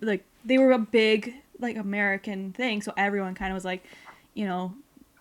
like, 0.00 0.24
they 0.44 0.58
were 0.58 0.72
a 0.72 0.78
big, 0.78 1.34
like, 1.60 1.76
American 1.76 2.52
thing. 2.52 2.82
So 2.82 2.92
everyone 2.96 3.34
kind 3.34 3.52
of 3.52 3.54
was 3.54 3.64
like, 3.64 3.84
you 4.34 4.44
know, 4.44 4.74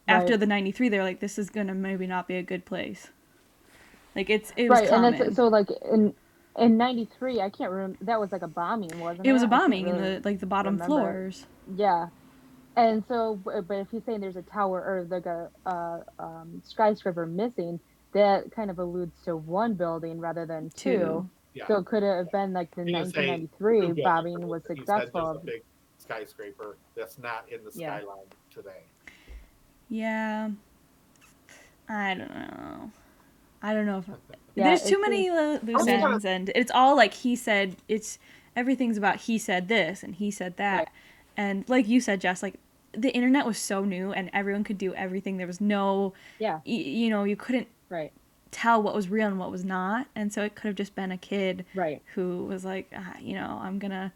after 0.07 0.33
Right. 0.33 0.39
the 0.39 0.45
93, 0.47 0.89
they're 0.89 1.03
like, 1.03 1.19
this 1.19 1.37
is 1.39 1.49
going 1.49 1.67
to 1.67 1.73
maybe 1.73 2.07
not 2.07 2.27
be 2.27 2.35
a 2.35 2.43
good 2.43 2.65
place. 2.65 3.09
Like, 4.15 4.29
it's, 4.29 4.51
it 4.57 4.69
was 4.69 4.81
right, 4.81 4.89
common. 4.89 5.13
and 5.13 5.23
it's 5.23 5.35
so 5.35 5.47
like 5.47 5.69
in 5.89 6.13
in 6.57 6.77
'93. 6.77 7.41
I 7.41 7.49
can't 7.49 7.71
remember. 7.71 7.97
That 8.01 8.19
was 8.19 8.31
like 8.31 8.41
a 8.41 8.47
bombing, 8.47 8.99
wasn't 8.99 9.25
it? 9.25 9.29
it 9.29 9.33
was 9.33 9.43
a 9.43 9.47
can't 9.47 9.61
bombing 9.61 9.87
in 9.87 9.97
the, 9.97 10.21
like, 10.23 10.39
the 10.39 10.45
bottom 10.45 10.73
remember. 10.75 10.85
floors. 10.85 11.45
Yeah. 11.75 12.07
And 12.75 13.03
so, 13.07 13.39
but 13.43 13.67
but 13.67 13.77
if 13.77 13.89
he's 13.91 14.03
saying 14.05 14.21
there's 14.21 14.37
a 14.37 14.41
tower 14.43 14.79
or 14.79 15.05
like 15.09 15.25
a 15.25 15.49
uh, 15.65 15.99
um, 16.19 16.61
skyscraper 16.65 17.25
missing, 17.25 17.79
that 18.13 18.51
kind 18.55 18.69
of 18.69 18.79
alludes 18.79 19.13
to 19.25 19.35
one 19.35 19.73
building 19.73 20.19
rather 20.19 20.45
than 20.45 20.69
two. 20.69 20.97
Two. 20.99 21.29
Yeah. 21.53 21.67
So 21.67 21.77
it 21.77 21.85
could 21.85 22.01
have 22.03 22.31
been 22.31 22.53
like 22.53 22.73
the 22.75 22.85
He 22.85 22.93
was 22.93 23.11
saying 23.13 23.49
1993 23.59 23.87
two 23.95 24.03
bombing 24.03 24.47
was 24.47 24.61
He 24.69 24.75
said 24.75 24.77
successful. 24.77 25.31
a 25.31 25.39
big 25.39 25.63
skyscraper 25.97 26.77
that's 26.95 27.17
not 27.19 27.45
in 27.51 27.61
the 27.65 27.71
Yeah. 27.75 27.97
skyline 27.99 28.25
today. 28.53 28.83
Yeah. 29.89 30.51
I 31.89 32.13
don't 32.13 32.33
know. 32.33 32.91
I 33.61 33.73
don't 33.73 33.85
know 33.85 33.97
if 33.97 34.09
Yeah, 34.55 34.63
there's 34.65 34.83
too 34.83 34.99
many 35.01 35.29
uh, 35.29 35.59
loose 35.63 35.81
I 35.81 35.85
mean- 35.97 36.05
ends, 36.13 36.25
and 36.25 36.51
it's 36.55 36.71
all 36.71 36.95
like 36.95 37.13
he 37.13 37.35
said. 37.35 37.75
It's 37.87 38.19
everything's 38.55 38.97
about 38.97 39.15
he 39.21 39.37
said 39.37 39.67
this 39.69 40.03
and 40.03 40.15
he 40.15 40.29
said 40.29 40.57
that, 40.57 40.77
Right. 40.77 40.87
and 41.37 41.69
like 41.69 41.87
you 41.87 42.01
said, 42.01 42.19
Jess, 42.19 42.43
like 42.43 42.55
the 42.91 43.09
internet 43.15 43.45
was 43.45 43.57
so 43.57 43.85
new 43.85 44.11
and 44.11 44.29
everyone 44.33 44.65
could 44.65 44.77
do 44.77 44.93
everything. 44.95 45.37
There 45.37 45.47
was 45.47 45.61
no, 45.61 46.11
Yeah. 46.39 46.55
y- 46.65 46.73
you 46.73 47.09
know, 47.09 47.23
you 47.23 47.37
couldn't 47.37 47.69
Right. 47.89 48.11
tell 48.51 48.83
what 48.83 48.93
was 48.93 49.07
real 49.07 49.27
and 49.27 49.39
what 49.39 49.49
was 49.51 49.63
not, 49.63 50.07
and 50.15 50.33
so 50.33 50.41
it 50.43 50.55
could 50.55 50.67
have 50.67 50.75
just 50.75 50.93
been 50.95 51.09
a 51.13 51.17
kid 51.17 51.63
Right. 51.73 52.01
who 52.15 52.43
was 52.43 52.65
like, 52.65 52.91
ah, 52.93 53.15
you 53.21 53.35
know, 53.35 53.59
I'm 53.63 53.79
gonna 53.79 54.11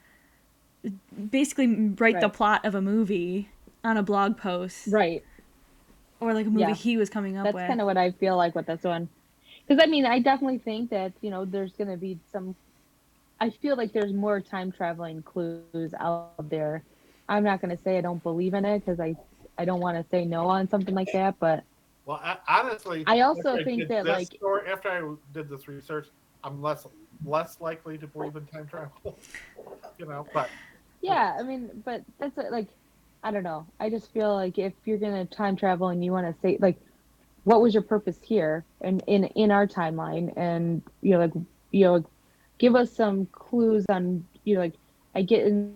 basically 1.32 1.68
write 1.98 2.20
the 2.20 2.30
plot 2.30 2.66
of 2.66 2.76
a 2.76 2.82
movie 2.82 3.50
on 3.84 3.96
a 3.98 4.04
blog 4.04 4.38
post, 4.38 4.88
Right. 4.88 5.24
or 6.20 6.34
like 6.34 6.46
a 6.46 6.50
movie 6.50 6.62
Yeah. 6.62 6.74
he 6.76 6.98
was 6.98 7.10
coming 7.10 7.38
up 7.38 7.46
That's 7.46 7.56
with. 7.56 7.68
kind 7.68 7.80
of 7.80 7.88
what 7.88 7.98
I 7.98 8.12
feel 8.12 8.36
like 8.36 8.54
with 8.56 8.66
this 8.66 8.84
one. 8.84 9.08
Because 9.68 9.82
I 9.84 9.88
mean, 9.88 10.06
I 10.06 10.20
definitely 10.20 10.60
think 10.60 10.90
that 10.92 11.14
you 11.22 11.30
know 11.30 11.46
there's 11.46 11.74
going 11.74 11.90
to 11.90 11.98
be 11.98 12.20
some. 12.32 12.56
I 13.40 13.50
feel 13.50 13.76
like 13.76 13.92
there's 13.92 14.14
more 14.14 14.40
time 14.40 14.72
traveling 14.72 15.22
clues 15.24 15.94
out 16.00 16.50
there. 16.50 16.84
I'm 17.28 17.44
not 17.44 17.62
going 17.62 17.76
to 17.76 17.84
say 17.84 17.98
I 17.98 18.02
don't 18.02 18.22
believe 18.24 18.54
in 18.54 18.64
it 18.66 18.86
because 18.86 19.00
I 19.00 19.16
I 19.58 19.66
don't 19.66 19.80
want 19.80 19.98
to 19.98 20.10
say 20.10 20.26
no 20.26 20.48
on 20.48 20.70
something 20.70 20.94
like 20.96 21.12
that, 21.14 21.36
but 21.40 21.64
Well, 22.06 22.20
I, 22.24 22.38
honestly, 22.48 23.04
I 23.08 23.22
also 23.22 23.64
think 23.64 23.82
did 23.82 23.90
that, 23.90 24.06
like- 24.06 24.28
story- 24.28 24.68
after 24.68 24.90
I 24.90 25.16
did 25.34 25.50
this 25.50 25.68
research, 25.68 26.08
I'm 26.44 26.62
less 26.62 26.86
less 27.26 27.60
likely 27.62 27.98
to 27.98 28.08
believe 28.08 28.36
in 28.36 28.46
time 28.46 28.68
travel. 28.68 28.92
you 29.98 30.06
know, 30.06 30.28
but 30.34 30.50
yeah, 31.02 31.38
I 31.40 31.44
mean, 31.44 31.70
but 31.84 32.04
that's 32.20 32.38
like 32.52 32.68
I 33.24 33.32
don't 33.32 33.44
know. 33.44 33.66
I 33.80 33.90
just 33.90 34.12
feel 34.14 34.34
like 34.36 34.58
if 34.60 34.74
you're 34.86 35.00
gonna 35.00 35.26
time 35.26 35.56
travel 35.56 35.90
and 35.90 36.04
you 36.06 36.12
want 36.12 36.28
to 36.28 36.40
say 36.42 36.58
like, 36.62 36.78
what 37.46 37.62
was 37.62 37.74
your 37.74 37.84
purpose 37.84 38.20
here 38.22 38.66
and 38.82 39.04
in 39.08 39.24
in 39.24 39.50
our 39.52 39.66
timeline, 39.66 40.34
and 40.36 40.82
you 41.02 41.12
know 41.12 41.20
like 41.20 41.34
you 41.72 41.86
know, 41.86 42.06
give 42.58 42.76
us 42.76 42.92
some 42.92 43.28
clues 43.28 43.86
on 43.90 44.26
you 44.44 44.56
know 44.56 44.62
like 44.62 44.74
I 45.16 45.22
get 45.22 45.48
in 45.48 45.74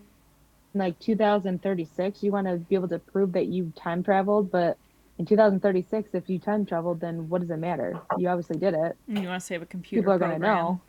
like 0.76 1.00
2036, 1.00 2.22
you 2.22 2.32
want 2.32 2.48
to 2.48 2.58
be 2.58 2.76
able 2.76 2.88
to 2.90 3.00
prove 3.00 3.32
that 3.34 3.48
you 3.48 3.74
time 3.76 4.04
traveled, 4.04 4.52
but 4.52 4.78
in 5.18 5.26
2036, 5.26 6.10
if 6.14 6.30
you 6.30 6.40
time 6.40 6.66
traveled, 6.66 7.00
then 7.02 7.28
what 7.28 7.42
does 7.42 7.50
it 7.50 7.58
matter? 7.58 8.00
You 8.18 8.30
obviously 8.30 8.58
did 8.58 8.74
it. 8.74 8.96
And 9.08 9.20
you 9.20 9.28
want 9.28 9.42
to 9.42 9.46
save 9.46 9.62
a 9.62 9.66
computer 9.66 10.02
People 10.02 10.14
are 10.14 10.20
gonna 10.20 10.40
know. 10.40 10.82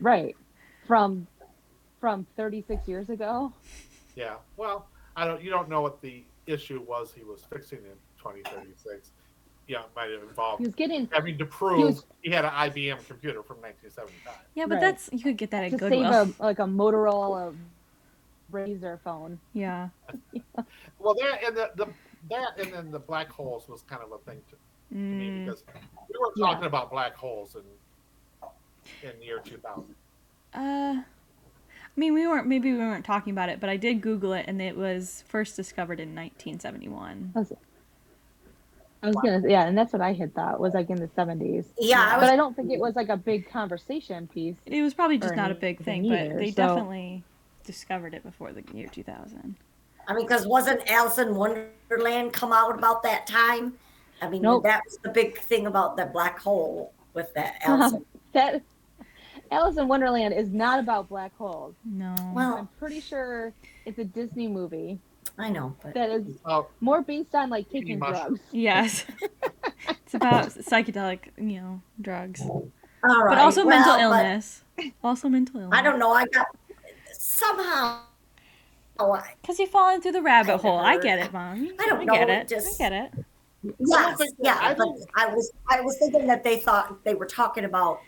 Right. 0.00 0.36
From 0.86 1.26
from 2.00 2.26
36 2.36 2.88
years 2.88 3.08
ago. 3.08 3.52
Yeah. 4.16 4.34
Well, 4.56 4.88
I 5.16 5.26
don't. 5.26 5.40
You 5.40 5.50
don't 5.50 5.68
know 5.68 5.80
what 5.80 6.02
the 6.02 6.24
issue 6.46 6.82
was 6.86 7.12
he 7.12 7.22
was 7.22 7.44
fixing 7.44 7.78
in 7.78 7.96
2036. 8.18 9.10
Yeah, 9.72 9.80
it 9.84 9.90
might 9.96 10.10
have 10.10 10.22
involved 10.22 10.60
He 10.60 10.66
was 10.66 10.74
getting 10.74 11.08
having 11.12 11.38
to 11.38 11.46
prove 11.46 11.80
was- 11.80 12.04
he 12.20 12.30
had 12.30 12.44
an 12.44 12.50
IBM 12.52 13.06
computer 13.08 13.42
from 13.42 13.56
1975. 13.62 14.34
Yeah, 14.54 14.66
but 14.66 14.74
Right. 14.74 14.80
that's 14.82 15.08
you 15.12 15.20
could 15.20 15.38
get 15.38 15.50
that 15.52 15.64
at 15.64 15.70
to 15.70 15.76
Goodwill. 15.78 16.12
save 16.26 16.38
a 16.40 16.42
like 16.42 16.58
a 16.58 16.64
Motorola 16.64 17.56
Razor 18.50 19.00
phone. 19.02 19.38
yeah. 19.54 19.88
Well, 20.98 21.14
that 21.14 21.42
and 21.46 21.56
the, 21.56 21.70
the 21.76 21.86
that 22.28 22.58
and 22.58 22.72
then 22.72 22.90
the 22.90 22.98
black 22.98 23.30
holes 23.30 23.66
was 23.66 23.80
kind 23.82 24.02
of 24.02 24.12
a 24.12 24.18
thing 24.18 24.40
to, 24.50 24.56
to 24.94 24.94
me 24.94 25.28
Mm, 25.30 25.46
because 25.46 25.64
we 26.10 26.18
were 26.20 26.32
Yeah. 26.36 26.46
talking 26.48 26.66
about 26.66 26.90
black 26.90 27.14
holes 27.16 27.56
in 27.56 27.62
in 29.08 29.18
the 29.20 29.24
year 29.24 29.40
2000. 29.42 29.94
uh, 30.54 30.58
I 30.58 31.04
mean, 31.96 32.12
we 32.14 32.26
weren't 32.26 32.46
maybe 32.46 32.72
we 32.72 32.78
weren't 32.78 33.04
talking 33.06 33.30
about 33.32 33.48
it, 33.48 33.58
but 33.58 33.70
I 33.70 33.76
did 33.78 34.00
Google 34.02 34.32
it, 34.34 34.44
and 34.48 34.60
it 34.60 34.76
was 34.76 35.24
first 35.28 35.56
discovered 35.56 35.98
in 35.98 36.14
1971. 36.14 37.32
I 39.02 39.08
was, 39.08 39.16
I 39.16 39.20
gonna 39.26 39.48
yeah, 39.48 39.66
and 39.66 39.76
that's 39.76 39.92
what 39.92 40.00
I 40.02 40.12
had 40.12 40.34
thought 40.34 40.60
was 40.60 40.74
like 40.74 40.88
in 40.90 40.96
the 40.96 41.08
70s. 41.08 41.66
Yeah, 41.78 42.00
I 42.00 42.14
but 42.14 42.20
was 42.22 42.30
I 42.30 42.36
don't 42.36 42.54
think 42.54 42.70
it 42.70 42.78
was 42.78 42.94
like 42.94 43.08
a 43.08 43.16
big 43.16 43.50
conversation 43.50 44.28
piece. 44.28 44.56
It 44.66 44.80
was 44.82 44.94
probably 44.94 45.18
just 45.18 45.34
not 45.34 45.50
a 45.50 45.54
big 45.54 45.76
anything 45.86 46.02
thing, 46.04 46.08
but 46.10 46.20
either, 46.20 46.36
they 46.38 46.50
so- 46.50 46.68
definitely 46.68 47.24
discovered 47.64 48.14
it 48.14 48.22
before 48.22 48.52
the 48.52 48.62
year 48.74 48.88
2000. 48.88 49.56
I 50.08 50.14
mean, 50.14 50.26
because 50.26 50.46
wasn't 50.46 50.88
Alice 50.90 51.18
in 51.18 51.34
Wonderland 51.34 52.32
come 52.32 52.52
out 52.52 52.76
about 52.76 53.02
that 53.04 53.26
time? 53.26 53.74
I 54.20 54.28
mean, 54.28 54.42
Nope. 54.42 54.64
that 54.64 54.82
was 54.84 54.98
the 54.98 55.10
big 55.10 55.38
thing 55.38 55.66
about 55.66 55.96
the 55.96 56.06
black 56.06 56.38
hole 56.38 56.92
with 57.14 57.32
that 57.34 57.56
uh-huh. 57.64 57.72
Alice. 57.72 57.92
in- 57.94 58.04
That 58.32 58.62
Alice 59.50 59.76
in 59.76 59.86
Wonderland 59.88 60.32
is 60.34 60.48
not 60.50 60.78
about 60.80 61.08
black 61.08 61.36
holes. 61.36 61.74
No. 61.84 62.14
well, 62.34 62.54
I'm 62.54 62.68
pretty 62.78 63.00
sure 63.00 63.52
it's 63.84 63.98
a 63.98 64.04
Disney 64.04 64.48
movie 64.48 64.98
I 65.38 65.48
know, 65.50 65.74
but 65.82 65.94
that 65.94 66.10
is 66.10 66.24
Oh, 66.44 66.68
more 66.80 67.02
based 67.02 67.34
on 67.34 67.50
like 67.50 67.68
taking 67.70 67.98
drugs. 67.98 68.40
yes. 68.50 69.04
it's 69.88 70.14
about 70.14 70.46
psychedelic, 70.50 71.20
you 71.36 71.60
know, 71.60 71.82
drugs, 72.00 72.42
all 72.42 72.62
right. 73.02 73.30
but 73.30 73.38
also 73.38 73.64
well, 73.66 73.76
mental 73.78 73.94
illness. 73.96 74.62
Also 75.02 75.28
mental 75.28 75.60
illness. 75.60 75.78
I 75.78 75.82
don't 75.82 75.98
know. 75.98 76.12
I 76.12 76.26
got 76.26 76.46
somehow. 77.12 78.00
Oh, 78.98 79.12
I, 79.12 79.34
Because 79.40 79.58
you 79.58 79.66
fall 79.66 79.98
through 80.00 80.12
the 80.12 80.22
rabbit 80.22 80.48
Kinda 80.60 80.62
hole. 80.62 80.78
I 80.78 80.98
get 80.98 81.18
it, 81.18 81.32
mom. 81.32 81.70
I 81.80 81.86
don't 81.86 82.06
get 82.06 82.28
know, 82.28 82.34
it. 82.34 82.48
just- 82.48 82.80
I 82.80 82.88
get 82.90 82.92
it. 82.92 83.24
yes, 83.78 84.18
think 84.18 84.34
yeah, 84.38 84.58
I 84.60 84.74
but 84.74 84.88
I 85.16 85.26
was 85.34 85.52
I 85.68 85.80
was 85.80 85.96
thinking 85.98 86.26
that 86.26 86.44
they 86.44 86.58
thought 86.58 87.02
they 87.04 87.14
were 87.14 87.26
talking 87.26 87.64
about 87.64 88.00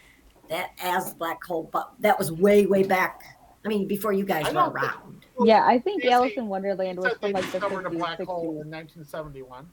that 0.50 0.72
as 0.82 1.14
black 1.14 1.42
hole, 1.42 1.70
but 1.72 1.92
that 2.00 2.18
was 2.18 2.30
way 2.32 2.66
way 2.66 2.82
back. 2.82 3.22
I 3.64 3.68
mean, 3.68 3.86
before 3.88 4.12
you 4.12 4.24
guys 4.24 4.44
were 4.46 4.52
don't 4.52 4.74
think- 4.78 5.23
around. 5.38 5.46
Yeah, 5.46 5.64
I 5.66 5.78
think 5.78 6.02
They 6.02 6.10
Alice 6.10 6.32
in 6.36 6.48
Wonderland 6.48 6.98
It 6.98 7.00
was 7.00 7.12
said 7.12 7.20
from 7.20 7.32
they 7.32 7.40
like 7.40 7.52
the 7.52 7.58
discovered 7.60 7.86
a 7.86 7.90
50s, 7.90 7.98
black 7.98 8.22
hole 8.22 8.42
60s. 8.42 8.62
in 8.62 8.70
1971. 8.70 9.70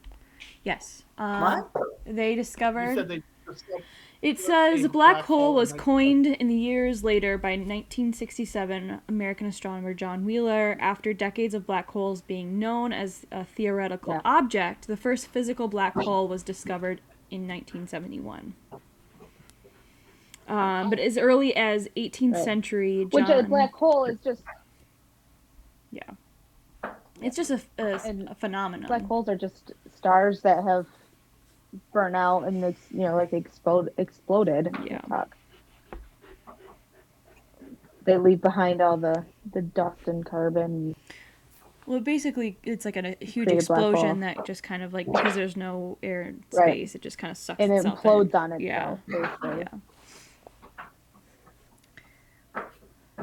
Yes. 0.64 1.04
Um, 1.18 1.40
What? 1.42 1.70
They 2.04 2.30
You 2.30 2.36
discovered. 2.36 3.08
they 3.08 3.22
discovered 3.46 3.84
It 4.22 4.38
says 4.38 4.82
black 4.82 4.92
black 4.92 5.24
hole 5.24 5.38
hole 5.46 5.54
was 5.54 5.72
in 5.72 5.78
coined 5.78 6.26
in 6.26 6.46
the 6.48 6.54
years 6.54 7.02
later 7.02 7.36
by 7.38 7.50
1967 7.50 9.00
American 9.08 9.46
astronomer 9.48 9.94
John 9.94 10.24
Wheeler. 10.24 10.76
After 10.80 11.12
decades 11.12 11.54
of 11.54 11.66
black 11.66 11.90
holes 11.90 12.20
being 12.22 12.58
known 12.58 12.92
as 12.92 13.26
a 13.32 13.44
theoretical 13.44 14.14
Yeah. 14.14 14.20
object, 14.24 14.86
the 14.86 14.96
first 14.96 15.26
physical 15.26 15.66
black 15.68 15.94
hole 15.94 16.28
was 16.28 16.42
discovered 16.44 17.00
in 17.30 17.46
1971. 17.48 18.54
Um, 20.48 20.90
but 20.90 20.98
as 20.98 21.16
early 21.16 21.54
as 21.56 21.88
18th 21.96 22.34
Right. 22.34 22.44
century, 22.44 23.04
Which 23.04 23.26
John, 23.26 23.44
a 23.44 23.48
black 23.48 23.72
hole 23.72 24.04
is 24.04 24.20
just 24.20 24.42
yeah, 25.92 26.90
it's 27.20 27.36
just 27.36 27.50
a, 27.50 27.60
a, 27.78 27.94
a 28.30 28.34
phenomenon. 28.34 28.88
black 28.88 29.02
holes 29.06 29.28
are 29.28 29.36
just 29.36 29.72
stars 29.96 30.40
that 30.42 30.64
have 30.64 30.86
burnt 31.92 32.16
out 32.16 32.42
and 32.44 32.62
it's 32.64 32.80
you 32.90 33.00
know 33.00 33.14
like 33.16 33.32
explode 33.32 33.92
exploded. 33.98 34.74
Yeah. 34.84 35.00
Fuck. 35.08 35.36
They 38.04 38.16
leave 38.18 38.40
behind 38.40 38.80
all 38.82 38.96
the 38.96 39.24
the 39.52 39.62
dust 39.62 40.08
and 40.08 40.24
carbon. 40.26 40.96
Well, 41.86 42.00
basically, 42.00 42.56
it's 42.62 42.84
like 42.84 42.96
a, 42.96 43.16
a 43.20 43.24
huge 43.24 43.48
Create 43.48 43.62
a 43.62 43.66
black 43.66 43.80
hole. 43.80 43.90
explosion 43.92 44.20
that 44.20 44.46
just 44.46 44.62
kind 44.62 44.82
of 44.84 44.92
like 44.92 45.06
because 45.10 45.34
there's 45.34 45.56
no 45.56 45.98
air 46.02 46.22
and 46.22 46.42
space, 46.50 46.58
Right. 46.60 46.94
it 46.94 47.00
just 47.02 47.18
kind 47.18 47.30
of 47.32 47.36
sucks 47.36 47.58
And 47.60 47.72
it 47.72 47.76
itself 47.76 48.02
implodes 48.02 48.30
in. 48.30 48.36
on 48.36 48.52
itself. 48.52 49.00
Yeah. 49.08 49.20
basically. 49.20 49.66
Yeah. 52.54 52.62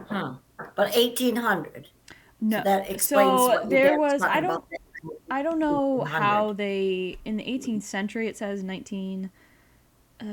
Huh. 0.07 0.33
But 0.75 0.95
1800. 0.95 1.87
No. 2.41 2.61
That 2.63 2.89
explains 2.89 3.39
so 3.39 3.47
what 3.47 3.69
there 3.69 3.99
was 3.99 4.21
I 4.21 4.39
don't. 4.39 4.63
I 5.31 5.41
don't 5.41 5.59
know 5.59 5.97
1800. 5.97 6.23
how 6.23 6.53
they 6.53 7.17
in 7.23 7.37
the 7.37 7.43
18th 7.43 7.83
century 7.83 8.27
it 8.27 8.35
says 8.35 8.63
19 8.63 9.29
uh 10.19 10.23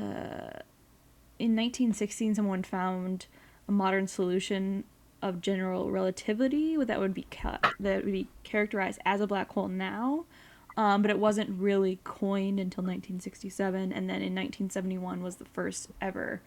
in 1.39 1.55
1916 1.55 2.35
someone 2.35 2.63
found 2.63 3.27
a 3.67 3.71
modern 3.71 4.07
solution 4.07 4.83
of 5.21 5.41
general 5.41 5.89
relativity 5.91 6.75
that 6.77 6.99
would 6.99 7.13
be 7.13 7.27
ca- 7.31 7.59
that 7.79 8.03
would 8.03 8.11
be 8.11 8.27
characterized 8.43 8.99
as 9.05 9.21
a 9.21 9.27
black 9.27 9.51
hole 9.53 9.67
now. 9.67 10.25
Um, 10.75 11.01
but 11.01 11.09
it 11.09 11.17
wasn't 11.17 11.49
really 11.59 11.99
coined 12.03 12.59
until 12.59 12.83
1967 12.83 13.91
and 13.91 14.07
then 14.09 14.17
in 14.17 14.35
1971 14.35 15.23
was 15.23 15.37
the 15.37 15.45
first 15.45 15.89
ever 15.99 16.41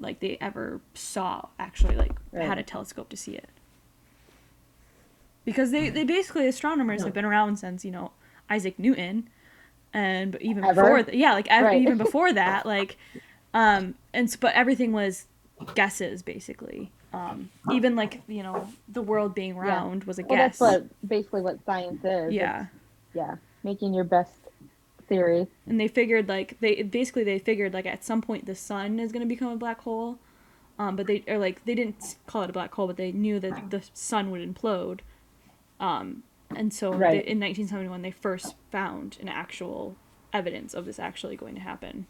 like 0.00 0.18
they 0.18 0.36
ever 0.40 0.80
saw 0.94 1.46
actually 1.58 1.94
like 1.94 2.12
had 2.32 2.58
a 2.58 2.64
telescope 2.64 3.08
to 3.10 3.16
see 3.16 3.36
it 3.36 3.48
because 5.46 5.70
they, 5.70 5.88
they 5.88 6.04
basically 6.04 6.46
astronomers 6.46 7.02
have 7.04 7.14
been 7.14 7.24
around 7.24 7.56
since 7.56 7.82
you 7.86 7.90
know 7.90 8.10
Isaac 8.50 8.78
Newton, 8.78 9.30
and 9.94 10.32
but 10.32 10.42
even 10.42 10.62
Ever? 10.62 10.82
before 10.82 11.02
that, 11.04 11.14
yeah, 11.14 11.32
like 11.32 11.48
Right. 11.48 11.80
even 11.80 11.96
before 12.06 12.34
that, 12.34 12.66
like, 12.66 12.98
um, 13.54 13.94
and 14.12 14.36
but 14.40 14.54
everything 14.54 14.92
was 14.92 15.24
guesses 15.74 16.22
basically. 16.22 16.92
Um, 17.14 17.48
even 17.72 17.96
like 17.96 18.20
you 18.28 18.42
know 18.42 18.68
the 18.88 19.00
world 19.00 19.34
being 19.34 19.56
round 19.56 20.04
was 20.04 20.18
a 20.18 20.22
Well, 20.22 20.36
guess. 20.36 20.58
that's 20.58 20.60
what 20.60 21.08
basically 21.08 21.40
what 21.40 21.64
science 21.64 22.04
is. 22.04 22.34
yeah, 22.34 22.56
It's- 22.56 22.68
yeah, 23.14 23.36
making 23.62 23.94
your 23.94 24.04
best 24.04 24.32
theory. 25.08 25.46
and 25.66 25.80
they 25.80 25.88
figured 25.88 26.28
like 26.28 26.58
they 26.60 26.82
basically 26.82 27.24
they 27.24 27.38
figured 27.38 27.72
like 27.72 27.86
at 27.86 28.04
some 28.04 28.20
point 28.20 28.44
the 28.44 28.54
sun 28.56 28.98
is 28.98 29.12
going 29.12 29.22
to 29.22 29.28
become 29.28 29.52
a 29.52 29.56
black 29.56 29.80
hole, 29.82 30.18
um, 30.78 30.96
but 30.96 31.06
they 31.06 31.24
or 31.28 31.38
like 31.38 31.64
they 31.64 31.74
didn't 31.74 32.16
call 32.26 32.42
it 32.42 32.50
a 32.50 32.52
black 32.52 32.74
hole, 32.74 32.86
but 32.88 32.96
they 32.98 33.12
knew 33.12 33.40
that 33.40 33.70
the 33.70 33.82
sun 33.94 34.30
would 34.30 34.42
implode. 34.42 35.00
Um, 35.80 36.22
and 36.54 36.72
so 36.72 36.90
they, 36.92 36.96
Right. 36.98 37.14
in 37.26 37.38
1971 37.40 38.02
they 38.02 38.10
first 38.10 38.54
found 38.70 39.16
an 39.20 39.28
actual 39.28 39.96
evidence 40.32 40.74
of 40.74 40.84
this 40.84 40.98
actually 40.98 41.36
going 41.36 41.54
to 41.54 41.60
happen. 41.60 42.06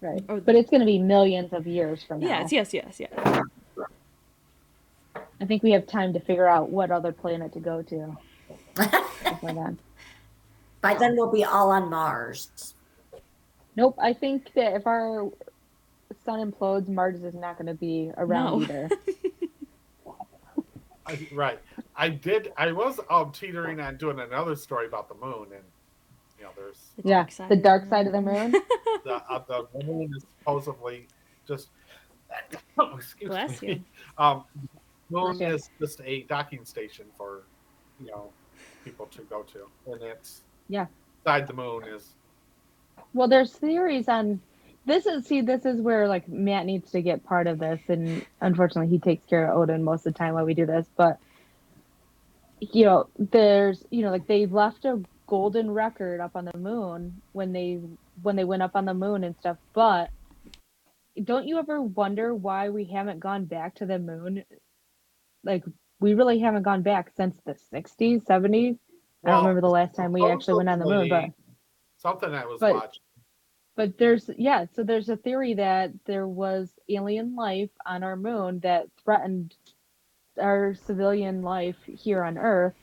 Right. 0.00 0.22
Or- 0.28 0.40
but 0.40 0.54
it's 0.54 0.70
going 0.70 0.80
to 0.80 0.86
be 0.86 0.98
millions 0.98 1.52
of 1.52 1.66
years 1.66 2.02
from 2.02 2.20
now. 2.20 2.28
Yes, 2.28 2.52
yes, 2.52 2.74
yes, 2.74 3.00
yes. 3.00 3.12
I 5.40 5.46
think 5.46 5.62
we 5.62 5.72
have 5.72 5.86
time 5.86 6.12
to 6.12 6.20
figure 6.20 6.46
out 6.46 6.70
what 6.70 6.90
other 6.90 7.12
planet 7.12 7.52
to 7.54 7.60
go 7.60 7.82
to. 7.82 8.16
before 8.74 8.92
then. 9.54 9.78
By 10.80 10.94
then 10.94 11.16
we'll 11.16 11.30
be 11.32 11.44
all 11.44 11.70
on 11.70 11.88
Mars. 11.90 12.74
Nope. 13.76 13.96
I 13.98 14.12
think 14.12 14.52
that 14.54 14.74
if 14.74 14.86
our 14.86 15.30
sun 16.24 16.50
implodes, 16.52 16.88
Mars 16.88 17.22
is 17.22 17.34
not 17.34 17.56
going 17.56 17.66
to 17.66 17.74
be 17.74 18.10
around 18.16 18.60
No. 18.60 18.64
either. 18.64 18.90
I, 21.06 21.28
right. 21.32 21.58
I 21.96 22.08
did. 22.08 22.52
I 22.56 22.72
was 22.72 23.00
um, 23.10 23.32
teetering 23.32 23.80
on 23.80 23.96
doing 23.96 24.20
another 24.20 24.56
story 24.56 24.86
about 24.86 25.08
the 25.08 25.14
moon, 25.14 25.48
and 25.54 25.64
you 26.38 26.44
know, 26.44 26.50
there's 26.56 26.90
The 26.96 27.08
yeah, 27.08 27.14
dark 27.18 27.30
side 27.32 27.50
the 27.50 27.54
of 27.56 27.62
dark 27.62 27.88
side 27.88 28.06
of 28.06 28.12
the 28.12 28.20
moon. 28.22 28.50
the, 29.04 29.22
uh, 29.28 29.44
the 29.46 29.66
moon 29.84 30.10
is 30.16 30.24
supposedly 30.38 31.08
just. 31.46 31.68
Oh, 32.78 32.96
excuse 32.96 33.28
Bless 33.30 33.62
me. 33.62 33.68
you. 33.68 33.84
Um, 34.18 34.44
moon 35.08 35.36
Bless 35.36 35.40
you. 35.40 35.46
is 35.54 35.70
just 35.80 36.00
a 36.04 36.22
docking 36.24 36.64
station 36.64 37.06
for, 37.16 37.44
you 38.00 38.06
know, 38.10 38.32
people 38.84 39.06
to 39.06 39.22
go 39.22 39.42
to, 39.44 39.68
and 39.86 40.02
it's 40.02 40.42
Yeah. 40.68 40.86
Side 41.24 41.46
the 41.46 41.52
moon 41.54 41.84
is 41.84 42.16
Well, 43.12 43.28
there's 43.28 43.52
theories 43.52 44.08
on 44.08 44.40
this 44.86 45.06
is 45.06 45.26
see 45.26 45.40
this 45.40 45.64
is 45.64 45.80
where 45.80 46.08
like 46.08 46.28
Matt 46.28 46.66
needs 46.66 46.90
to 46.92 47.02
get 47.02 47.24
part 47.24 47.46
of 47.46 47.58
this, 47.58 47.80
and 47.88 48.24
unfortunately 48.40 48.90
he 48.90 48.98
takes 48.98 49.24
care 49.28 49.50
of 49.50 49.56
Odin 49.58 49.82
most 49.82 50.06
of 50.06 50.12
the 50.12 50.18
time 50.18 50.34
while 50.34 50.44
we 50.44 50.54
do 50.54 50.66
this. 50.66 50.86
But 50.96 51.18
you 52.60 52.84
know, 52.84 53.08
there's 53.18 53.84
you 53.90 54.02
know, 54.02 54.10
like 54.10 54.26
they 54.26 54.46
left 54.46 54.84
a 54.84 55.02
golden 55.26 55.70
record 55.70 56.20
up 56.20 56.36
on 56.36 56.44
the 56.44 56.56
moon 56.58 57.20
when 57.32 57.52
they 57.52 57.80
when 58.22 58.36
they 58.36 58.44
went 58.44 58.62
up 58.62 58.72
on 58.76 58.84
the 58.84 58.94
moon 58.94 59.24
and 59.24 59.34
stuff, 59.36 59.56
but 59.72 60.10
don't 61.22 61.46
you 61.46 61.58
ever 61.58 61.80
wonder 61.80 62.34
why 62.34 62.68
we 62.70 62.84
haven't 62.84 63.20
gone 63.20 63.44
back 63.44 63.74
to 63.76 63.86
the 63.86 63.98
moon? 63.98 64.44
Like 65.44 65.64
we 66.00 66.14
really 66.14 66.40
haven't 66.40 66.62
gone 66.64 66.82
back 66.82 67.12
since 67.16 67.36
the 67.46 67.54
60s, 67.72 68.24
70s. 68.24 68.26
I 68.26 69.30
Well, 69.30 69.36
don't 69.36 69.44
remember 69.46 69.60
the 69.60 69.68
last 69.70 69.94
time 69.94 70.12
we 70.12 70.20
oh, 70.20 70.30
actually 70.32 70.54
went 70.54 70.68
on 70.68 70.78
the 70.80 70.84
moon, 70.84 71.08
but 71.08 71.24
something 71.96 72.34
I 72.34 72.44
was 72.44 72.60
but- 72.60 72.74
watching. 72.74 73.00
But 73.76 73.98
there's 73.98 74.30
yeah, 74.38 74.66
so 74.74 74.82
there's 74.82 75.08
a 75.08 75.16
theory 75.16 75.54
that 75.54 75.92
there 76.06 76.26
was 76.28 76.70
alien 76.88 77.34
life 77.36 77.70
on 77.86 78.02
our 78.02 78.16
moon 78.16 78.60
that 78.60 78.86
threatened 79.04 79.54
our 80.40 80.74
civilian 80.86 81.42
life 81.42 81.76
here 81.86 82.22
on 82.24 82.36
Earth 82.38 82.74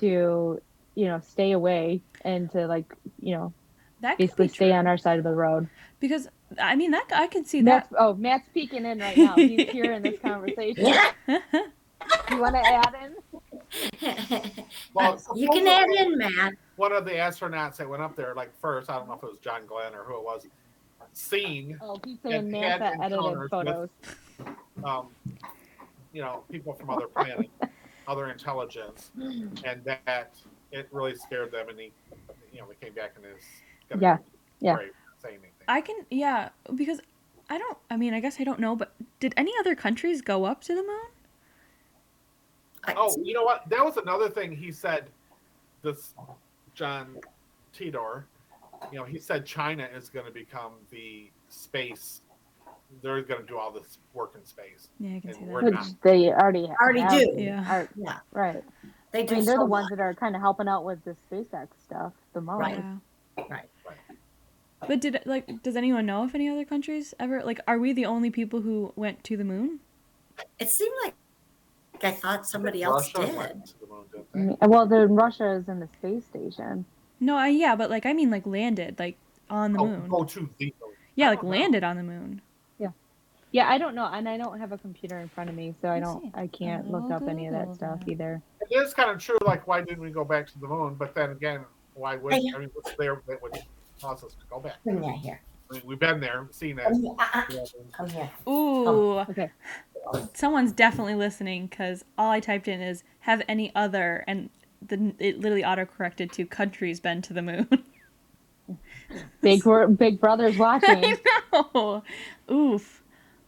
to, 0.00 0.60
you 0.94 1.04
know, 1.06 1.20
stay 1.20 1.52
away 1.52 2.02
and 2.22 2.50
to 2.52 2.66
like, 2.66 2.94
you 3.20 3.34
know, 3.34 3.52
That 4.00 4.18
basically 4.18 4.48
stay 4.48 4.68
true. 4.68 4.72
on 4.76 4.86
our 4.86 4.98
side 4.98 5.18
of 5.18 5.24
the 5.24 5.30
road. 5.34 5.68
because 6.00 6.28
I 6.60 6.76
mean 6.76 6.90
that 6.90 7.06
I 7.14 7.26
can 7.28 7.44
see 7.44 7.62
that. 7.62 7.88
Oh, 7.98 8.14
Matt's 8.14 8.48
peeking 8.52 8.84
in 8.84 8.98
right 8.98 9.16
now. 9.16 9.34
He's 9.36 9.70
here 9.70 9.92
in 9.92 10.02
this 10.02 10.18
conversation. 10.20 10.92
You 12.30 12.38
want 12.38 12.54
to 12.56 12.60
add 12.60 12.94
in? 13.04 13.14
Well, 14.94 15.20
you 15.34 15.48
can 15.50 15.66
add 15.66 15.88
in, 15.90 16.18
Matt. 16.18 16.54
One 16.76 16.92
of 16.92 17.04
the 17.04 17.12
astronauts 17.12 17.76
that 17.76 17.88
went 17.88 18.02
up 18.02 18.14
there, 18.16 18.34
like 18.34 18.50
first, 18.60 18.90
I 18.90 18.96
don't 18.98 19.08
know 19.08 19.14
if 19.14 19.22
it 19.22 19.26
was 19.26 19.38
John 19.40 19.62
Glenn 19.66 19.94
or 19.94 20.02
who 20.04 20.16
it 20.16 20.24
was, 20.24 20.46
seen 21.14 21.78
Oh, 21.82 21.98
he's 22.04 22.18
And 22.24 22.50
saying 22.50 22.62
had 22.62 22.80
NASA 22.80 23.04
edited 23.04 23.12
encounters 23.12 23.40
with- 23.40 23.50
photos. 23.50 23.88
um, 24.84 25.08
you 26.12 26.20
know, 26.22 26.44
people 26.50 26.74
from 26.74 26.90
other 26.90 27.06
planets, 27.06 27.48
other 28.08 28.28
intelligence, 28.30 29.10
and 29.16 29.82
that 29.84 30.34
it 30.72 30.88
really 30.92 31.14
scared 31.14 31.52
them. 31.52 31.68
And 31.70 31.78
he, 31.78 31.92
you 32.52 32.60
know, 32.60 32.66
he 32.68 32.84
came 32.84 32.94
back 32.94 33.14
and 33.16 33.24
is 33.24 33.44
Yeah, 34.00 34.18
yeah. 34.60 34.74
grave, 34.76 34.92
say 35.22 35.28
anything. 35.30 35.50
I 35.68 35.80
can 35.80 35.96
yeah 36.10 36.50
because 36.74 37.00
I 37.48 37.56
don't. 37.58 37.78
I 37.90 37.96
mean 37.96 38.12
I 38.14 38.20
guess 38.20 38.40
I 38.40 38.44
don't 38.44 38.60
know, 38.60 38.74
but 38.76 38.92
did 39.20 39.32
any 39.36 39.52
other 39.60 39.74
countries 39.74 40.20
go 40.20 40.44
up 40.44 40.60
to 40.64 40.74
the 40.74 40.82
moon? 40.82 41.06
I- 42.84 42.94
oh, 42.96 43.16
you 43.22 43.32
know 43.34 43.44
what? 43.44 43.68
That 43.68 43.84
was 43.84 43.96
another 43.96 44.28
thing 44.28 44.52
he 44.56 44.70
said. 44.72 45.04
This 45.82 46.14
John 46.74 47.16
Titor, 47.76 48.22
you 48.92 48.98
know, 48.98 49.04
he 49.04 49.18
said 49.18 49.44
China 49.44 49.88
is 49.96 50.08
going 50.08 50.26
to 50.26 50.32
become 50.32 50.72
the 50.90 51.28
space. 51.48 52.20
They're 53.02 53.22
going 53.22 53.40
to 53.40 53.46
do 53.46 53.58
all 53.58 53.72
this 53.72 53.98
work 54.14 54.34
in 54.36 54.44
space. 54.44 54.88
Yeah, 55.00 55.16
I 55.16 55.20
can 55.20 55.34
see 55.34 55.40
that. 55.40 55.62
Which 55.64 56.00
they 56.02 56.28
already 56.28 56.66
Already 56.80 57.00
have. 57.00 57.10
do. 57.10 57.34
Yeah. 57.36 57.64
Are- 57.72 57.88
Yeah, 57.96 58.18
right. 58.32 58.62
they 59.10 59.22
I 59.22 59.26
do. 59.26 59.34
mean, 59.36 59.44
they're 59.44 59.54
so 59.56 59.60
the 59.62 59.66
ones 59.66 59.88
much. 59.90 59.96
that 59.98 60.02
are 60.02 60.14
kind 60.14 60.36
of 60.36 60.40
helping 60.42 60.68
out 60.68 60.84
with 60.84 61.02
the 61.04 61.16
SpaceX 61.30 61.68
stuff 61.84 62.12
the 62.32 62.40
most. 62.40 62.60
Right. 62.60 62.76
Yeah. 63.38 63.44
Right. 63.50 63.68
But 64.86 65.00
did 65.00 65.20
like 65.26 65.62
does 65.62 65.76
anyone 65.76 66.06
know 66.06 66.24
if 66.24 66.34
any 66.34 66.48
other 66.48 66.64
countries 66.64 67.14
ever 67.20 67.42
like 67.44 67.60
are 67.68 67.78
we 67.78 67.92
the 67.92 68.04
only 68.06 68.30
people 68.30 68.60
who 68.62 68.92
went 68.96 69.22
to 69.24 69.36
the 69.36 69.44
moon? 69.44 69.78
It 70.58 70.70
seemed 70.70 70.94
like 71.04 71.14
I 72.04 72.10
thought 72.12 72.46
somebody 72.46 72.82
else 72.82 73.12
Russia 73.14 73.26
did. 73.28 73.36
went 73.36 73.74
the 73.80 73.86
moon, 73.86 74.04
didn't 74.12 74.26
I 74.34 74.38
they? 74.38 74.44
mean, 74.44 74.56
mm, 74.56 74.68
Well, 74.68 74.86
then 74.86 75.14
Russia 75.14 75.52
is 75.52 75.68
in 75.68 75.80
the 75.80 75.88
space 75.98 76.24
station. 76.26 76.84
No, 77.20 77.36
I 77.36 77.48
yeah, 77.48 77.76
but 77.76 77.90
like 77.90 78.06
I 78.06 78.12
mean 78.12 78.30
like 78.30 78.46
landed 78.46 78.98
like 78.98 79.16
on 79.48 79.72
the 79.72 79.78
Oh, 79.80 79.86
moon. 79.86 80.02
Oh, 80.06 80.18
go 80.18 80.24
to 80.24 80.50
the 80.58 80.64
moon. 80.64 80.72
yeah, 81.14 81.26
I 81.26 81.30
like 81.30 81.40
don't 81.42 81.50
know. 81.50 81.56
landed 81.56 81.84
on 81.84 81.96
the 81.96 82.02
moon. 82.02 82.40
Yeah, 82.78 82.88
Yeah, 83.52 83.68
I 83.68 83.78
don't 83.78 83.94
know, 83.94 84.06
and 84.06 84.28
I 84.28 84.36
don't 84.36 84.58
have 84.58 84.72
a 84.72 84.78
computer 84.78 85.18
in 85.18 85.28
front 85.28 85.48
of 85.50 85.56
me, 85.56 85.74
so 85.80 85.88
I 85.88 85.98
Let's 86.00 86.12
don't, 86.12 86.22
see. 86.22 86.30
I 86.34 86.46
can't 86.48 86.86
I'll 86.86 86.92
look 87.00 87.10
oh, 87.10 87.16
up 87.16 87.28
any 87.28 87.46
of 87.46 87.52
that 87.52 87.60
Google 87.62 87.74
stuff 87.74 88.00
that. 88.00 88.10
either. 88.10 88.42
It 88.70 88.74
is 88.76 88.94
kind 88.94 89.10
of 89.10 89.18
true. 89.18 89.38
Like, 89.44 89.66
why 89.66 89.82
didn't 89.82 90.00
we 90.02 90.10
go 90.10 90.24
back 90.24 90.46
to 90.48 90.58
the 90.58 90.66
moon? 90.66 90.94
But 90.94 91.14
then 91.14 91.30
again, 91.30 91.64
why 91.94 92.16
would 92.16 92.32
I 92.32 92.36
Hey. 92.36 92.58
mean, 92.58 92.70
what's 92.74 92.92
there 92.98 93.20
that 93.28 93.42
would 93.42 93.52
cause 94.00 94.24
us 94.24 94.32
to 94.34 94.46
go 94.50 94.58
back? 94.60 94.78
Come 94.84 95.02
here, 95.02 95.12
here. 95.12 95.40
I 95.70 95.74
mean, 95.74 95.82
we've 95.86 95.98
been 95.98 96.18
there, 96.20 96.48
seen 96.50 96.78
it. 96.78 96.84
Come 96.84 97.02
here. 97.02 97.14
Uh-uh. 97.18 97.42
Yeah, 97.50 97.64
Come 97.96 98.08
here. 98.10 98.30
Ooh, 98.48 99.18
Okay, 99.20 99.50
someone's 100.34 100.72
definitely 100.72 101.14
listening 101.14 101.66
because 101.66 102.04
all 102.18 102.30
I 102.30 102.40
typed 102.40 102.68
in 102.68 102.80
is 102.80 103.04
have 103.20 103.42
any 103.48 103.72
other 103.74 104.24
and 104.26 104.50
the 104.86 105.14
it 105.18 105.38
literally 105.38 105.64
auto 105.64 105.84
corrected 105.84 106.32
to 106.32 106.46
countries 106.46 107.00
been 107.00 107.22
to 107.22 107.32
the 107.32 107.42
moon. 107.42 107.68
Big 109.40 109.62
Big 109.96 110.20
Brother's 110.20 110.56
watching. 110.56 111.16
I 111.52 111.62
know. 111.74 112.02
Oof. 112.50 113.02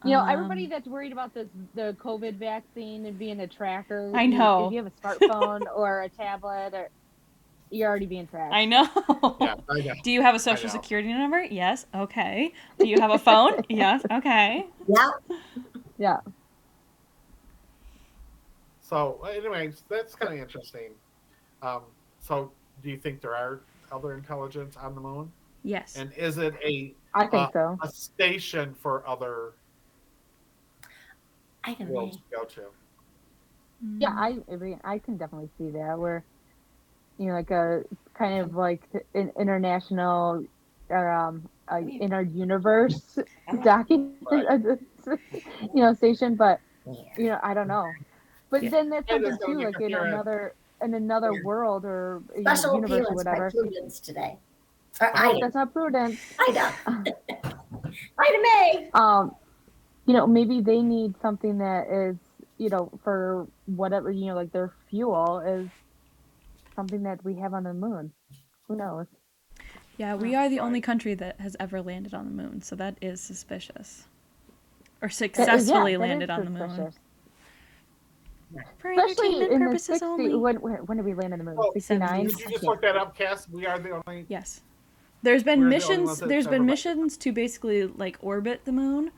You 0.04 0.10
know, 0.10 0.20
Um, 0.20 0.28
everybody 0.28 0.66
that's 0.66 0.86
worried 0.86 1.12
about 1.12 1.32
this, 1.32 1.48
the 1.74 1.96
COVID 1.98 2.34
vaccine 2.34 3.06
and 3.06 3.18
being 3.18 3.40
a 3.40 3.46
tracker. 3.46 4.12
I 4.14 4.26
know. 4.26 4.66
If 4.66 4.72
you 4.72 4.82
have 4.84 4.86
a 4.86 4.90
smartphone 5.02 5.62
or 5.74 6.02
a 6.02 6.08
tablet, 6.10 6.74
or 6.74 6.90
you're 7.70 7.88
already 7.88 8.04
being 8.06 8.26
tracked. 8.26 8.52
I 8.52 8.66
know. 8.66 8.86
yeah, 9.40 9.54
I 9.70 9.80
know. 9.80 9.94
Do 10.02 10.10
you 10.10 10.20
have 10.20 10.34
a 10.34 10.38
social 10.38 10.68
security 10.68 11.10
number? 11.12 11.42
Yes. 11.42 11.86
Okay. 11.94 12.52
Do 12.78 12.86
you 12.86 13.00
have 13.00 13.10
a 13.10 13.18
phone? 13.18 13.62
yes. 13.70 14.04
Okay. 14.10 14.66
Yeah. 14.86 15.10
Yeah. 15.96 16.18
So, 18.84 19.18
anyways, 19.24 19.82
that's 19.88 20.14
kind 20.14 20.34
of 20.34 20.38
interesting. 20.38 20.90
Um, 21.62 21.80
so, 22.20 22.52
do 22.82 22.90
you 22.90 22.98
think 22.98 23.22
there 23.22 23.34
are 23.34 23.60
other 23.90 24.12
intelligence 24.12 24.76
on 24.76 24.94
the 24.94 25.00
moon? 25.00 25.32
Yes. 25.62 25.96
And 25.96 26.12
is 26.12 26.36
it 26.36 26.52
a 26.62 26.94
I 27.14 27.26
think 27.26 27.48
Uh, 27.48 27.52
so. 27.52 27.78
a 27.82 27.88
station 27.88 28.74
for 28.74 29.06
other 29.08 29.52
I 31.64 31.72
don't 31.74 31.90
know. 31.90 32.10
to 32.10 32.18
go 32.30 32.44
to? 32.44 32.62
Yeah, 33.98 34.10
I 34.10 34.36
I 34.52 34.56
mean, 34.56 34.78
I 34.84 34.98
can 34.98 35.16
definitely 35.16 35.48
see 35.56 35.70
that 35.70 35.98
where, 35.98 36.22
you 37.16 37.28
know, 37.28 37.32
like 37.32 37.50
a 37.50 37.84
kind 38.12 38.38
of 38.42 38.54
like 38.54 38.82
an 39.14 39.32
international, 39.38 40.44
or 40.90 41.10
um, 41.10 41.48
a 41.68 41.80
inner 41.80 42.20
universe 42.20 43.18
docking, 43.62 44.14
you 44.26 45.80
know, 45.82 45.94
station. 45.94 46.34
But 46.34 46.60
you 47.16 47.28
know, 47.28 47.38
I 47.42 47.54
don't 47.54 47.68
know. 47.68 47.90
But 48.50 48.62
Yeah. 48.62 48.70
then 48.70 48.90
that's 48.90 49.06
Yeah, 49.10 49.16
something 49.30 49.38
too, 49.46 49.58
like 49.64 49.80
in 49.80 49.94
another 49.94 50.54
in 50.82 50.94
another 50.94 51.32
Yeah. 51.32 51.40
world 51.44 51.84
or 51.84 52.22
you 52.36 52.42
know, 52.42 52.54
Special 52.54 52.74
universe 52.74 52.90
or 52.92 52.94
appearance 53.00 53.24
by 53.24 53.30
whatever. 53.30 53.50
Prudence 53.50 54.00
today. 54.00 54.38
Or 55.00 55.10
oh, 55.16 55.38
that's 55.40 55.54
not 55.54 55.72
prudent. 55.72 56.18
Ida. 56.48 56.72
Ida 58.18 58.38
May. 58.42 58.90
um 58.94 59.34
you 60.06 60.12
know 60.14 60.26
maybe 60.26 60.60
they 60.60 60.82
need 60.82 61.14
something 61.20 61.58
that 61.58 61.88
is 61.88 62.16
you 62.58 62.68
know 62.68 62.90
for 63.02 63.46
whatever 63.66 64.10
you 64.10 64.26
know 64.26 64.34
like 64.34 64.52
their 64.52 64.72
fuel 64.90 65.40
is 65.40 65.68
something 66.76 67.02
that 67.04 67.24
we 67.24 67.34
have 67.36 67.54
on 67.54 67.64
the 67.64 67.72
moon 67.74 68.12
who 68.68 68.76
knows 68.76 69.06
Yeah, 69.96 70.14
we 70.16 70.34
are 70.34 70.48
the 70.48 70.60
only 70.60 70.80
country 70.80 71.14
that 71.14 71.40
has 71.40 71.56
ever 71.60 71.80
landed 71.80 72.14
on 72.14 72.24
the 72.24 72.42
moon, 72.42 72.62
so 72.62 72.74
that 72.76 72.96
is 73.00 73.20
suspicious. 73.20 74.06
Or 75.00 75.06
That 75.08 75.10
is- 75.12 75.16
successfully 75.16 75.92
yeah, 75.92 75.98
that 75.98 76.04
is 76.04 76.08
landed 76.10 76.30
on 76.30 76.44
the 76.44 76.50
moon. 76.50 76.92
For 78.78 78.92
Especially 78.92 79.42
entertainment 79.42 79.52
in 79.52 79.72
the 79.72 79.78
60, 79.78 80.04
only. 80.04 80.34
When, 80.34 80.56
when 80.56 80.96
did 80.96 81.06
we 81.06 81.14
land 81.14 81.32
in 81.32 81.38
the 81.38 81.44
moon? 81.44 81.56
Oh, 81.58 81.72
69? 81.72 82.26
Did 82.26 82.40
you 82.40 82.50
just 82.50 82.64
look 82.64 82.82
that 82.82 82.96
up, 82.96 83.16
Cass? 83.16 83.48
We 83.48 83.66
are 83.66 83.78
the 83.78 84.02
only. 84.06 84.26
Yes. 84.28 84.62
There's 85.22 85.42
been 85.42 85.68
missions. 85.68 86.18
The 86.18 86.26
there's 86.26 86.46
been 86.46 86.66
missions 86.66 87.16
to 87.18 87.32
basically 87.32 87.86
like 87.86 88.18
orbit 88.20 88.60
the 88.66 88.72
moon, 88.72 89.10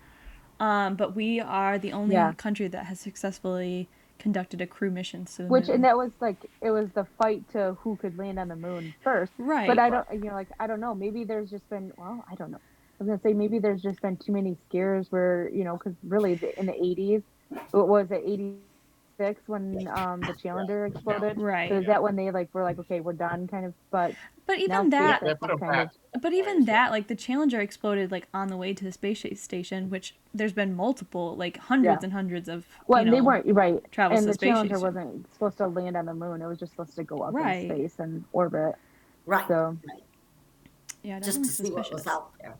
um, 0.60 0.94
but 0.94 1.16
we 1.16 1.40
are 1.40 1.78
the 1.78 1.92
only 1.92 2.14
yeah. 2.14 2.32
country 2.34 2.68
that 2.68 2.86
has 2.86 3.00
successfully 3.00 3.88
conducted 4.18 4.60
a 4.60 4.66
crew 4.66 4.90
mission 4.90 5.26
soon. 5.26 5.48
Which 5.48 5.68
and 5.68 5.82
that 5.84 5.96
was 5.96 6.12
like 6.20 6.36
it 6.60 6.70
was 6.70 6.88
the 6.94 7.06
fight 7.20 7.48
to 7.52 7.76
who 7.80 7.96
could 7.96 8.16
land 8.16 8.38
on 8.38 8.48
the 8.48 8.56
moon 8.56 8.94
first. 9.02 9.32
Right. 9.36 9.66
But 9.66 9.78
I 9.78 9.90
don't 9.90 10.06
you 10.12 10.20
know 10.20 10.34
like 10.34 10.48
I 10.60 10.66
don't 10.66 10.80
know 10.80 10.94
maybe 10.94 11.24
there's 11.24 11.50
just 11.50 11.68
been 11.70 11.92
well 11.96 12.24
I 12.30 12.34
don't 12.36 12.50
know. 12.50 12.58
I 12.58 13.04
was 13.04 13.08
gonna 13.08 13.20
say 13.22 13.34
maybe 13.34 13.58
there's 13.58 13.82
just 13.82 14.00
been 14.00 14.16
too 14.16 14.32
many 14.32 14.56
scares 14.68 15.08
where 15.10 15.50
you 15.52 15.64
know 15.64 15.76
because 15.76 15.94
really 16.04 16.40
in 16.56 16.66
the 16.66 16.72
80s 16.72 17.22
it 17.52 17.64
was 17.72 18.10
it, 18.10 18.26
80s 18.26 18.56
six 19.16 19.40
when 19.46 19.88
um, 19.94 20.20
the 20.20 20.34
Challenger 20.34 20.86
exploded. 20.86 21.38
Right. 21.38 21.70
So 21.70 21.78
is 21.78 21.86
that 21.86 22.02
when 22.02 22.16
they 22.16 22.30
like 22.30 22.52
were 22.54 22.62
like, 22.62 22.78
okay, 22.78 23.00
we're 23.00 23.12
done, 23.12 23.48
kind 23.48 23.66
of? 23.66 23.74
But 23.90 24.14
but 24.46 24.58
even 24.58 24.90
that, 24.90 25.22
but 26.20 26.32
even 26.32 26.64
that, 26.66 26.90
like 26.90 27.08
the 27.08 27.14
Challenger 27.14 27.60
exploded 27.60 28.10
like 28.10 28.28
on 28.32 28.48
the 28.48 28.56
way 28.56 28.74
to 28.74 28.84
the 28.84 28.92
space 28.92 29.24
station, 29.34 29.90
which 29.90 30.14
there's 30.34 30.52
been 30.52 30.74
multiple, 30.74 31.36
like 31.36 31.56
hundreds 31.58 32.02
yeah. 32.02 32.04
and 32.04 32.12
hundds 32.12 32.48
of. 32.48 32.66
Well, 32.86 33.04
know, 33.04 33.10
they 33.10 33.20
weren't 33.20 33.46
right. 33.54 33.80
Travel 33.90 34.18
and 34.18 34.28
the 34.28 34.36
Challenger 34.36 34.76
station. 34.76 34.94
wasn't 34.94 35.32
supposed 35.32 35.58
to 35.58 35.66
land 35.66 35.96
on 35.96 36.06
the 36.06 36.14
moon. 36.14 36.42
It 36.42 36.46
was 36.46 36.58
just 36.58 36.72
supposed 36.72 36.94
to 36.96 37.04
go 37.04 37.18
up 37.18 37.34
right. 37.34 37.64
in 37.64 37.70
space 37.70 37.94
and 37.98 38.24
orbit. 38.32 38.74
Right. 39.26 39.46
So. 39.48 39.76
Right. 39.88 40.02
Yeah, 41.02 41.20
just 41.20 41.38
to 41.38 41.44
suspicious. 41.44 41.68
see 41.68 41.72
what 41.72 41.92
was 41.92 42.06
out 42.08 42.32
there. 42.40 42.56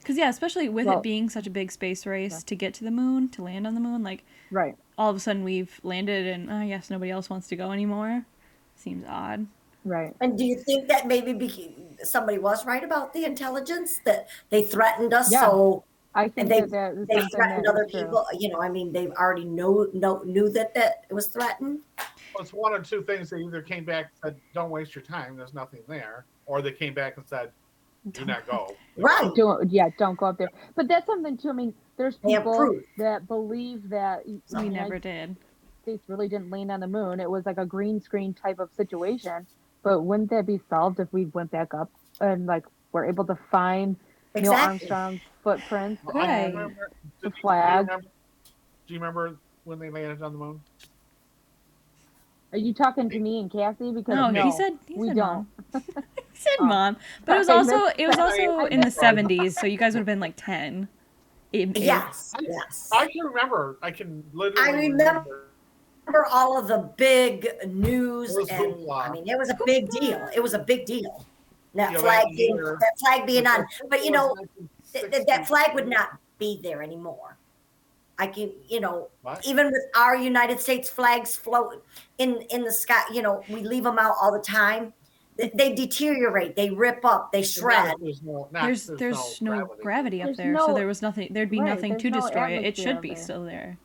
Because 0.00 0.18
yeah, 0.18 0.28
especially 0.28 0.68
with 0.68 0.86
well, 0.86 0.98
it 0.98 1.02
being 1.02 1.28
such 1.28 1.46
a 1.46 1.50
big 1.50 1.70
space 1.70 2.04
race 2.04 2.32
yeah. 2.32 2.38
to 2.46 2.56
get 2.56 2.74
to 2.74 2.84
the 2.84 2.90
moon, 2.90 3.28
to 3.28 3.42
land 3.42 3.64
on 3.64 3.74
the 3.74 3.80
moon, 3.80 4.02
like 4.02 4.24
right, 4.50 4.74
all 5.00 5.08
of 5.08 5.16
a 5.16 5.20
sudden 5.20 5.42
we've 5.42 5.80
landed 5.82 6.26
and 6.26 6.50
oh, 6.50 6.56
I 6.56 6.68
guess 6.68 6.90
nobody 6.90 7.10
else 7.10 7.30
wants 7.30 7.48
to 7.48 7.56
go 7.56 7.72
anymore. 7.72 8.22
Seems 8.76 9.02
odd. 9.08 9.46
right 9.86 10.14
And 10.20 10.36
do 10.36 10.44
you 10.44 10.56
think 10.58 10.88
that 10.88 11.06
maybe 11.06 11.32
be- 11.32 11.74
somebody 12.04 12.36
was 12.38 12.66
right 12.66 12.84
about 12.84 13.14
the 13.14 13.24
intelligence 13.24 14.00
that 14.04 14.28
they 14.50 14.62
threatened 14.62 15.14
us? 15.14 15.32
Yeah. 15.32 15.40
So 15.40 15.84
i 16.14 16.28
think 16.28 16.50
they- 16.50 16.60
that 16.60 16.70
that 16.70 16.92
is 16.98 17.06
they 17.08 17.22
threatened 17.34 17.66
other 17.66 17.84
is 17.84 17.92
true. 17.92 18.02
people. 18.02 18.26
You 18.38 18.50
know, 18.50 18.60
I 18.60 18.68
mean, 18.68 18.92
they 18.92 19.08
already 19.08 19.44
know, 19.46 19.88
know 19.94 20.20
knew 20.24 20.50
that 20.50 20.74
that 20.74 21.06
it 21.08 21.14
was 21.14 21.28
threatened. 21.28 21.80
it's 22.38 22.52
one 22.52 22.74
or 22.74 22.80
two 22.80 23.02
things. 23.02 23.30
They 23.30 23.38
either 23.40 23.62
came 23.62 23.84
back 23.86 24.10
and 24.22 24.34
said, 24.34 24.40
"Don't 24.52 24.68
waste 24.70 24.94
your 24.94 25.04
time. 25.04 25.34
There's 25.34 25.54
nothing 25.54 25.80
there," 25.88 26.26
or 26.44 26.60
they 26.60 26.72
came 26.72 26.92
back 26.94 27.16
and 27.16 27.26
said, 27.26 27.52
"Do 28.10 28.24
not 28.26 28.46
go." 28.46 28.74
Right. 28.98 29.30
Don't 29.34 29.70
yeah, 29.70 29.88
don't 29.98 30.18
go 30.18 30.26
up 30.26 30.36
there. 30.36 30.50
But 30.74 30.88
that's 30.88 31.06
something 31.06 31.36
too. 31.38 31.48
I 31.50 31.52
mean, 31.52 31.74
there's 32.00 32.16
people 32.16 32.80
that 32.96 33.28
believe 33.28 33.90
that 33.90 34.24
the 34.24 34.40
We 34.56 34.64
United 34.64 34.70
never 34.82 34.98
did. 34.98 35.36
States 35.82 36.02
really 36.08 36.28
didn't 36.28 36.48
land 36.48 36.72
on 36.72 36.80
the 36.80 36.86
moon. 36.86 37.20
It 37.20 37.30
was 37.30 37.44
like 37.44 37.58
a 37.58 37.66
green 37.66 38.00
screen 38.00 38.32
type 38.32 38.58
of 38.58 38.70
situation. 38.74 39.46
But 39.82 40.00
wouldn't 40.00 40.30
that 40.30 40.46
be 40.46 40.60
solved 40.70 40.98
if 40.98 41.12
we 41.12 41.26
went 41.26 41.50
back 41.50 41.74
up 41.74 41.90
and 42.22 42.46
like 42.46 42.64
were 42.92 43.04
able 43.04 43.26
to 43.26 43.38
find 43.50 43.96
Neil 44.34 44.52
Armstrong's 44.52 45.20
footprints? 45.44 46.00
I 46.14 46.18
Right. 46.18 46.46
remember- 46.54 46.90
The 47.20 47.28
do 47.28 47.34
you 47.36 47.40
flag. 47.42 47.86
remember- 47.86 48.06
Do 48.86 48.94
you 48.94 49.00
remember 49.00 49.36
when 49.64 49.78
they 49.78 49.90
landed 49.90 50.22
on 50.22 50.32
the 50.32 50.38
moon? 50.38 50.60
Are 52.52 52.58
you 52.58 52.72
talking 52.72 53.10
to 53.10 53.18
me 53.20 53.40
and 53.40 53.50
Cassie? 53.50 53.92
Because 53.92 54.14
No, 54.14 54.30
no, 54.30 54.42
he 54.42 54.52
said 54.52 54.78
he 54.86 54.94
we 54.94 55.08
said 55.08 55.16
don't. 55.16 55.26
mom. 55.26 55.46
he 55.72 55.80
said 56.32 56.56
Oh. 56.60 56.64
mom, 56.64 56.96
but 57.26 57.36
it 57.36 57.38
was 57.40 57.48
also 57.50 57.86
it 57.98 58.06
was 58.06 58.18
also 58.18 58.64
in 58.64 58.80
the 58.80 58.90
seventies, 58.90 59.58
so 59.60 59.66
you 59.66 59.76
guys 59.76 59.92
would 59.92 60.00
have 60.00 60.06
been 60.06 60.18
like 60.20 60.34
ten. 60.36 60.88
It- 61.52 61.70
it- 61.76 61.78
Yes. 61.78 62.32
Yes. 62.40 62.88
I 62.92 63.06
can 63.06 63.24
remember. 63.26 63.78
I 63.82 63.90
can 63.90 64.24
literally. 64.32 64.68
I 64.68 64.72
remember- 64.76 65.48
remember 66.06 66.26
all 66.30 66.58
of 66.58 66.68
the 66.68 66.78
big 66.96 67.48
news 67.66 68.36
and. 68.36 68.90
I 68.90 69.10
mean 69.10 69.28
it 69.28 69.38
was 69.38 69.50
a 69.50 69.58
big 69.66 69.88
deal. 69.90 70.28
It 70.34 70.40
was 70.40 70.54
a 70.54 70.58
big 70.58 70.86
deal. 70.86 71.24
That 71.74 71.92
Yeah, 71.92 71.98
flag 71.98 72.26
that 72.28 72.36
being 72.36 72.56
year- 72.56 72.78
that 72.80 72.98
flag 72.98 73.26
being 73.26 73.46
on. 73.46 73.66
But 73.88 74.04
you 74.04 74.10
know, 74.10 74.34
th- 74.92 75.10
th- 75.10 75.26
that 75.26 75.46
flag 75.46 75.74
would 75.74 75.88
not 75.88 76.18
be 76.38 76.60
there 76.62 76.82
anymore. 76.82 77.36
I 78.18 78.26
can, 78.26 78.52
you 78.68 78.80
know, 78.80 79.08
What? 79.22 79.46
even 79.46 79.66
with 79.66 79.82
our 79.96 80.14
United 80.14 80.60
States 80.60 80.90
flags 80.90 81.36
float 81.36 81.82
in 82.18 82.42
in 82.50 82.64
the 82.64 82.72
sky, 82.72 83.02
you 83.12 83.22
know, 83.22 83.42
we 83.48 83.62
leave 83.62 83.84
them 83.84 83.98
out 83.98 84.14
all 84.20 84.32
the 84.32 84.40
time. 84.40 84.92
They, 85.40 85.50
they 85.54 85.74
deteriorate, 85.74 86.54
they 86.54 86.68
rip 86.68 87.02
up, 87.02 87.32
they 87.32 87.42
shred. 87.42 87.94
There's 87.98 88.22
no, 88.22 88.48
not, 88.52 88.62
there's 88.62 88.86
there's 88.86 89.40
no 89.40 89.74
gravity, 89.80 90.20
up 90.20 90.26
There's 90.26 90.36
there, 90.36 90.58
so 90.58 90.74
there 90.74 90.86
was 90.86 91.00
nothing. 91.00 91.32
There'd 91.32 91.48
be 91.48 91.60
right, 91.60 91.70
nothing 91.70 91.98
to 91.98 92.10
no 92.10 92.20
destroy 92.20 92.58
it. 92.58 92.66
It 92.66 92.76
should 92.76 93.00
be 93.00 93.14
there. 93.14 93.16
still 93.16 93.44
there. 93.44 93.78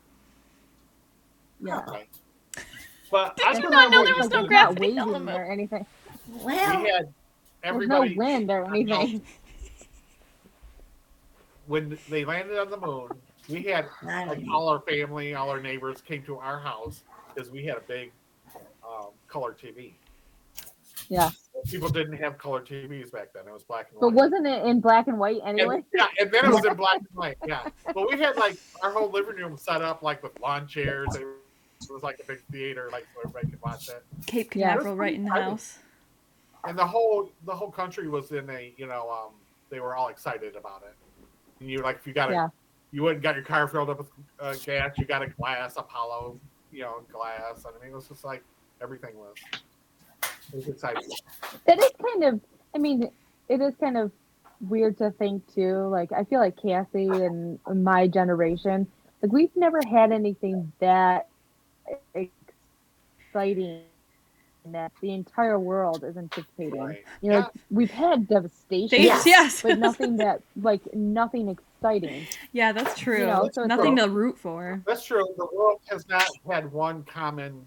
Yeah. 1.64 1.82
Right. 1.84 2.08
But 3.08 3.38
I 3.46 3.52
Did 3.52 3.62
can 3.62 3.62
you 3.62 3.70
not 3.70 3.92
know 3.92 4.04
there 4.04 4.16
was 4.16 4.30
no 4.30 4.48
gravity 4.48 4.98
on 4.98 5.12
the 5.12 5.20
moon? 5.20 5.28
or 5.28 5.44
anything. 5.44 5.86
Well, 6.40 6.82
we 6.82 6.90
had 6.90 7.14
There's 7.62 7.86
no 7.86 8.04
wind 8.16 8.50
or 8.50 8.74
anything. 8.74 9.22
when 11.66 11.96
they 12.08 12.24
landed 12.24 12.58
on 12.58 12.68
the 12.68 12.76
moon. 12.76 13.08
We 13.48 13.62
had 13.62 13.86
like 14.02 14.42
all 14.52 14.68
our 14.68 14.80
family, 14.80 15.34
all 15.34 15.50
our 15.50 15.60
neighbors 15.60 16.00
came 16.00 16.24
to 16.24 16.36
our 16.38 16.58
house 16.58 17.04
because 17.32 17.48
we 17.48 17.64
had 17.64 17.76
a 17.76 17.82
big 17.82 18.10
um, 18.84 19.10
color 19.28 19.54
TV. 19.54 19.92
Yeah. 21.08 21.30
People 21.64 21.88
didn't 21.88 22.16
have 22.18 22.38
color 22.38 22.60
TVs 22.60 23.10
back 23.10 23.32
then. 23.34 23.44
It 23.48 23.52
was 23.52 23.62
black 23.64 23.88
and 23.90 24.00
white. 24.00 24.08
But 24.08 24.14
wasn't 24.14 24.46
it 24.46 24.64
in 24.66 24.80
black 24.80 25.08
and 25.08 25.18
white 25.18 25.40
And- 25.44 25.58
anyway? 25.58 25.82
yeah, 25.94 26.06
and 26.20 26.30
then 26.30 26.44
it 26.44 26.50
was 26.50 26.64
in 26.64 26.74
black 26.74 26.98
and 26.98 27.08
white. 27.14 27.36
Yeah, 27.46 27.68
but 27.94 28.08
we 28.10 28.18
had 28.18 28.36
like 28.36 28.56
our 28.82 28.90
whole 28.92 29.10
living 29.10 29.36
room 29.36 29.56
set 29.56 29.82
up 29.82 30.02
like 30.02 30.22
with 30.22 30.38
lawn 30.40 30.66
chairs. 30.68 31.08
It 31.16 31.26
was 31.90 32.02
like 32.02 32.20
a 32.22 32.24
big 32.24 32.40
theater, 32.52 32.88
like 32.92 33.06
so 33.14 33.20
everybody 33.28 33.48
could 33.50 33.62
watch 33.62 33.88
it. 33.88 34.02
Cape 34.26 34.54
Yeah. 34.54 34.70
Canaveral, 34.72 34.96
right 34.96 35.14
in 35.14 35.22
the 35.24 35.28
Exciting. 35.28 35.50
house. 35.50 35.78
And 36.64 36.78
the 36.78 36.86
whole 36.86 37.30
the 37.46 37.54
whole 37.54 37.70
country 37.70 38.08
was 38.08 38.32
in 38.32 38.48
a 38.50 38.72
you 38.76 38.86
know 38.86 39.08
um 39.10 39.32
they 39.70 39.80
were 39.80 39.94
all 39.96 40.08
excited 40.08 40.56
about 40.56 40.82
it. 40.82 40.94
And 41.60 41.70
you 41.70 41.78
like 41.78 41.96
if 41.96 42.06
you 42.06 42.12
got 42.12 42.30
a 42.30 42.32
Yeah. 42.32 42.48
you 42.92 43.02
went 43.02 43.14
and 43.16 43.22
got 43.22 43.34
your 43.34 43.44
car 43.44 43.66
filled 43.68 43.90
up 43.90 43.98
with 43.98 44.08
uh, 44.40 44.54
gas, 44.64 44.92
you 44.98 45.04
got 45.04 45.22
a 45.22 45.28
glass 45.28 45.76
Apollo, 45.76 46.38
you 46.72 46.82
know 46.82 47.00
glass. 47.12 47.64
I 47.66 47.70
mean 47.82 47.92
it 47.92 47.94
was 47.96 48.08
just 48.08 48.24
like 48.24 48.42
everything 48.82 49.16
was. 49.16 49.34
It 50.52 50.56
was 50.56 50.68
exciting. 50.68 51.08
That 51.66 51.78
is 51.78 51.90
kind 52.02 52.24
of, 52.24 52.40
I 52.74 52.78
mean, 52.78 53.10
it 53.48 53.60
is 53.60 53.74
kind 53.80 53.96
of 53.96 54.10
weird 54.68 54.98
to 54.98 55.10
think 55.12 55.42
too. 55.54 55.88
Like, 55.88 56.12
I 56.12 56.24
feel 56.24 56.40
like 56.40 56.56
Cassie 56.60 57.08
and 57.08 57.58
my 57.66 58.06
generation, 58.06 58.86
like, 59.22 59.32
we've 59.32 59.54
never 59.56 59.80
had 59.88 60.12
anything 60.12 60.72
that 60.80 61.28
exciting 62.14 63.82
that 64.72 64.90
the 65.00 65.12
entire 65.12 65.60
world 65.60 66.02
is 66.02 66.16
anticipating. 66.16 66.80
Right. 66.80 67.04
You 67.22 67.30
know, 67.30 67.38
Yeah. 67.38 67.46
we've 67.70 67.90
had 67.90 68.26
devastation, 68.26 69.00
Yes. 69.00 69.24
yes. 69.24 69.62
but 69.62 69.78
nothing 69.78 70.16
that, 70.16 70.42
like, 70.60 70.92
nothing 70.92 71.48
exciting. 71.48 72.26
yeah, 72.52 72.72
that's 72.72 72.98
true. 72.98 73.20
You 73.20 73.26
know, 73.26 73.48
so 73.52 73.62
it's 73.62 73.68
Nothing 73.68 73.94
like- 73.94 74.06
to 74.06 74.10
root 74.10 74.36
for. 74.38 74.82
That's 74.84 75.04
true. 75.04 75.24
The 75.36 75.46
world 75.52 75.80
has 75.88 76.08
not 76.08 76.26
had 76.50 76.72
one 76.72 77.04
common 77.04 77.64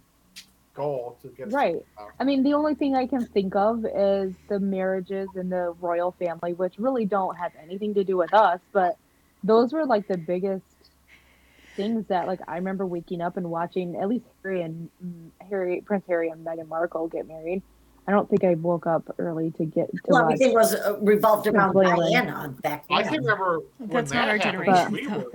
goal 0.79 1.17
to 1.21 1.27
get 1.29 1.51
Right. 1.51 1.77
I 2.19 2.23
mean, 2.23 2.41
the 2.43 2.53
only 2.53 2.73
thing 2.73 2.95
I 2.95 3.05
can 3.05 3.25
think 3.25 3.55
of 3.55 3.85
is 3.85 4.33
the 4.47 4.59
marriages 4.59 5.27
in 5.35 5.49
the 5.49 5.75
royal 5.81 6.11
family, 6.13 6.53
which 6.53 6.75
really 6.77 7.05
don't 7.05 7.35
have 7.35 7.51
anything 7.61 7.93
to 7.95 8.03
do 8.03 8.15
with 8.15 8.33
us, 8.33 8.59
but 8.71 8.97
those 9.43 9.73
were 9.73 9.85
like 9.85 10.07
the 10.07 10.17
biggest 10.17 10.63
things 11.75 12.05
that 12.07 12.27
like 12.27 12.39
I 12.47 12.55
remember 12.55 12.85
waking 12.85 13.21
up 13.21 13.37
and 13.37 13.49
watching 13.49 13.95
at 13.97 14.07
least 14.09 14.25
Harry 14.43 14.61
and 14.61 14.89
mm, 15.05 15.29
Harry 15.49 15.81
Prince 15.85 16.03
Harry 16.07 16.29
and 16.29 16.45
Meghan 16.45 16.67
Markle 16.67 17.07
get 17.07 17.27
married. 17.27 17.61
I 18.07 18.11
don't 18.11 18.29
think 18.29 18.43
I 18.43 18.55
woke 18.55 18.87
up 18.87 19.03
early 19.19 19.51
to 19.51 19.65
get 19.65 19.91
to 19.91 19.99
well, 20.07 20.23
watch. 20.23 20.33
everything 20.33 20.53
was 20.55 20.73
uh, 20.73 20.97
revolved 21.01 21.45
around 21.47 21.73
Completely. 21.73 22.11
Diana 22.11 22.55
back 22.61 22.87
then. 22.87 22.97
I 22.97 23.03
can 23.03 23.19
remember 23.19 23.59
when 23.77 23.89
That's 23.89 24.11
that 24.11 24.17
not 24.17 24.29
our 24.29 24.37
happened, 24.37 24.65
generation, 24.65 24.91
We 24.91 25.07
were 25.07 25.31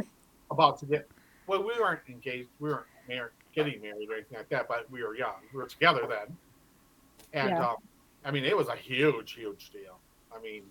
about 0.51 0.81
to 0.81 0.87
get 0.87 1.09
well, 1.47 1.63
we 1.63 1.73
weren't 1.79 2.01
engaged, 2.09 2.49
we 2.59 2.71
weren't 2.71 2.87
married, 3.07 3.33
getting 3.55 3.81
married 3.81 4.09
or 4.11 4.15
anything 4.15 4.39
like 4.39 4.49
that, 4.51 4.69
but 4.69 4.91
we 4.91 5.03
were 5.03 5.15
young. 5.17 5.35
We 5.53 5.59
were 5.61 5.67
together 5.67 6.07
then, 6.09 6.37
and 7.33 7.51
Yeah. 7.51 7.69
um, 7.71 7.77
I 8.25 8.31
mean, 8.31 8.45
it 8.45 8.57
was 8.57 8.69
a 8.69 8.77
huge, 8.77 9.33
huge 9.33 9.71
deal. 9.71 9.99
I 10.35 10.41
mean, 10.41 10.63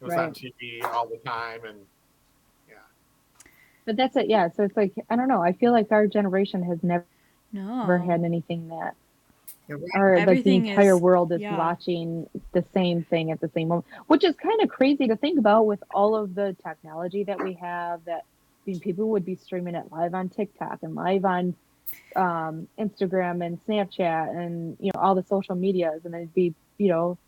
it 0.00 0.04
was 0.04 0.14
on 0.14 0.32
TV 0.32 0.82
all 0.84 1.06
the 1.06 1.18
time, 1.18 1.64
and 1.64 1.78
yeah, 2.68 2.74
But 3.84 3.96
that's 3.96 4.16
it, 4.16 4.28
yeah. 4.28 4.48
So 4.50 4.62
it's 4.64 4.76
like 4.76 4.92
I 5.10 5.16
don't 5.16 5.28
know. 5.28 5.42
I 5.42 5.52
feel 5.52 5.72
like 5.72 5.90
our 5.92 6.06
generation 6.06 6.62
has 6.64 6.82
never 6.82 7.04
No. 7.52 7.84
had 7.98 8.24
anything 8.24 8.68
that 8.68 8.94
You're 9.68 9.80
or 9.94 10.24
like 10.24 10.42
the 10.44 10.56
entire 10.56 10.94
is- 10.96 11.00
world 11.00 11.32
is 11.32 11.40
yeah. 11.40 11.56
watching 11.58 12.28
the 12.52 12.62
same 12.72 13.04
thing 13.04 13.30
at 13.30 13.40
the 13.40 13.48
same 13.48 13.68
moment, 13.68 13.86
which 14.06 14.24
is 14.24 14.34
kind 14.36 14.60
of 14.62 14.68
crazy 14.68 15.06
to 15.08 15.16
think 15.16 15.38
about 15.38 15.66
with 15.66 15.82
all 15.92 16.14
of 16.16 16.34
the 16.34 16.56
technology 16.64 17.24
that 17.24 17.42
we 17.42 17.52
have. 17.54 18.04
That 18.04 18.22
I 18.22 18.70
mean, 18.70 18.80
people 18.80 19.08
would 19.10 19.24
be 19.24 19.34
streaming 19.34 19.74
it 19.74 19.90
live 19.90 20.14
on 20.14 20.28
TikTok 20.28 20.78
and 20.82 20.94
live 20.94 21.24
on 21.24 21.54
um, 22.16 22.68
Instagram 22.78 23.44
and 23.44 23.58
Snapchat 23.66 24.36
and 24.36 24.76
you 24.80 24.90
know 24.94 25.00
all 25.00 25.14
the 25.14 25.24
social 25.24 25.54
medias, 25.54 26.04
and 26.04 26.14
it'd 26.14 26.34
be 26.34 26.54
you 26.78 26.88
know, 26.88 27.18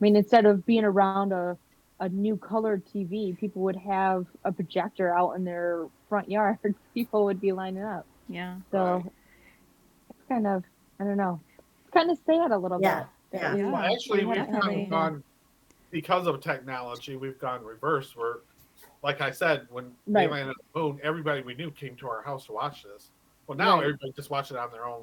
I 0.00 0.04
mean, 0.04 0.16
instead 0.16 0.46
of 0.46 0.64
being 0.66 0.84
around 0.84 1.32
a 1.32 1.56
a 2.00 2.08
new 2.08 2.36
colored 2.36 2.82
TV, 2.92 3.38
people 3.38 3.62
would 3.62 3.76
have 3.76 4.26
a 4.44 4.50
projector 4.50 5.16
out 5.16 5.32
in 5.32 5.44
their 5.44 5.86
front 6.08 6.28
yard. 6.28 6.58
People 6.94 7.24
would 7.24 7.40
be 7.40 7.52
lining 7.52 7.84
up. 7.84 8.04
Yeah. 8.28 8.56
So 8.72 8.96
Right. 8.96 9.12
it's 10.10 10.28
kind 10.28 10.46
of, 10.46 10.64
I 10.98 11.04
don't 11.04 11.16
know, 11.16 11.40
it's 11.56 11.94
kind 11.94 12.10
of 12.10 12.18
sad 12.26 12.50
a 12.50 12.58
little 12.58 12.80
Yeah, 12.80 13.04
bit. 13.30 13.40
yeah. 13.40 13.54
Yeah. 13.56 13.70
well, 13.72 13.76
actually, 13.82 14.24
we've 14.24 14.36
kind 14.36 14.82
of 14.82 14.90
gone 14.90 15.22
because 15.92 16.26
of 16.26 16.40
technology. 16.40 17.14
We've 17.14 17.38
gone 17.38 17.62
reverse. 17.64 18.16
Where, 18.16 18.38
like 19.04 19.20
I 19.20 19.30
said, 19.30 19.68
when 19.70 19.92
they 20.06 20.22
Right. 20.26 20.30
landed 20.32 20.50
on 20.50 20.54
the 20.74 20.80
moon, 20.80 21.00
everybody 21.04 21.42
we 21.42 21.54
knew 21.54 21.70
came 21.70 21.94
to 21.96 22.08
our 22.08 22.22
house 22.22 22.46
to 22.46 22.52
watch 22.52 22.82
this. 22.82 23.12
Well, 23.46 23.58
now 23.58 23.76
Right. 23.76 23.84
everybody 23.84 24.12
just 24.12 24.30
watch 24.30 24.50
it 24.50 24.56
on 24.56 24.70
their 24.70 24.86
own 24.86 25.02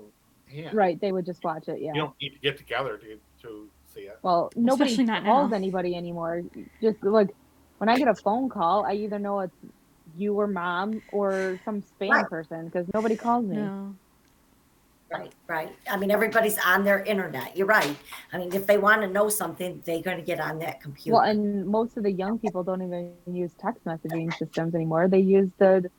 hand. 0.50 0.76
Right, 0.76 1.00
they 1.00 1.12
would 1.12 1.26
just 1.26 1.44
watch 1.44 1.68
it. 1.68 1.80
Yeah. 1.82 1.94
You 1.94 2.02
don't 2.02 2.16
need 2.22 2.30
to 2.32 2.40
get 2.40 2.58
together 2.58 2.98
to 2.98 3.20
to 3.44 3.70
see 3.94 4.02
it. 4.02 4.20
Well, 4.22 4.52
nobody 4.56 5.04
not 5.04 5.24
calls 5.24 5.52
now. 5.52 5.58
anybody 5.58 5.96
anymore. 5.96 6.44
Just 6.82 7.02
like 7.04 7.30
when 7.80 7.90
I 7.90 7.98
get 7.98 8.08
a 8.08 8.16
phone 8.16 8.50
call, 8.50 8.86
I 8.86 8.94
either 8.94 9.18
know 9.20 9.40
it's 9.42 9.56
you 10.18 10.34
or 10.40 10.48
mom 10.48 11.02
or 11.12 11.60
some 11.66 11.82
spam 11.82 12.10
Right. 12.12 12.26
person 12.30 12.66
because 12.66 12.86
nobody 12.94 13.16
calls 13.16 13.46
me. 13.46 13.56
No. 13.58 13.96
Right, 15.12 15.34
right. 15.48 15.70
I 15.90 15.98
mean, 15.98 16.10
everybody's 16.10 16.58
on 16.66 16.86
their 16.86 17.04
internet. 17.04 17.58
You're 17.58 17.68
right. 17.68 17.98
I 18.32 18.38
mean, 18.38 18.54
if 18.54 18.66
they 18.66 18.78
want 18.78 19.02
to 19.02 19.08
know 19.10 19.28
something, 19.28 19.82
they're 19.86 20.02
going 20.02 20.16
to 20.18 20.24
get 20.24 20.40
on 20.40 20.58
that 20.60 20.80
computer. 20.82 21.18
Well, 21.18 21.30
and 21.30 21.66
most 21.68 21.98
of 21.98 22.04
the 22.04 22.12
young 22.12 22.40
people 22.40 22.64
don't 22.64 22.82
even 22.82 23.14
use 23.28 23.52
text 23.60 23.84
messaging 23.84 24.34
systems 24.38 24.74
anymore. 24.74 25.10
They 25.10 25.20
use 25.20 25.50
the 25.58 25.90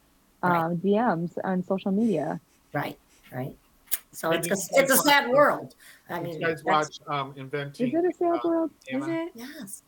Right. 0.43 0.57
um, 0.65 0.77
DMs 0.79 1.39
on 1.45 1.63
social 1.65 1.93
media. 1.93 2.41
right, 2.73 2.99
right. 3.33 3.55
So 4.15 4.31
Did 4.33 4.47
it's 4.47 4.71
a, 4.77 4.81
it's 4.81 4.93
a 4.93 4.97
sad 4.99 5.27
watch- 5.29 5.35
world. 5.35 5.75
I 6.11 6.21
mean, 6.21 6.39
you 6.41 6.47
guys 6.47 6.63
watch 6.65 6.99
um, 7.07 7.33
Inventing? 7.37 7.89
Is 7.89 7.95
it 7.95 8.05
a 8.05 8.13
sad 8.13 8.41
uh, 8.45 8.49
world? 8.49 8.71
Is 8.89 9.07
it? 9.07 9.33
Yes, 9.35 9.83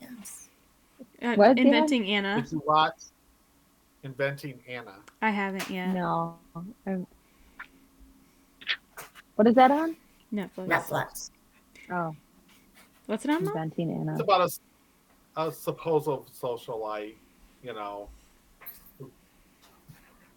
yes. 0.00 0.48
Uh, 1.22 1.34
What, 1.34 1.56
Dan? 1.56 1.66
Inventing 1.66 2.06
Anna. 2.10 2.40
Did 2.40 2.52
you 2.52 2.62
watch 2.66 2.94
Inventing 4.04 4.58
Anna? 4.68 4.94
I 5.20 5.30
haven't 5.30 5.68
yet. 5.68 5.88
No. 5.92 6.36
I'm- 6.86 7.06
What 9.34 9.46
is 9.46 9.54
that 9.56 9.70
on? 9.70 9.96
Netflix. 10.32 10.66
Netflix. 10.68 11.30
Oh, 11.90 12.16
What's 13.06 13.24
it 13.24 13.30
on? 13.30 13.44
Mom? 13.44 13.48
inventing 13.48 13.90
Anna. 13.92 14.12
It's 14.12 14.20
about 14.22 14.48
a, 15.36 15.40
a 15.42 15.52
supposed 15.52 16.08
socialite, 16.40 17.14
you 17.62 17.74
know, 17.74 18.08
who 18.08 18.15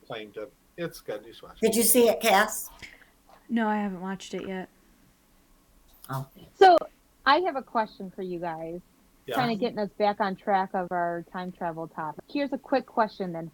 claimed 0.09 0.33
to. 0.33 0.47
It's 0.77 1.01
good. 1.01 1.23
You 1.25 1.33
should 1.33 1.43
watch 1.43 1.57
it. 1.61 1.65
Did 1.65 1.75
you 1.75 1.83
see 1.83 2.09
it, 2.09 2.19
Cass? 2.19 2.69
No, 3.49 3.67
I 3.67 3.77
haven't 3.77 4.01
watched 4.01 4.33
it 4.33 4.47
yet. 4.47 4.69
Oh, 6.09 6.25
So 6.57 6.77
I 7.25 7.37
have 7.39 7.55
a 7.55 7.61
question 7.61 8.11
for 8.15 8.21
you 8.23 8.39
guys. 8.39 8.79
Yeah. 9.27 9.35
Kind 9.35 9.51
of 9.51 9.59
getting 9.59 9.77
us 9.77 9.89
back 9.99 10.19
on 10.19 10.35
track 10.35 10.71
of 10.73 10.91
our 10.91 11.23
time 11.31 11.51
travel 11.51 11.87
topic. 11.87 12.23
Here's 12.27 12.51
a 12.51 12.57
quick 12.57 12.87
question 12.87 13.31
then 13.31 13.51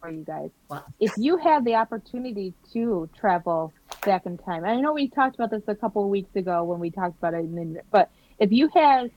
for 0.00 0.10
you 0.10 0.22
guys. 0.22 0.50
What? 0.68 0.86
If 1.00 1.12
you 1.16 1.36
had 1.36 1.64
the 1.64 1.74
opportunity 1.74 2.54
to 2.72 3.08
travel 3.18 3.72
back 4.02 4.26
in 4.26 4.38
time, 4.38 4.62
and 4.64 4.72
I 4.72 4.80
know 4.80 4.92
we 4.92 5.08
talked 5.08 5.34
about 5.34 5.50
this 5.50 5.62
a 5.66 5.74
couple 5.74 6.04
of 6.04 6.10
weeks 6.10 6.34
ago 6.36 6.62
when 6.62 6.78
we 6.78 6.90
talked 6.90 7.18
about 7.18 7.34
it, 7.34 7.38
in 7.38 7.74
the, 7.74 7.82
but 7.90 8.10
if 8.38 8.52
you 8.52 8.68
had 8.72 9.10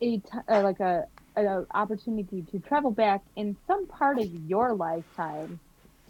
a 0.00 0.18
t- 0.18 0.22
uh, 0.48 0.62
like 0.62 0.80
a, 0.80 1.06
a 1.36 1.66
opportunity 1.74 2.42
to 2.50 2.58
travel 2.60 2.90
back 2.90 3.20
in 3.36 3.56
some 3.66 3.86
part 3.86 4.18
of 4.18 4.32
your 4.48 4.72
lifetime 4.72 5.60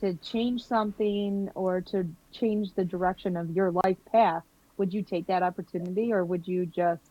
to 0.03 0.14
change 0.14 0.64
something 0.66 1.48
or 1.55 1.80
to 1.80 2.05
change 2.32 2.74
the 2.74 2.84
direction 2.84 3.36
of 3.36 3.50
your 3.50 3.70
life 3.70 3.96
path, 4.11 4.42
would 4.76 4.92
you 4.92 5.03
take 5.03 5.28
that 5.28 5.44
opportunity 5.44 6.12
or 6.12 6.24
would 6.24 6.46
you 6.46 6.66
just 6.66 7.03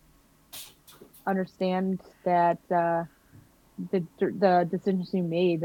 understand 1.26 2.02
that 2.26 2.58
uh, 2.70 3.06
the 3.92 4.04
the 4.20 4.68
decisions 4.70 5.14
you 5.14 5.24
made 5.24 5.64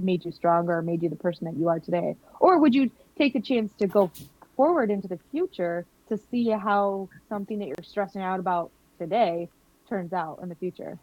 made 0.00 0.24
you 0.24 0.32
stronger 0.32 0.82
made 0.82 1.02
you 1.02 1.08
the 1.08 1.16
person 1.16 1.44
that 1.44 1.56
you 1.56 1.68
are 1.68 1.78
today 1.78 2.16
or 2.40 2.58
would 2.58 2.74
you 2.74 2.90
take 3.16 3.34
a 3.36 3.40
chance 3.40 3.70
to 3.78 3.86
go 3.86 4.10
forward 4.56 4.90
into 4.90 5.06
the 5.06 5.18
future 5.30 5.84
to 6.08 6.18
see 6.30 6.48
how 6.48 7.08
something 7.28 7.58
that 7.58 7.68
you're 7.68 7.84
stressing 7.84 8.22
out 8.22 8.40
about 8.40 8.70
today 8.98 9.48
turns 9.88 10.12
out 10.12 10.40
in 10.42 10.48
the 10.48 10.56
future 10.56 10.98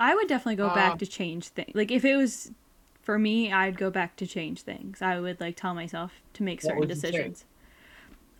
I 0.00 0.14
would 0.14 0.26
definitely 0.26 0.56
go 0.56 0.70
back 0.70 0.92
Um, 0.92 0.98
to 0.98 1.06
change 1.06 1.48
things. 1.48 1.72
Like 1.74 1.90
if 1.90 2.06
it 2.06 2.16
was 2.16 2.50
for 3.02 3.18
me, 3.18 3.52
I'd 3.52 3.76
go 3.78 3.90
back 3.90 4.16
to 4.16 4.26
change 4.26 4.62
things. 4.62 5.00
I 5.02 5.18
would 5.20 5.40
like 5.40 5.56
tell 5.56 5.74
myself 5.74 6.12
to 6.34 6.42
make 6.42 6.58
What 6.58 6.62
certain 6.64 6.80
would 6.80 6.88
you 6.90 6.94
decisions. 6.94 7.44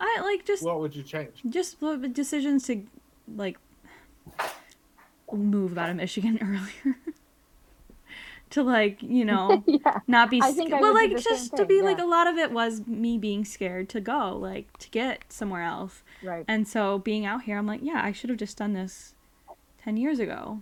I 0.01 0.19
like 0.23 0.45
just 0.47 0.63
What 0.65 0.81
would 0.81 0.95
you 0.97 1.03
change? 1.03 1.43
just 1.49 1.79
decisions 2.13 2.65
to 2.67 2.83
like 3.37 3.59
move 5.33 5.77
out 5.79 5.91
of 5.91 5.97
Michigan 5.97 6.39
earlier. 6.43 6.97
to 8.51 8.63
like, 8.63 9.03
you 9.03 9.25
know, 9.25 9.63
yeah 9.67 9.99
not 10.07 10.31
be 10.31 10.41
I 10.43 10.53
think 10.53 10.71
sca- 10.71 10.79
I 10.79 10.81
well 10.81 10.95
like 10.95 11.17
just 11.19 11.51
to 11.53 11.59
thing, 11.59 11.67
be 11.69 11.83
like 11.83 11.99
a 12.01 12.05
lot 12.05 12.27
of 12.27 12.37
it 12.37 12.51
was 12.51 12.87
me 12.87 13.17
being 13.19 13.45
scared 13.45 13.89
to 13.91 14.01
go, 14.01 14.37
like 14.37 14.77
to 14.79 14.91
get 14.91 15.33
somewhere 15.33 15.63
else. 15.63 16.03
right 16.23 16.45
And 16.49 16.67
so 16.67 16.99
being 16.99 17.25
out 17.27 17.43
here, 17.45 17.57
I'm 17.59 17.67
like, 17.67 17.81
yeah, 17.83 18.01
I 18.03 18.13
should 18.13 18.31
have 18.31 18.39
just 18.39 18.57
done 18.59 18.73
this 18.73 19.15
10 19.85 19.97
years 19.97 20.19
ago. 20.19 20.61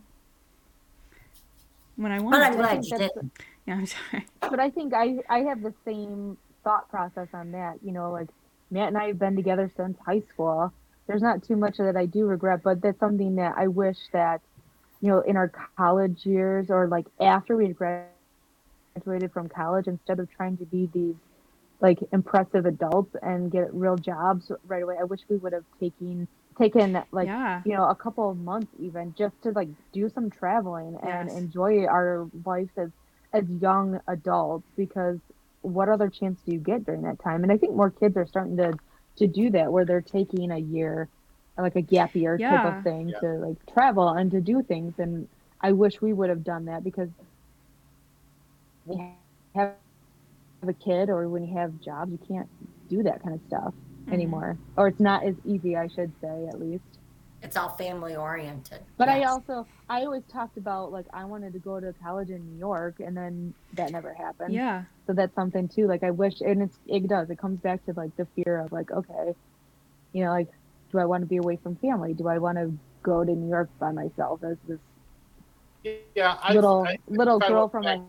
When 1.97 2.13
I 2.13 2.19
But 2.19 2.25
wanted 2.25 2.43
I'm 2.43 2.53
to. 2.53 2.59
glad 2.59 2.71
think 2.71 2.85
you 2.85 2.99
that's- 2.99 3.11
did. 3.15 3.31
Yeah, 3.69 3.75
I'm 3.79 3.87
sorry. 3.87 4.27
but 4.41 4.59
I 4.61 4.71
think 4.71 4.95
I 4.95 5.17
I 5.29 5.41
have 5.41 5.63
the 5.63 5.75
same 5.85 6.39
thought 6.65 6.89
process 6.89 7.29
on 7.35 7.53
that. 7.53 7.75
You 7.85 7.93
know, 7.93 8.11
like 8.11 8.29
Matt 8.71 8.89
and 8.89 8.97
I 8.99 9.09
have 9.09 9.19
been 9.19 9.37
together 9.37 9.71
since 9.77 9.99
high 10.05 10.23
school. 10.33 10.73
There's 11.07 11.23
not 11.23 11.43
too 11.43 11.57
much 11.57 11.77
that 11.79 11.97
I 11.97 12.07
do 12.07 12.25
regret, 12.27 12.61
but 12.63 12.81
that's 12.83 12.99
something 12.99 13.37
that 13.37 13.55
I 13.57 13.67
wish 13.69 13.97
that, 14.13 14.41
you 15.01 15.09
know, 15.09 15.21
in 15.21 15.37
our 15.37 15.51
college 15.77 16.25
years 16.27 16.71
or 16.71 16.87
like 16.89 17.07
after 17.21 17.57
we 17.57 17.69
graduated 17.69 19.33
from 19.33 19.49
college, 19.49 19.87
instead 19.87 20.19
of 20.19 20.31
trying 20.31 20.57
to 20.59 20.67
be 20.67 20.89
these 20.93 21.15
like 21.81 21.99
impressive 22.13 22.67
adults 22.67 23.15
and 23.23 23.51
get 23.51 23.73
real 23.73 23.97
jobs 23.97 24.51
right 24.67 24.83
away, 24.83 24.97
I 25.01 25.05
wish 25.05 25.21
we 25.29 25.37
would 25.37 25.53
have 25.53 25.65
taken 25.81 26.27
taken 26.59 27.01
like 27.13 27.27
yeah. 27.29 27.63
you 27.65 27.73
know 27.73 27.85
a 27.89 27.95
couple 27.95 28.29
of 28.31 28.37
months 28.37 28.73
even 28.81 29.15
just 29.17 29.41
to 29.43 29.51
like 29.51 29.69
do 29.93 30.11
some 30.15 30.29
traveling 30.29 30.99
and 31.03 31.29
Yes. 31.29 31.37
enjoy 31.39 31.85
our 31.85 32.27
lives 32.45 32.71
as 32.77 32.91
as 33.33 33.45
young 33.49 34.01
adults 34.09 34.69
because 34.77 35.19
what 35.63 35.89
other 35.89 36.09
chance 36.09 36.41
do 36.43 36.53
you 36.53 36.61
get 36.61 36.85
during 36.85 37.03
that 37.03 37.19
time? 37.23 37.43
And 37.43 37.53
i 37.53 37.57
think 37.57 37.75
more 37.75 37.91
kids 37.91 38.17
are 38.17 38.27
starting 38.27 38.57
to 38.59 38.79
to 39.19 39.27
do 39.27 39.51
that 39.51 39.73
where 39.73 39.85
they're 39.85 40.01
taking 40.03 40.51
a 40.51 40.59
year 40.59 41.09
like 41.59 41.77
a 41.77 41.83
gap 41.83 42.15
year 42.17 42.39
type 42.39 42.65
of 42.65 42.79
thing 42.79 43.13
Yeah. 43.13 43.21
to 43.21 43.27
like 43.39 43.57
travel 43.73 44.09
and 44.11 44.31
to 44.31 44.41
do 44.41 44.63
things. 44.63 44.95
And 44.99 45.29
i 45.63 45.73
wish 45.73 46.01
we 46.01 46.13
would 46.13 46.31
have 46.31 46.45
done 46.45 46.67
that 46.67 46.85
because 46.85 47.11
when 48.85 48.99
you 48.99 49.11
have 49.55 49.73
a 49.73 49.77
kid 49.83 50.15
or 51.09 51.29
when 51.29 51.45
you 51.45 51.57
have 51.57 51.79
jobs 51.81 52.11
you 52.13 52.19
can't 52.27 52.49
do 52.89 53.03
that 53.03 53.23
kind 53.23 53.35
of 53.35 53.43
stuff 53.43 53.75
Mhm. 54.07 54.13
anymore. 54.13 54.59
Or 54.77 54.89
it's 54.89 55.01
not 55.01 55.25
as 55.25 55.35
easy 55.45 55.77
i 55.77 55.89
should 55.89 56.13
say 56.21 56.47
at 56.49 56.61
least 56.61 56.98
It's 57.43 57.57
all 57.57 57.69
family 57.71 58.17
oriented. 58.17 58.81
but 58.97 59.09
I 59.09 59.23
also 59.25 59.65
I 59.89 60.03
always 60.05 60.25
talked 60.25 60.57
about 60.57 60.91
like 60.91 61.07
I 61.13 61.25
wanted 61.25 61.53
to 61.53 61.61
go 61.61 61.79
to 61.79 61.95
college 62.03 62.31
in 62.31 62.45
New 62.45 62.59
York 62.59 62.99
and 63.01 63.17
then 63.17 63.55
that 63.75 63.93
never 63.93 64.13
happened. 64.13 64.53
Yeah. 64.55 64.83
So 65.07 65.13
that's 65.13 65.35
something 65.37 65.69
too. 65.69 65.87
Like 65.87 66.03
I 66.03 66.11
wish 66.11 66.41
and 66.41 66.63
it's 66.63 66.77
it 66.87 67.07
does. 67.09 67.31
It 67.31 67.39
comes 67.39 67.61
back 67.61 67.85
to 67.87 67.93
like 67.93 68.15
the 68.17 68.27
fear 68.35 68.59
of 68.59 68.73
like, 68.73 68.91
okay, 68.91 69.35
you 70.13 70.25
know, 70.25 70.31
like 70.31 70.49
do 70.91 70.99
I 70.99 71.05
want 71.05 71.23
to 71.23 71.27
be 71.27 71.37
away 71.37 71.57
from 71.63 71.77
family? 71.77 72.13
Do 72.13 72.27
I 72.29 72.39
want 72.39 72.59
to 72.59 72.77
go 73.05 73.23
to 73.25 73.31
New 73.31 73.49
York 73.49 73.69
by 73.79 73.93
myself 73.93 74.43
as 74.43 74.57
this 74.67 74.81
Yeah, 76.17 76.37
I, 76.43 76.55
little 76.55 76.83
I, 76.89 76.99
little 77.07 77.39
I 77.43 77.49
girl 77.49 77.63
look 77.63 77.71
from 77.71 77.85
back- 77.85 78.01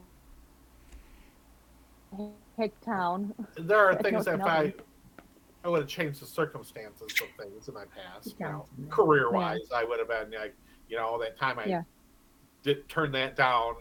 a 2.17 2.27
hick 2.57 2.73
town? 2.81 3.35
there 3.57 3.77
are 3.77 3.93
things 4.01 4.25
that 4.25 4.35
if 4.39 4.41
I 4.45 4.63
know. 4.65 4.71
I 5.63 5.67
would 5.67 5.81
have 5.81 5.89
changed 5.89 6.21
the 6.21 6.25
circumstances 6.25 7.13
of 7.21 7.27
things 7.43 7.67
in 7.67 7.73
my 7.73 7.85
past. 7.85 8.35
You 8.39 8.45
know, 8.45 8.67
career 8.89 9.31
wise, 9.31 9.59
I 9.73 9.83
would 9.83 9.99
have 9.99 10.07
been 10.07 10.31
like, 10.31 10.55
you 10.87 10.97
know, 10.97 11.19
that 11.19 11.37
time 11.37 11.59
I 11.59 11.65
Yeah. 11.65 11.83
did 12.63 12.87
turn 12.87 13.11
that 13.13 13.35
down. 13.35 13.75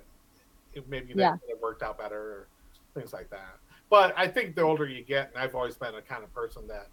It, 0.72 0.88
maybe 0.88 1.12
that 1.14 1.18
Yeah. 1.18 1.30
would 1.32 1.50
have 1.50 1.60
worked 1.60 1.82
out 1.82 1.98
better, 1.98 2.20
or 2.20 2.48
things 2.94 3.12
like 3.12 3.30
that. 3.30 3.58
But 3.90 4.12
I 4.16 4.26
think 4.28 4.54
the 4.56 4.62
older 4.62 4.86
you 4.86 5.04
get, 5.04 5.30
and 5.30 5.38
I've 5.38 5.54
always 5.54 5.76
been 5.76 5.94
a 5.94 6.02
kind 6.02 6.24
of 6.24 6.32
person 6.34 6.66
that 6.66 6.88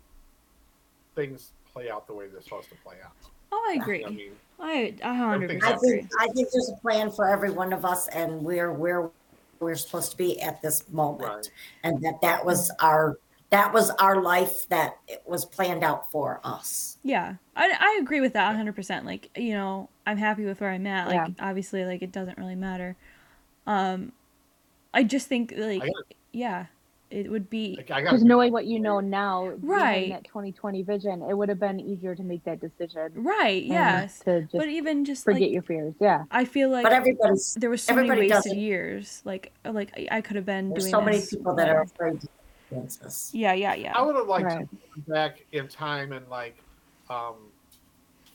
things 1.15 1.53
play 1.65 1.89
out 1.89 2.07
the 2.07 2.13
way 2.13 2.27
they're 2.27 2.41
supposed 2.41 2.69
to 2.69 2.75
play 2.75 2.97
out. 3.03 3.11
Oh, 3.51 3.67
I 3.69 3.81
agree. 3.81 4.05
I 4.05 4.09
mean, 4.09 4.31
I 4.59 4.95
a 5.01 5.13
hundred 5.13 5.51
I 5.51 5.55
percent 5.55 5.81
think 5.81 6.09
I 6.19 6.27
think 6.27 6.49
there's 6.51 6.69
a 6.69 6.79
plan 6.81 7.11
for 7.11 7.27
every 7.27 7.51
one 7.51 7.73
of 7.73 7.85
us, 7.85 8.07
and 8.09 8.43
we're 8.43 8.71
where 8.71 9.11
we're 9.59 9.75
supposed 9.75 10.11
to 10.11 10.17
be 10.17 10.41
at 10.41 10.61
this 10.61 10.87
moment, 10.89 11.33
Right. 11.33 11.51
and 11.83 12.01
that 12.03 12.15
that 12.21 12.45
was 12.45 12.69
our 12.81 13.17
that 13.51 13.73
was 13.73 13.89
our 13.91 14.21
life 14.21 14.67
that 14.69 14.97
it 15.07 15.21
was 15.25 15.45
planned 15.45 15.83
out 15.83 16.11
for 16.11 16.41
us. 16.43 16.97
Yeah, 17.03 17.35
I, 17.55 17.71
I 17.79 17.99
agree 18.01 18.19
with 18.21 18.33
that 18.33 18.55
100%. 18.55 19.05
Like, 19.05 19.29
you 19.37 19.53
know, 19.53 19.89
I'm 20.05 20.17
happy 20.17 20.45
with 20.45 20.61
where 20.61 20.71
I'm 20.71 20.87
at. 20.87 21.07
Like, 21.07 21.15
Yeah. 21.15 21.27
obviously, 21.39 21.85
like, 21.85 22.01
it 22.01 22.11
doesn't 22.11 22.37
really 22.37 22.55
matter. 22.55 22.95
Um, 23.67 24.11
I 24.93 25.03
just 25.03 25.27
think, 25.27 25.53
like, 25.55 25.81
got- 25.81 26.13
yeah, 26.31 26.65
it 27.11 27.29
would 27.29 27.49
be, 27.49 27.75
like, 27.77 27.87
Because 27.87 28.23
knowing 28.23 28.51
what 28.51 28.65
you 28.65 28.79
know 28.79 28.99
now, 28.99 29.47
Right. 29.61 30.09
that 30.09 30.23
2020 30.25 30.81
vision, 30.81 31.21
it 31.21 31.37
would 31.37 31.47
have 31.49 31.59
been 31.59 31.79
easier 31.79 32.15
to 32.15 32.23
make 32.23 32.43
that 32.45 32.59
decision. 32.59 33.11
right, 33.15 33.61
and 33.63 33.71
yes. 33.71 34.19
To 34.21 34.41
just 34.41 34.53
But 34.53 34.67
even 34.69 35.05
just, 35.05 35.23
forget 35.23 35.41
like, 35.43 35.51
your 35.51 35.61
fears. 35.61 35.93
Yeah. 36.01 36.23
I 36.31 36.45
feel 36.45 36.69
like 36.69 36.83
But 36.83 36.93
everybody's 36.93 37.53
there 37.55 37.69
was 37.69 37.83
so 37.83 37.93
many 37.93 38.09
wasted 38.09 38.29
doesn't- 38.29 38.57
years. 38.57 39.21
Like, 39.23 39.51
like 39.63 39.91
I- 39.97 40.17
I 40.17 40.21
could 40.21 40.35
have 40.35 40.45
been 40.45 40.69
there's 40.71 40.85
doing 40.85 40.91
so 40.91 41.01
many 41.01 41.21
people 41.21 41.53
that 41.55 41.69
are 41.69 41.81
afraid 41.83 42.21
to 42.21 42.27
experience 42.83 42.97
this. 42.97 43.31
Yeah, 43.33 43.53
yeah, 43.53 43.93
I 43.95 44.01
would 44.01 44.15
have 44.15 44.27
liked 44.27 44.45
Right. 44.45 44.69
to 44.69 45.01
go 45.05 45.13
back 45.13 45.45
in 45.51 45.67
time 45.67 46.11
and 46.11 46.27
like, 46.29 46.57
um, 47.09 47.35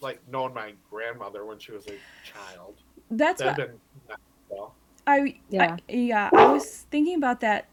like 0.00 0.20
known 0.28 0.54
my 0.54 0.72
grandmother 0.90 1.44
when 1.44 1.58
she 1.58 1.72
was 1.72 1.86
a 1.86 1.98
child. 2.24 2.74
That's 3.10 3.42
That'd 3.42 3.58
what 3.58 3.68
been 3.68 3.80
nice, 4.08 4.18
well. 4.48 4.74
I, 5.06 5.40
Yeah. 5.50 5.76
I 5.88 5.92
yeah, 5.92 6.30
I 6.32 6.52
was 6.52 6.86
thinking 6.90 7.16
about 7.16 7.40
that. 7.40 7.66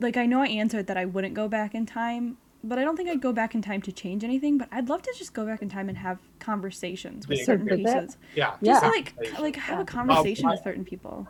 Like 0.00 0.16
I 0.16 0.26
know 0.26 0.40
I 0.40 0.48
answered 0.48 0.86
that 0.88 0.96
I 0.96 1.04
wouldn't 1.04 1.34
go 1.34 1.48
back 1.48 1.74
in 1.74 1.86
time, 1.86 2.36
but 2.64 2.78
I 2.78 2.82
don't 2.84 2.96
think 2.96 3.08
I'd 3.08 3.20
go 3.20 3.32
back 3.32 3.54
in 3.54 3.62
time 3.62 3.80
to 3.82 3.92
change 3.92 4.24
anything. 4.24 4.58
But 4.58 4.68
I'd 4.72 4.88
love 4.88 5.02
to 5.02 5.14
just 5.16 5.32
go 5.32 5.46
back 5.46 5.62
in 5.62 5.68
time 5.68 5.88
and 5.88 5.96
have 5.98 6.18
conversations 6.40 7.28
with 7.28 7.38
Yeah. 7.38 7.44
certain 7.44 7.66
pieces. 7.68 8.16
Yeah. 8.34 8.56
Just 8.62 8.82
Yeah. 8.82 8.88
like 8.88 9.14
like 9.38 9.56
have 9.56 9.78
a 9.80 9.84
conversation 9.84 10.48
with 10.48 10.60
certain 10.62 10.84
people. 10.84 11.26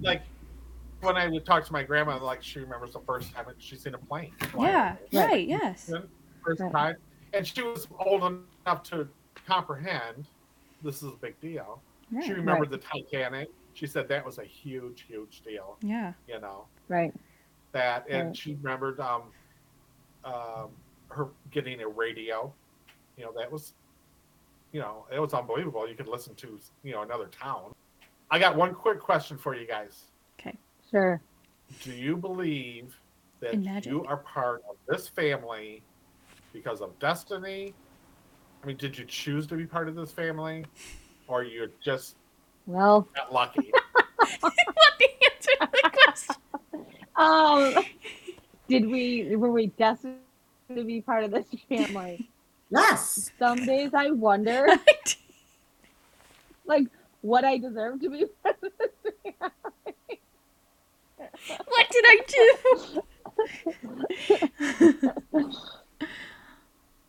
like 0.00 0.22
when 1.02 1.16
I 1.16 1.28
would 1.28 1.44
talk 1.44 1.64
to 1.66 1.72
my 1.72 1.82
grandma, 1.82 2.22
like 2.22 2.42
she 2.42 2.60
remembers 2.60 2.92
the 2.92 3.00
first 3.00 3.32
time 3.34 3.46
she's 3.58 3.82
seen 3.82 3.94
a 3.94 3.98
plane. 3.98 4.32
Yeah, 4.58 4.96
over. 5.12 5.26
right, 5.26 5.46
yes. 5.46 5.90
First 6.44 6.60
Right. 6.60 6.72
time, 6.72 6.96
and 7.32 7.46
she 7.46 7.62
was 7.62 7.88
old 7.98 8.22
enough 8.24 8.82
to 8.84 9.08
comprehend 9.46 10.26
this 10.82 11.02
is 11.02 11.08
a 11.12 11.16
big 11.16 11.38
deal. 11.40 11.80
She 12.10 12.16
Right. 12.16 12.36
remembered 12.36 12.70
the 12.70 12.78
Titanic. 12.78 13.48
She 13.74 13.86
said 13.86 14.06
that 14.08 14.24
was 14.24 14.38
a 14.38 14.44
huge, 14.44 15.02
huge 15.02 15.42
deal. 15.42 15.76
Yeah. 15.80 16.12
You 16.28 16.40
know 16.40 16.66
Right. 16.88 17.12
that, 17.72 18.06
and 18.08 18.28
Right. 18.28 18.36
she 18.36 18.54
remembered 18.54 19.00
um, 19.00 19.32
um, 20.24 20.70
her 21.10 21.28
getting 21.50 21.80
a 21.80 21.88
radio. 21.88 22.52
You 23.16 23.24
know 23.24 23.32
that 23.32 23.50
was, 23.50 23.74
you 24.72 24.80
know, 24.80 25.06
it 25.12 25.18
was 25.18 25.34
unbelievable. 25.34 25.88
You 25.88 25.94
could 25.96 26.08
listen 26.08 26.34
to, 26.36 26.60
you 26.84 26.92
know, 26.92 27.02
another 27.02 27.26
town. 27.26 27.72
I 28.30 28.38
got 28.38 28.56
one 28.56 28.72
quick 28.74 29.00
question 29.00 29.36
for 29.36 29.54
you 29.54 29.66
guys. 29.66 30.06
Sure. 30.92 31.20
Do 31.82 31.92
you 31.92 32.16
believe 32.16 32.94
that 33.40 33.54
In 33.54 33.64
magic? 33.64 33.90
you 33.90 34.04
are 34.04 34.18
part 34.18 34.62
of 34.70 34.76
this 34.88 35.08
family 35.08 35.82
because 36.52 36.80
of 36.80 36.96
destiny? 37.00 37.74
I 38.62 38.66
mean, 38.66 38.76
did 38.76 38.96
you 38.96 39.04
choose 39.04 39.46
to 39.48 39.56
be 39.56 39.66
part 39.66 39.88
of 39.88 39.96
this 39.96 40.12
family, 40.12 40.64
or 41.26 41.42
you're 41.42 41.70
just 41.82 42.16
Well, 42.66 43.08
not 43.16 43.32
lucky? 43.32 43.72
Let 44.42 44.52
me 45.00 45.06
answer 45.34 45.52
the 45.60 45.90
question. 45.90 46.36
um, 47.16 47.74
did 48.68 48.86
we 48.86 49.34
were 49.34 49.50
we 49.50 49.66
destined 49.68 50.18
to 50.76 50.84
be 50.84 51.00
part 51.00 51.24
of 51.24 51.30
this 51.32 51.46
family. 51.68 52.24
Yes. 52.70 53.30
Some 53.38 53.66
days 53.66 53.90
I 53.94 54.10
wonder, 54.12 54.66
like, 56.64 56.86
what 57.20 57.44
I 57.44 57.58
deserve 57.58 58.00
to 58.00 58.08
be 58.10 58.24
part 58.42 58.56
of 58.62 58.72
this 58.78 58.90
family. 59.02 59.02
what 59.02 59.11
did 61.92 62.04
I 62.08 62.18
do? 62.28 63.02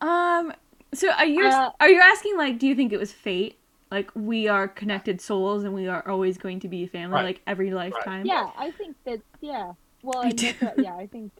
um. 0.00 0.52
So 0.92 1.10
are 1.10 1.26
you 1.26 1.44
Uh, 1.44 1.70
are 1.80 1.88
you 1.88 2.00
asking 2.00 2.36
like, 2.36 2.58
do 2.58 2.66
you 2.68 2.74
think 2.74 2.92
it 2.92 2.98
was 2.98 3.12
fate? 3.12 3.58
Like 3.90 4.10
we 4.14 4.48
are 4.48 4.68
connected 4.68 5.20
souls 5.20 5.64
and 5.64 5.74
we 5.74 5.88
are 5.88 6.06
always 6.08 6.38
going 6.38 6.60
to 6.60 6.68
be 6.68 6.84
a 6.84 6.86
family, 6.88 7.14
Right. 7.14 7.24
like 7.24 7.40
every 7.46 7.72
lifetime. 7.72 8.26
Yeah, 8.26 8.48
I 8.56 8.70
think 8.70 8.96
that. 9.04 9.20
Yeah. 9.40 9.72
Well, 10.02 10.20
I 10.22 10.28
and 10.28 10.38
do. 10.38 10.52
that's 10.60 10.78
yeah, 10.78 10.94
I 10.96 11.06
think. 11.06 11.32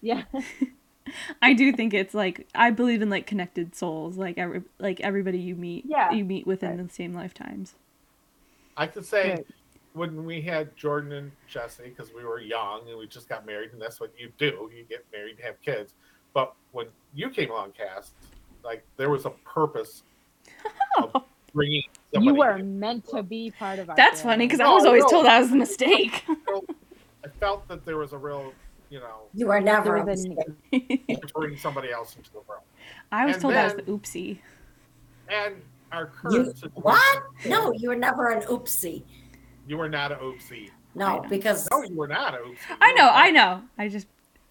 Yeah. 0.00 0.22
I 1.42 1.54
do 1.54 1.72
think 1.72 1.94
it's 1.94 2.14
like 2.14 2.46
I 2.54 2.70
believe 2.70 3.00
in 3.02 3.10
like 3.10 3.26
connected 3.26 3.74
souls, 3.74 4.16
like 4.18 4.38
every 4.38 4.62
like 4.78 5.00
everybody 5.00 5.38
you 5.38 5.54
meet, 5.54 5.84
Yeah. 5.86 6.10
you 6.12 6.24
meet 6.24 6.46
within 6.46 6.76
Right. 6.78 6.86
the 6.88 6.92
same 6.94 7.14
lifetimes. 7.14 7.74
I 8.76 8.86
could 8.86 9.04
say 9.06 9.30
Right. 9.30 9.46
When 9.98 10.24
we 10.24 10.40
had 10.40 10.76
Jordan 10.76 11.12
and 11.12 11.32
Jesse, 11.48 11.82
because 11.84 12.12
we 12.14 12.24
were 12.24 12.40
young 12.40 12.88
and 12.88 12.96
we 12.96 13.08
just 13.08 13.28
got 13.28 13.44
married, 13.44 13.72
and 13.72 13.82
that's 13.82 14.00
what 14.00 14.12
you 14.16 14.30
do. 14.38 14.70
You 14.74 14.84
get 14.88 15.04
married 15.12 15.36
and 15.36 15.44
have 15.44 15.60
kids. 15.60 15.94
But 16.34 16.54
when 16.72 16.86
you 17.14 17.30
came 17.30 17.50
along, 17.50 17.72
Cass, 17.72 18.12
like 18.62 18.86
there 18.96 19.10
was 19.10 19.24
a 19.26 19.30
purpose 19.44 20.04
of 20.98 21.10
bringing 21.52 21.82
somebody. 22.14 22.26
You 22.32 22.38
were 22.38 22.58
in. 22.58 22.78
meant 22.78 23.08
to 23.08 23.22
be 23.24 23.50
part 23.50 23.80
of 23.80 23.90
our. 23.90 23.96
That's 23.96 24.20
family. 24.22 24.34
funny 24.34 24.46
because 24.46 24.60
I 24.60 24.64
No, 24.64 24.74
was 24.74 24.86
always 24.86 25.02
no. 25.02 25.08
told 25.08 25.26
that 25.26 25.40
was 25.40 25.50
a 25.50 25.56
mistake. 25.56 26.24
I 27.24 27.28
felt 27.40 27.66
that 27.66 27.84
there 27.84 27.96
was 27.96 28.12
a 28.12 28.18
real, 28.18 28.52
you 28.90 29.00
know, 29.00 29.22
You 29.34 29.50
are 29.50 29.60
never 29.60 29.96
a 29.96 30.06
mistake. 30.06 31.20
bring 31.34 31.56
somebody 31.56 31.90
else 31.90 32.14
into 32.16 32.30
the 32.30 32.40
world. 32.46 32.62
I 33.10 33.26
was 33.26 33.34
And 33.34 33.42
told 33.42 33.54
that 33.54 33.64
was 33.64 33.74
the 33.84 33.90
oopsie. 33.90 34.38
And 35.28 35.56
our 35.90 36.06
current 36.06 36.56
You, 36.62 36.70
what? 36.74 37.22
No, 37.46 37.72
you 37.72 37.88
were 37.88 37.96
never 37.96 38.28
an 38.30 38.42
oopsie. 38.46 39.02
You 39.68 39.76
were 39.76 39.88
not 39.88 40.10
an 40.12 40.18
oopsie. 40.18 40.70
No, 40.94 41.24
because 41.28 41.68
No, 41.70 41.82
you 41.84 41.94
were 41.94 42.08
not 42.08 42.34
an 42.34 42.40
oopsie. 42.40 42.76
I 42.80 42.92
know, 42.94 43.08
I 43.12 43.30
know. 43.30 43.62
I 43.78 43.88
just 43.88 44.08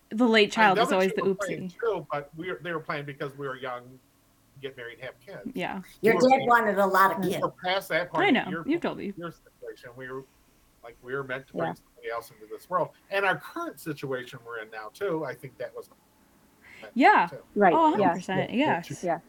the 0.09 0.25
late 0.27 0.51
child 0.51 0.77
know 0.77 0.83
is 0.83 0.91
always 0.93 1.11
the 1.13 1.21
oopsie. 1.23 1.73
Too, 1.79 2.05
but 2.11 2.29
we 2.37 2.49
were, 2.51 2.59
they 2.63 2.71
were 2.71 2.79
playing 2.79 3.05
because 3.05 3.35
we 3.37 3.47
were 3.47 3.57
young, 3.57 3.83
get 4.61 4.77
married, 4.77 4.99
have 5.01 5.19
kids. 5.19 5.41
Yeah, 5.53 5.81
your 6.01 6.13
you 6.13 6.19
were- 6.21 6.29
dad 6.29 6.39
wanted 6.47 6.77
a 6.77 6.85
lot 6.85 7.11
of 7.17 7.23
We 7.25 7.31
kids. 7.31 7.41
were 7.41 7.51
past 7.63 7.89
that 7.89 8.11
part. 8.11 8.23
I 8.25 8.29
know. 8.29 8.45
Your, 8.49 8.63
You 8.67 8.79
told 8.79 8.97
me. 8.99 9.11
your 9.17 9.31
situation. 9.33 9.89
We 9.97 10.09
were 10.09 10.23
like 10.83 10.95
we 11.03 11.13
were 11.13 11.23
meant 11.23 11.47
to 11.47 11.53
bring 11.53 11.67
Yeah. 11.69 11.73
somebody 11.73 12.11
else 12.11 12.31
into 12.31 12.45
this 12.53 12.69
world, 12.69 12.89
and 13.11 13.25
our 13.25 13.35
current 13.37 13.79
situation 13.81 14.39
we're 14.45 14.59
in 14.59 14.69
now 14.71 14.89
too. 14.93 15.25
I 15.25 15.33
think 15.33 15.57
that 15.57 15.75
was. 15.75 15.89
Yeah. 16.93 17.27
too. 17.29 17.37
Right. 17.55 17.73
Oh, 17.73 17.89
100 17.91 18.01
yeah. 18.03 18.13
percent. 18.13 18.53
Yeah. 18.53 18.83
Yes. 18.87 19.03
Yeah. 19.03 19.19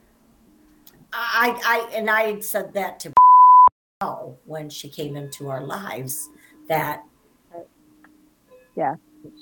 I, 1.12 1.58
I, 1.90 1.96
and 1.96 2.10
I 2.10 2.38
said 2.40 2.74
that 2.74 3.00
to 3.00 3.12
when 4.44 4.70
she 4.70 4.88
came 4.88 5.16
into 5.16 5.48
our 5.50 5.62
lives 5.64 6.28
that 6.68 7.02
Yeah. 8.76 8.94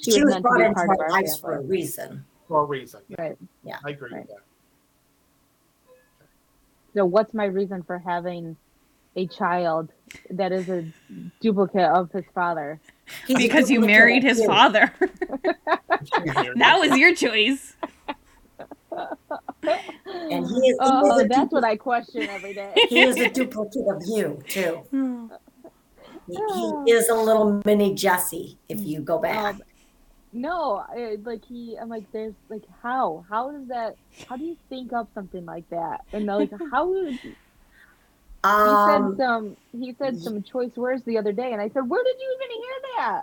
she, 0.03 0.13
She 0.13 0.25
was 0.25 0.35
was 0.35 0.43
brought 0.43 0.61
into 0.63 0.79
our 0.81 0.95
of 0.95 0.99
our 1.01 1.11
lives 1.11 1.39
for 1.39 1.57
a 1.57 1.61
reason. 1.61 2.25
For 2.49 2.63
a 2.63 2.65
reason. 2.65 3.03
Yeah, 3.09 3.17
Right. 3.19 3.37
I 3.85 3.91
agree 3.91 4.11
Right. 4.13 4.21
with 4.27 4.29
that. 4.29 4.43
So 6.95 7.05
what's 7.05 7.35
my 7.35 7.45
reason 7.45 7.83
for 7.83 7.99
having 7.99 8.57
a 9.17 9.27
child 9.27 9.91
that 10.31 10.53
is 10.53 10.71
a 10.71 10.87
duplicate 11.41 11.91
of 11.91 12.11
his 12.13 12.25
father? 12.35 12.81
He's 13.27 13.37
Because 13.37 13.71
you 13.71 13.81
married 13.81 14.23
his 14.23 14.39
you. 14.41 14.47
father. 14.47 14.91
that 16.57 16.79
was 16.81 16.97
your 16.97 17.15
choice. 17.15 17.77
And 19.63 20.47
he 20.47 20.57
is, 20.57 20.57
he 20.57 20.71
is 20.71 20.77
Oh, 20.81 21.27
that's 21.29 21.53
what 21.53 21.65
I 21.65 21.77
question 21.77 22.29
every 22.29 22.55
day. 22.55 22.73
he 22.89 23.03
is 23.03 23.17
a 23.17 23.29
duplicate 23.31 23.89
of 23.89 24.03
you 24.07 24.43
too. 24.49 24.83
Hmm. 24.91 25.27
He, 26.29 26.37
he 26.37 26.73
is 26.93 27.09
a 27.09 27.15
little 27.15 27.63
mini 27.65 27.95
Jesse 27.95 28.59
if 28.69 28.81
you 28.81 29.01
go 29.01 29.19
back. 29.19 29.55
Um, 29.55 29.63
no, 30.33 30.85
like 31.25 31.45
he, 31.47 31.79
I'm 31.81 31.89
like, 31.89 32.05
there's 32.13 32.35
like, 32.49 32.65
how? 32.83 33.25
How 33.29 33.51
does 33.53 33.69
that? 33.69 33.97
How 34.29 34.37
do 34.37 34.45
you 34.45 34.57
think 34.69 34.93
up 34.93 35.09
something 35.15 35.47
like 35.47 35.69
that? 35.71 36.05
And 36.13 36.27
like, 36.27 36.51
how? 36.71 36.89
would- 36.89 37.19
He 37.19 37.35
um, 38.45 39.17
said 39.17 39.25
some. 39.25 39.57
He 39.73 39.95
said 39.99 40.19
some 40.21 40.43
choice 40.43 40.77
words 40.77 41.03
the 41.05 41.17
other 41.19 41.33
day, 41.33 41.53
and 41.53 41.61
I 41.61 41.69
said, 41.71 41.89
where 41.89 42.05
did 42.05 42.17
you 42.21 42.39
even 42.39 42.57
hear 42.63 42.75
that? 42.97 43.23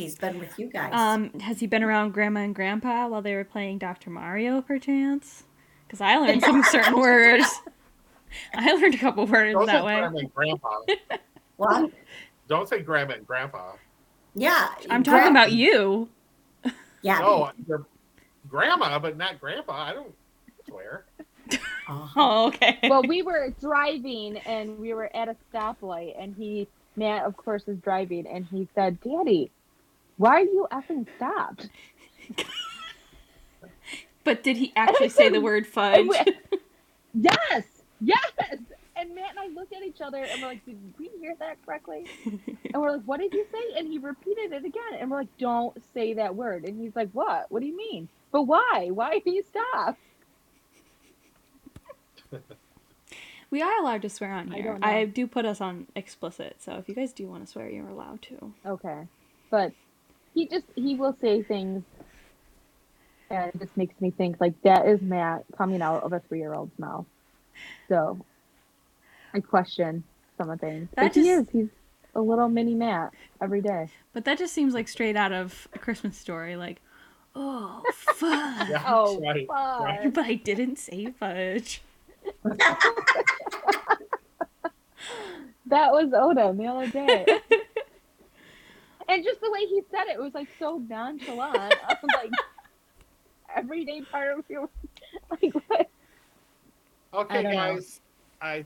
He's 0.00 0.16
been 0.16 0.38
with 0.38 0.58
you 0.58 0.68
guys. 0.68 0.90
Um, 0.94 1.38
has 1.40 1.60
he 1.60 1.66
been 1.66 1.82
around 1.82 2.12
Grandma 2.12 2.40
and 2.40 2.54
Grandpa 2.54 3.06
while 3.08 3.22
they 3.22 3.34
were 3.34 3.44
playing 3.44 3.78
Dr. 3.78 4.10
Mario, 4.10 4.60
perchance? 4.62 5.44
Because 5.86 6.00
I 6.00 6.16
learned 6.16 6.42
some 6.42 6.62
certain 6.70 6.98
words. 6.98 7.46
I 8.54 8.72
learned 8.72 8.94
a 8.94 8.98
couple 8.98 9.26
words 9.26 9.52
Don't 9.54 9.66
say 9.66 9.72
that 9.72 9.84
way. 9.84 9.96
grandma 10.00 10.18
and 10.18 10.34
grandpa. 10.34 10.78
what? 11.56 11.90
Don't 12.48 12.68
say 12.68 12.80
grandma 12.80 13.14
and 13.14 13.26
grandpa. 13.26 13.72
Yeah. 14.34 14.68
I'm 14.88 15.02
talking 15.02 15.22
gra- 15.22 15.30
about 15.30 15.52
you. 15.52 16.08
Yeah. 17.02 17.18
No, 17.18 17.50
you're 17.66 17.86
grandma, 18.48 18.98
but 18.98 19.16
not 19.16 19.40
grandpa. 19.40 19.72
I 19.74 19.92
don't 19.94 20.14
swear. 20.68 21.04
Uh, 21.88 22.08
Oh, 22.14 22.46
okay. 22.48 22.78
well, 22.84 23.02
we 23.02 23.22
were 23.22 23.52
driving 23.60 24.36
and 24.38 24.78
we 24.78 24.94
were 24.94 25.14
at 25.16 25.28
a 25.28 25.34
stoplight, 25.52 26.14
and 26.16 26.34
he, 26.36 26.68
Matt, 26.94 27.24
of 27.24 27.36
course, 27.36 27.64
is 27.66 27.78
driving, 27.78 28.26
and 28.28 28.46
he 28.46 28.68
said, 28.76 29.00
"Daddy, 29.00 29.50
why 30.20 30.36
are 30.36 30.40
you 30.40 30.68
effing 30.70 31.06
stopped?" 31.16 31.70
but 34.24 34.42
did 34.42 34.58
he 34.58 34.70
actually 34.76 35.08
say 35.08 35.30
the 35.30 35.40
word 35.40 35.66
fudge? 35.66 36.06
yes, 37.14 37.64
yes. 38.00 38.32
And 38.96 39.14
Matt 39.14 39.30
and 39.30 39.38
I 39.38 39.46
looked 39.48 39.72
at 39.72 39.82
each 39.82 40.02
other 40.02 40.22
and 40.22 40.42
we're 40.42 40.48
like, 40.48 40.64
"Did 40.66 40.76
we 40.98 41.10
hear 41.18 41.34
that 41.38 41.56
correctly?" 41.64 42.06
And 42.72 42.82
we're 42.82 42.92
like, 42.92 43.02
"What 43.04 43.18
did 43.18 43.32
you 43.32 43.46
say?" 43.50 43.78
And 43.78 43.88
he 43.88 43.98
repeated 43.98 44.52
it 44.52 44.64
again, 44.64 44.92
and 45.00 45.10
we're 45.10 45.20
like, 45.20 45.38
"Don't 45.38 45.76
say 45.94 46.12
that 46.14 46.36
word." 46.36 46.64
And 46.64 46.78
he's 46.78 46.94
like, 46.94 47.08
"What? 47.12 47.50
What 47.50 47.60
do 47.60 47.66
you 47.66 47.76
mean? 47.76 48.08
But 48.30 48.42
why? 48.42 48.90
Why 48.92 49.20
do 49.24 49.30
you 49.30 49.42
stop?" 49.42 49.96
we 53.50 53.62
are 53.62 53.80
allowed 53.80 54.02
to 54.02 54.10
swear 54.10 54.32
on 54.34 54.50
here. 54.50 54.64
don't. 54.64 54.84
I, 54.84 55.06
do 55.06 55.26
put 55.26 55.46
us 55.46 55.60
on 55.62 55.86
explicit, 55.96 56.56
so 56.60 56.74
if 56.74 56.88
you 56.88 56.94
guys 56.94 57.12
do 57.12 57.26
want 57.26 57.44
to 57.44 57.50
swear, 57.50 57.68
you're 57.70 57.88
allowed 57.88 58.22
to. 58.22 58.52
Okay, 58.64 59.08
but 59.50 59.72
he 60.34 60.46
just 60.48 60.66
he 60.74 60.94
will 60.94 61.16
say 61.20 61.42
things, 61.42 61.82
and 63.30 63.50
it 63.54 63.58
just 63.60 63.76
makes 63.76 64.00
me 64.00 64.10
think 64.10 64.36
like 64.40 64.54
that 64.62 64.86
is 64.86 65.00
Matt 65.00 65.44
coming 65.56 65.82
out 65.82 66.02
of 66.02 66.12
a 66.12 66.20
three 66.20 66.38
year 66.38 66.54
old's 66.54 66.78
mouth. 66.78 67.06
So 67.88 68.24
I 69.34 69.40
question 69.40 70.04
some 70.38 70.50
of 70.50 70.60
things. 70.60 70.88
That 70.96 71.14
But 71.14 71.22
he 71.22 71.28
is. 71.30 71.46
He's 71.52 71.68
a 72.14 72.20
little 72.20 72.48
mini 72.48 72.74
Matt 72.74 73.12
every 73.42 73.60
day. 73.60 73.88
But 74.12 74.24
that 74.24 74.38
just 74.38 74.52
seems 74.54 74.74
like 74.74 74.88
straight 74.88 75.16
out 75.16 75.32
of 75.32 75.68
a 75.74 75.78
Christmas 75.78 76.16
story. 76.16 76.56
Like, 76.56 76.80
oh, 77.34 77.82
fudge. 77.92 78.68
Yeah, 78.70 78.82
Oh, 78.86 79.20
right. 79.20 79.46
fuck. 79.46 79.80
right. 79.80 80.12
But 80.14 80.24
I 80.24 80.34
didn't 80.34 80.78
say 80.78 81.06
fudge. 81.12 81.82
That 85.66 85.92
was 85.92 86.10
Oda 86.12 86.52
the 86.56 86.66
other 86.66 86.88
day. 86.88 87.26
And 89.10 89.24
just 89.24 89.40
the 89.40 89.50
way 89.50 89.60
he 89.60 89.82
said 89.90 90.04
it 90.08 90.14
it 90.14 90.20
was 90.20 90.34
like 90.34 90.48
so 90.58 90.80
nonchalant. 90.88 91.56
I 91.56 91.96
was 92.02 92.10
like, 92.14 92.30
everyday 93.56 94.02
part 94.02 94.38
of 94.38 94.44
your 94.48 94.68
like 95.30 95.52
what? 95.66 95.90
Okay, 97.12 97.38
I 97.38 97.42
don't 97.42 97.52
know. 97.52 97.74
guys. 97.74 98.00
I 98.40 98.64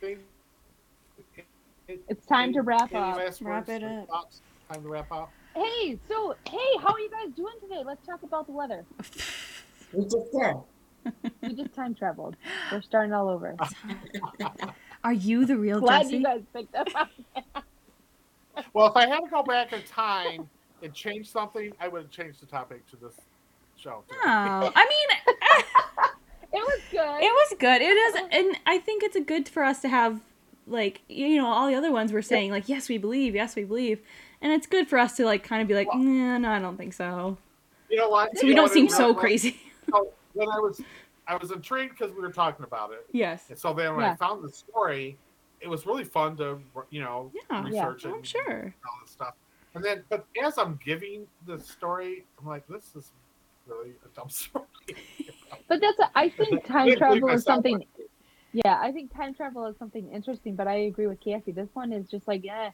think 0.00 0.20
It's 1.88 2.24
time 2.26 2.52
to 2.52 2.62
wrap 2.62 2.94
up. 2.94 3.20
Wrap 3.40 3.68
it 3.68 3.82
up. 3.82 4.08
thoughts? 4.08 4.40
Time 4.72 4.82
to 4.82 4.88
wrap 4.88 5.10
up. 5.10 5.30
Hey, 5.54 5.98
so 6.08 6.36
hey, 6.48 6.78
how 6.80 6.92
are 6.92 7.00
you 7.00 7.10
guys 7.10 7.34
doing 7.36 7.54
today? 7.60 7.82
Let's 7.84 8.06
talk 8.06 8.22
about 8.22 8.46
the 8.46 8.52
weather. 8.52 8.84
we 9.92 10.04
just 10.04 10.32
did. 10.32 10.56
We 11.42 11.54
just 11.54 11.74
time 11.74 11.94
traveled. 11.94 12.36
We're 12.70 12.80
starting 12.80 13.12
all 13.12 13.28
over. 13.28 13.56
Are 15.04 15.12
you 15.12 15.44
the 15.44 15.58
real 15.58 15.80
Glad 15.80 16.02
Jesse? 16.04 16.18
you 16.18 16.22
guys 16.22 16.42
picked 16.54 16.76
up. 16.76 16.86
On 18.74 18.82
that. 18.84 18.94
Well, 18.94 19.04
if 19.04 19.10
I 19.10 19.12
had 19.12 19.20
to 19.24 19.30
go 19.30 19.42
back 19.42 19.72
in 19.72 19.82
time 19.82 20.48
and 20.82 20.92
change 20.92 21.30
something, 21.30 21.72
I 21.80 21.88
would 21.88 22.02
have 22.02 22.10
changed 22.10 22.40
the 22.40 22.46
topic 22.46 22.88
to 22.90 22.96
this 22.96 23.14
show. 23.76 24.02
too. 24.08 24.16
Oh, 24.24 24.72
I 24.74 24.88
mean, 24.88 25.34
It 26.54 26.60
was 26.60 26.80
good. 26.90 27.22
it 27.22 27.32
was 27.32 27.54
good. 27.58 27.80
It 27.80 27.86
is, 27.96 28.14
and 28.30 28.58
I 28.66 28.78
think 28.78 29.02
it's 29.02 29.16
a 29.16 29.20
good 29.22 29.48
for 29.48 29.64
us 29.64 29.80
to 29.80 29.88
have, 29.88 30.20
like, 30.66 31.00
you 31.08 31.36
know, 31.38 31.46
all 31.46 31.66
the 31.66 31.74
other 31.74 31.90
ones 31.90 32.12
were 32.12 32.20
saying 32.20 32.50
like, 32.50 32.68
yes, 32.68 32.90
we 32.90 32.98
believe, 32.98 33.34
yes, 33.34 33.56
we 33.56 33.64
believe, 33.64 34.00
and 34.42 34.52
it's 34.52 34.66
good 34.66 34.86
for 34.86 34.98
us 34.98 35.16
to 35.16 35.24
like 35.24 35.44
kind 35.44 35.62
of 35.62 35.68
be 35.68 35.72
like, 35.74 35.88
nah, 35.94 36.36
no, 36.36 36.50
I 36.50 36.58
don't 36.58 36.76
think 36.76 36.92
so. 36.92 37.38
You 37.88 37.96
know 37.98 38.10
what? 38.10 38.36
So 38.36 38.46
we 38.46 38.54
don't 38.54 38.70
seem 38.70 38.88
so 38.90 39.14
crazy. 39.14 39.58
So 39.86 39.92
oh, 39.94 40.12
when 40.34 40.48
I 40.50 40.58
was, 40.58 40.82
I 41.26 41.36
was 41.36 41.52
intrigued 41.52 41.96
because 41.98 42.14
we 42.14 42.20
were 42.20 42.32
talking 42.32 42.64
about 42.66 42.92
it, 42.92 43.06
yes. 43.12 43.44
and 43.48 43.58
so 43.58 43.72
then 43.72 43.96
when 43.96 44.04
Yeah. 44.04 44.12
I 44.12 44.16
found 44.16 44.44
the 44.44 44.50
story, 44.50 45.16
it 45.62 45.68
was 45.68 45.86
really 45.86 46.04
fun 46.04 46.36
to, 46.38 46.58
you 46.90 47.00
know, 47.00 47.30
Yeah. 47.50 47.62
research 47.64 48.04
Yeah, 48.04 48.10
it. 48.10 48.14
I'm 48.14 48.22
sure. 48.22 48.50
and 48.50 48.72
all 48.86 48.98
this 49.02 49.12
stuff. 49.12 49.34
And 49.74 49.82
then, 49.82 50.04
but 50.08 50.26
as 50.42 50.58
I'm 50.58 50.78
giving 50.84 51.26
the 51.46 51.58
story, 51.58 52.26
I'm 52.38 52.46
like, 52.46 52.66
this 52.66 52.94
is 52.94 53.12
really 53.66 53.92
a 54.04 54.08
dumb 54.14 54.28
story. 54.42 54.66
But 55.68 55.80
that's 55.80 55.98
a, 56.00 56.10
I 56.14 56.28
think 56.28 56.64
time 56.66 56.88
Can't 56.88 56.98
travel 56.98 57.16
is 57.16 57.22
myself. 57.22 57.42
something. 57.44 57.84
Yeah, 58.52 58.78
I 58.82 58.92
think 58.92 59.14
time 59.16 59.32
travel 59.34 59.64
is 59.66 59.76
something 59.78 60.10
interesting. 60.12 60.56
But 60.56 60.66
I 60.68 60.74
agree 60.74 61.06
with 61.06 61.20
Cassie. 61.20 61.52
This 61.52 61.68
one 61.72 61.92
is 61.92 62.10
just 62.10 62.28
like, 62.28 62.44
yeah, 62.44 62.70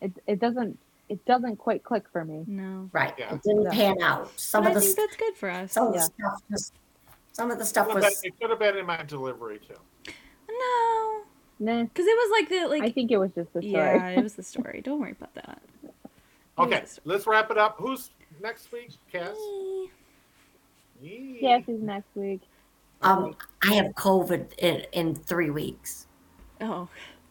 it 0.00 0.12
it 0.28 0.38
doesn't 0.38 0.78
it 1.08 1.24
doesn't 1.24 1.56
quite 1.56 1.82
click 1.82 2.04
for 2.12 2.24
me. 2.24 2.44
No. 2.46 2.88
Right. 2.92 3.14
Yeah. 3.18 3.34
It 3.34 3.42
didn't 3.42 3.62
Yeah. 3.64 3.70
pan 3.70 4.02
out. 4.02 4.30
Some 4.38 4.62
But 4.62 4.70
of 4.72 4.76
I 4.76 4.80
the 4.80 4.80
think 4.86 4.96
st- 4.96 5.08
that's 5.08 5.16
good 5.16 5.36
for 5.36 5.50
us. 5.50 5.72
some 5.72 5.88
of 5.88 5.94
the 5.94 6.00
stuff 6.02 6.42
just 6.50 6.72
some 7.32 7.50
of 7.50 7.58
the 7.58 7.64
stuff 7.64 7.88
It 7.88 7.94
could 7.94 8.02
have 8.04 8.12
was 8.12 8.20
been- 8.20 8.32
it 8.32 8.40
could 8.40 8.50
have 8.50 8.58
been 8.60 8.76
in 8.76 8.86
my 8.86 9.02
delivery 9.02 9.58
too. 9.58 9.74
No, 10.48 11.07
Nah, 11.60 11.82
because 11.82 12.06
it 12.06 12.16
was 12.16 12.30
like 12.40 12.48
the 12.48 12.66
like. 12.68 12.82
I 12.82 12.90
think 12.90 13.10
it 13.10 13.18
was 13.18 13.32
just 13.32 13.52
the 13.52 13.60
story. 13.62 13.72
yeah, 13.72 14.08
it 14.10 14.22
was 14.22 14.34
the 14.36 14.42
story. 14.42 14.80
Don't 14.84 15.00
worry 15.00 15.12
about 15.12 15.34
that. 15.34 15.60
Okay, 16.58 16.80
the 16.84 17.00
let's 17.04 17.26
wrap 17.26 17.50
it 17.50 17.58
up. 17.58 17.76
Who's 17.78 18.10
next 18.40 18.70
week, 18.72 18.90
Cass? 19.12 19.34
Me. 19.36 19.90
Yee. 21.02 21.38
Cassie's 21.40 21.80
next 21.80 22.08
week. 22.14 22.40
um 23.02 23.34
I 23.62 23.74
have 23.74 23.86
COVID 23.94 24.52
in, 24.58 24.82
in 24.92 25.14
three 25.14 25.50
weeks. 25.50 26.06
Oh, 26.60 26.88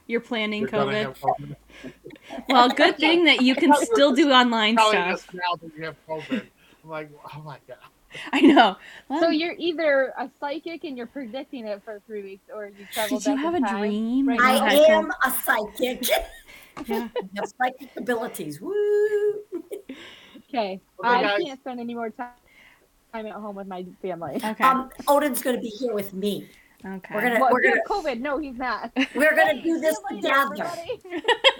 you're 0.07 0.21
planning 0.21 0.61
You're 0.61 0.69
gonna 0.69 0.91
COVID. 0.91 1.01
have 1.03 1.19
COVID. 1.19 1.55
Well, 2.49 2.69
good 2.69 2.97
thing 2.97 3.25
that 3.25 3.41
you 3.41 3.55
can 3.55 3.73
still 3.81 4.13
do 4.13 4.31
online 4.31 4.75
Telling 4.77 5.15
stuff. 5.17 5.29
us 5.29 5.33
now 5.33 5.55
that 5.61 5.71
you 5.77 5.83
have 5.83 5.95
COVID. 6.07 6.43
I'm 6.83 6.89
like, 6.89 7.09
oh 7.35 7.41
my 7.43 7.57
god. 7.67 7.77
I 8.33 8.41
know. 8.41 8.75
So 9.19 9.29
you're 9.29 9.55
either 9.57 10.13
a 10.17 10.29
psychic 10.39 10.83
and 10.83 10.97
you're 10.97 11.07
predicting 11.07 11.67
it 11.67 11.81
for 11.83 12.01
three 12.07 12.21
weeks, 12.23 12.43
or 12.53 12.67
you 12.77 12.85
travel 12.91 13.19
did 13.19 13.27
you 13.27 13.35
have 13.37 13.55
in 13.55 13.63
a 13.63 13.67
time. 13.67 13.79
dream? 13.79 14.27
Right 14.29 14.39
I 14.39 14.51
had 14.69 14.73
am 14.91 15.11
a 15.25 15.31
psychic. 15.31 16.03
Yeah. 16.85 17.07
Have 17.37 17.47
psychic 17.59 17.89
abilities. 17.97 18.61
Woo! 18.61 18.71
Okay, 19.49 19.95
Okay, 20.47 20.79
I 21.03 21.21
guys. 21.23 21.41
can't 21.43 21.59
spend 21.59 21.79
any 21.79 21.95
more 21.95 22.11
time 22.11 22.29
time 23.11 23.25
at 23.25 23.33
home 23.33 23.55
with 23.55 23.65
my 23.65 23.83
family. 24.01 24.35
Okay. 24.43 24.63
Um, 24.63 24.91
Odin's 25.07 25.41
gonna 25.41 25.59
be 25.59 25.69
here 25.69 25.93
with 25.95 26.13
me. 26.13 26.47
okay. 26.85 27.15
We're 27.15 27.21
gonna 27.21 27.39
Well, 27.39 27.49
we're 27.51 27.61
gonna 27.63 27.77
have 27.77 27.85
COVID, 27.85 28.19
no, 28.19 28.37
he's 28.37 28.57
not. 28.57 28.91
we're 29.15 29.35
gonna 29.35 29.59
do 29.63 29.79
this 29.81 29.97
you 30.11 30.17
later, 30.17 30.27
together. 30.27 30.71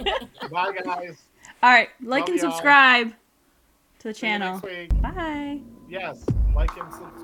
everybody. 0.03 0.27
Bye 0.51 0.71
guys. 0.83 1.17
All 1.63 1.71
right. 1.71 1.89
Like 2.03 2.21
Love 2.21 2.29
and 2.29 2.39
y'all. 2.39 2.51
subscribe 2.51 3.13
to 3.99 4.07
the 4.09 4.13
See 4.13 4.27
you 4.27 4.33
channel. 4.33 4.53
next 4.61 4.63
week. 4.65 5.01
Bye. 5.01 5.61
Yes, 5.89 6.25
like 6.55 6.75
and 6.77 6.91
subscribe. 6.91 7.16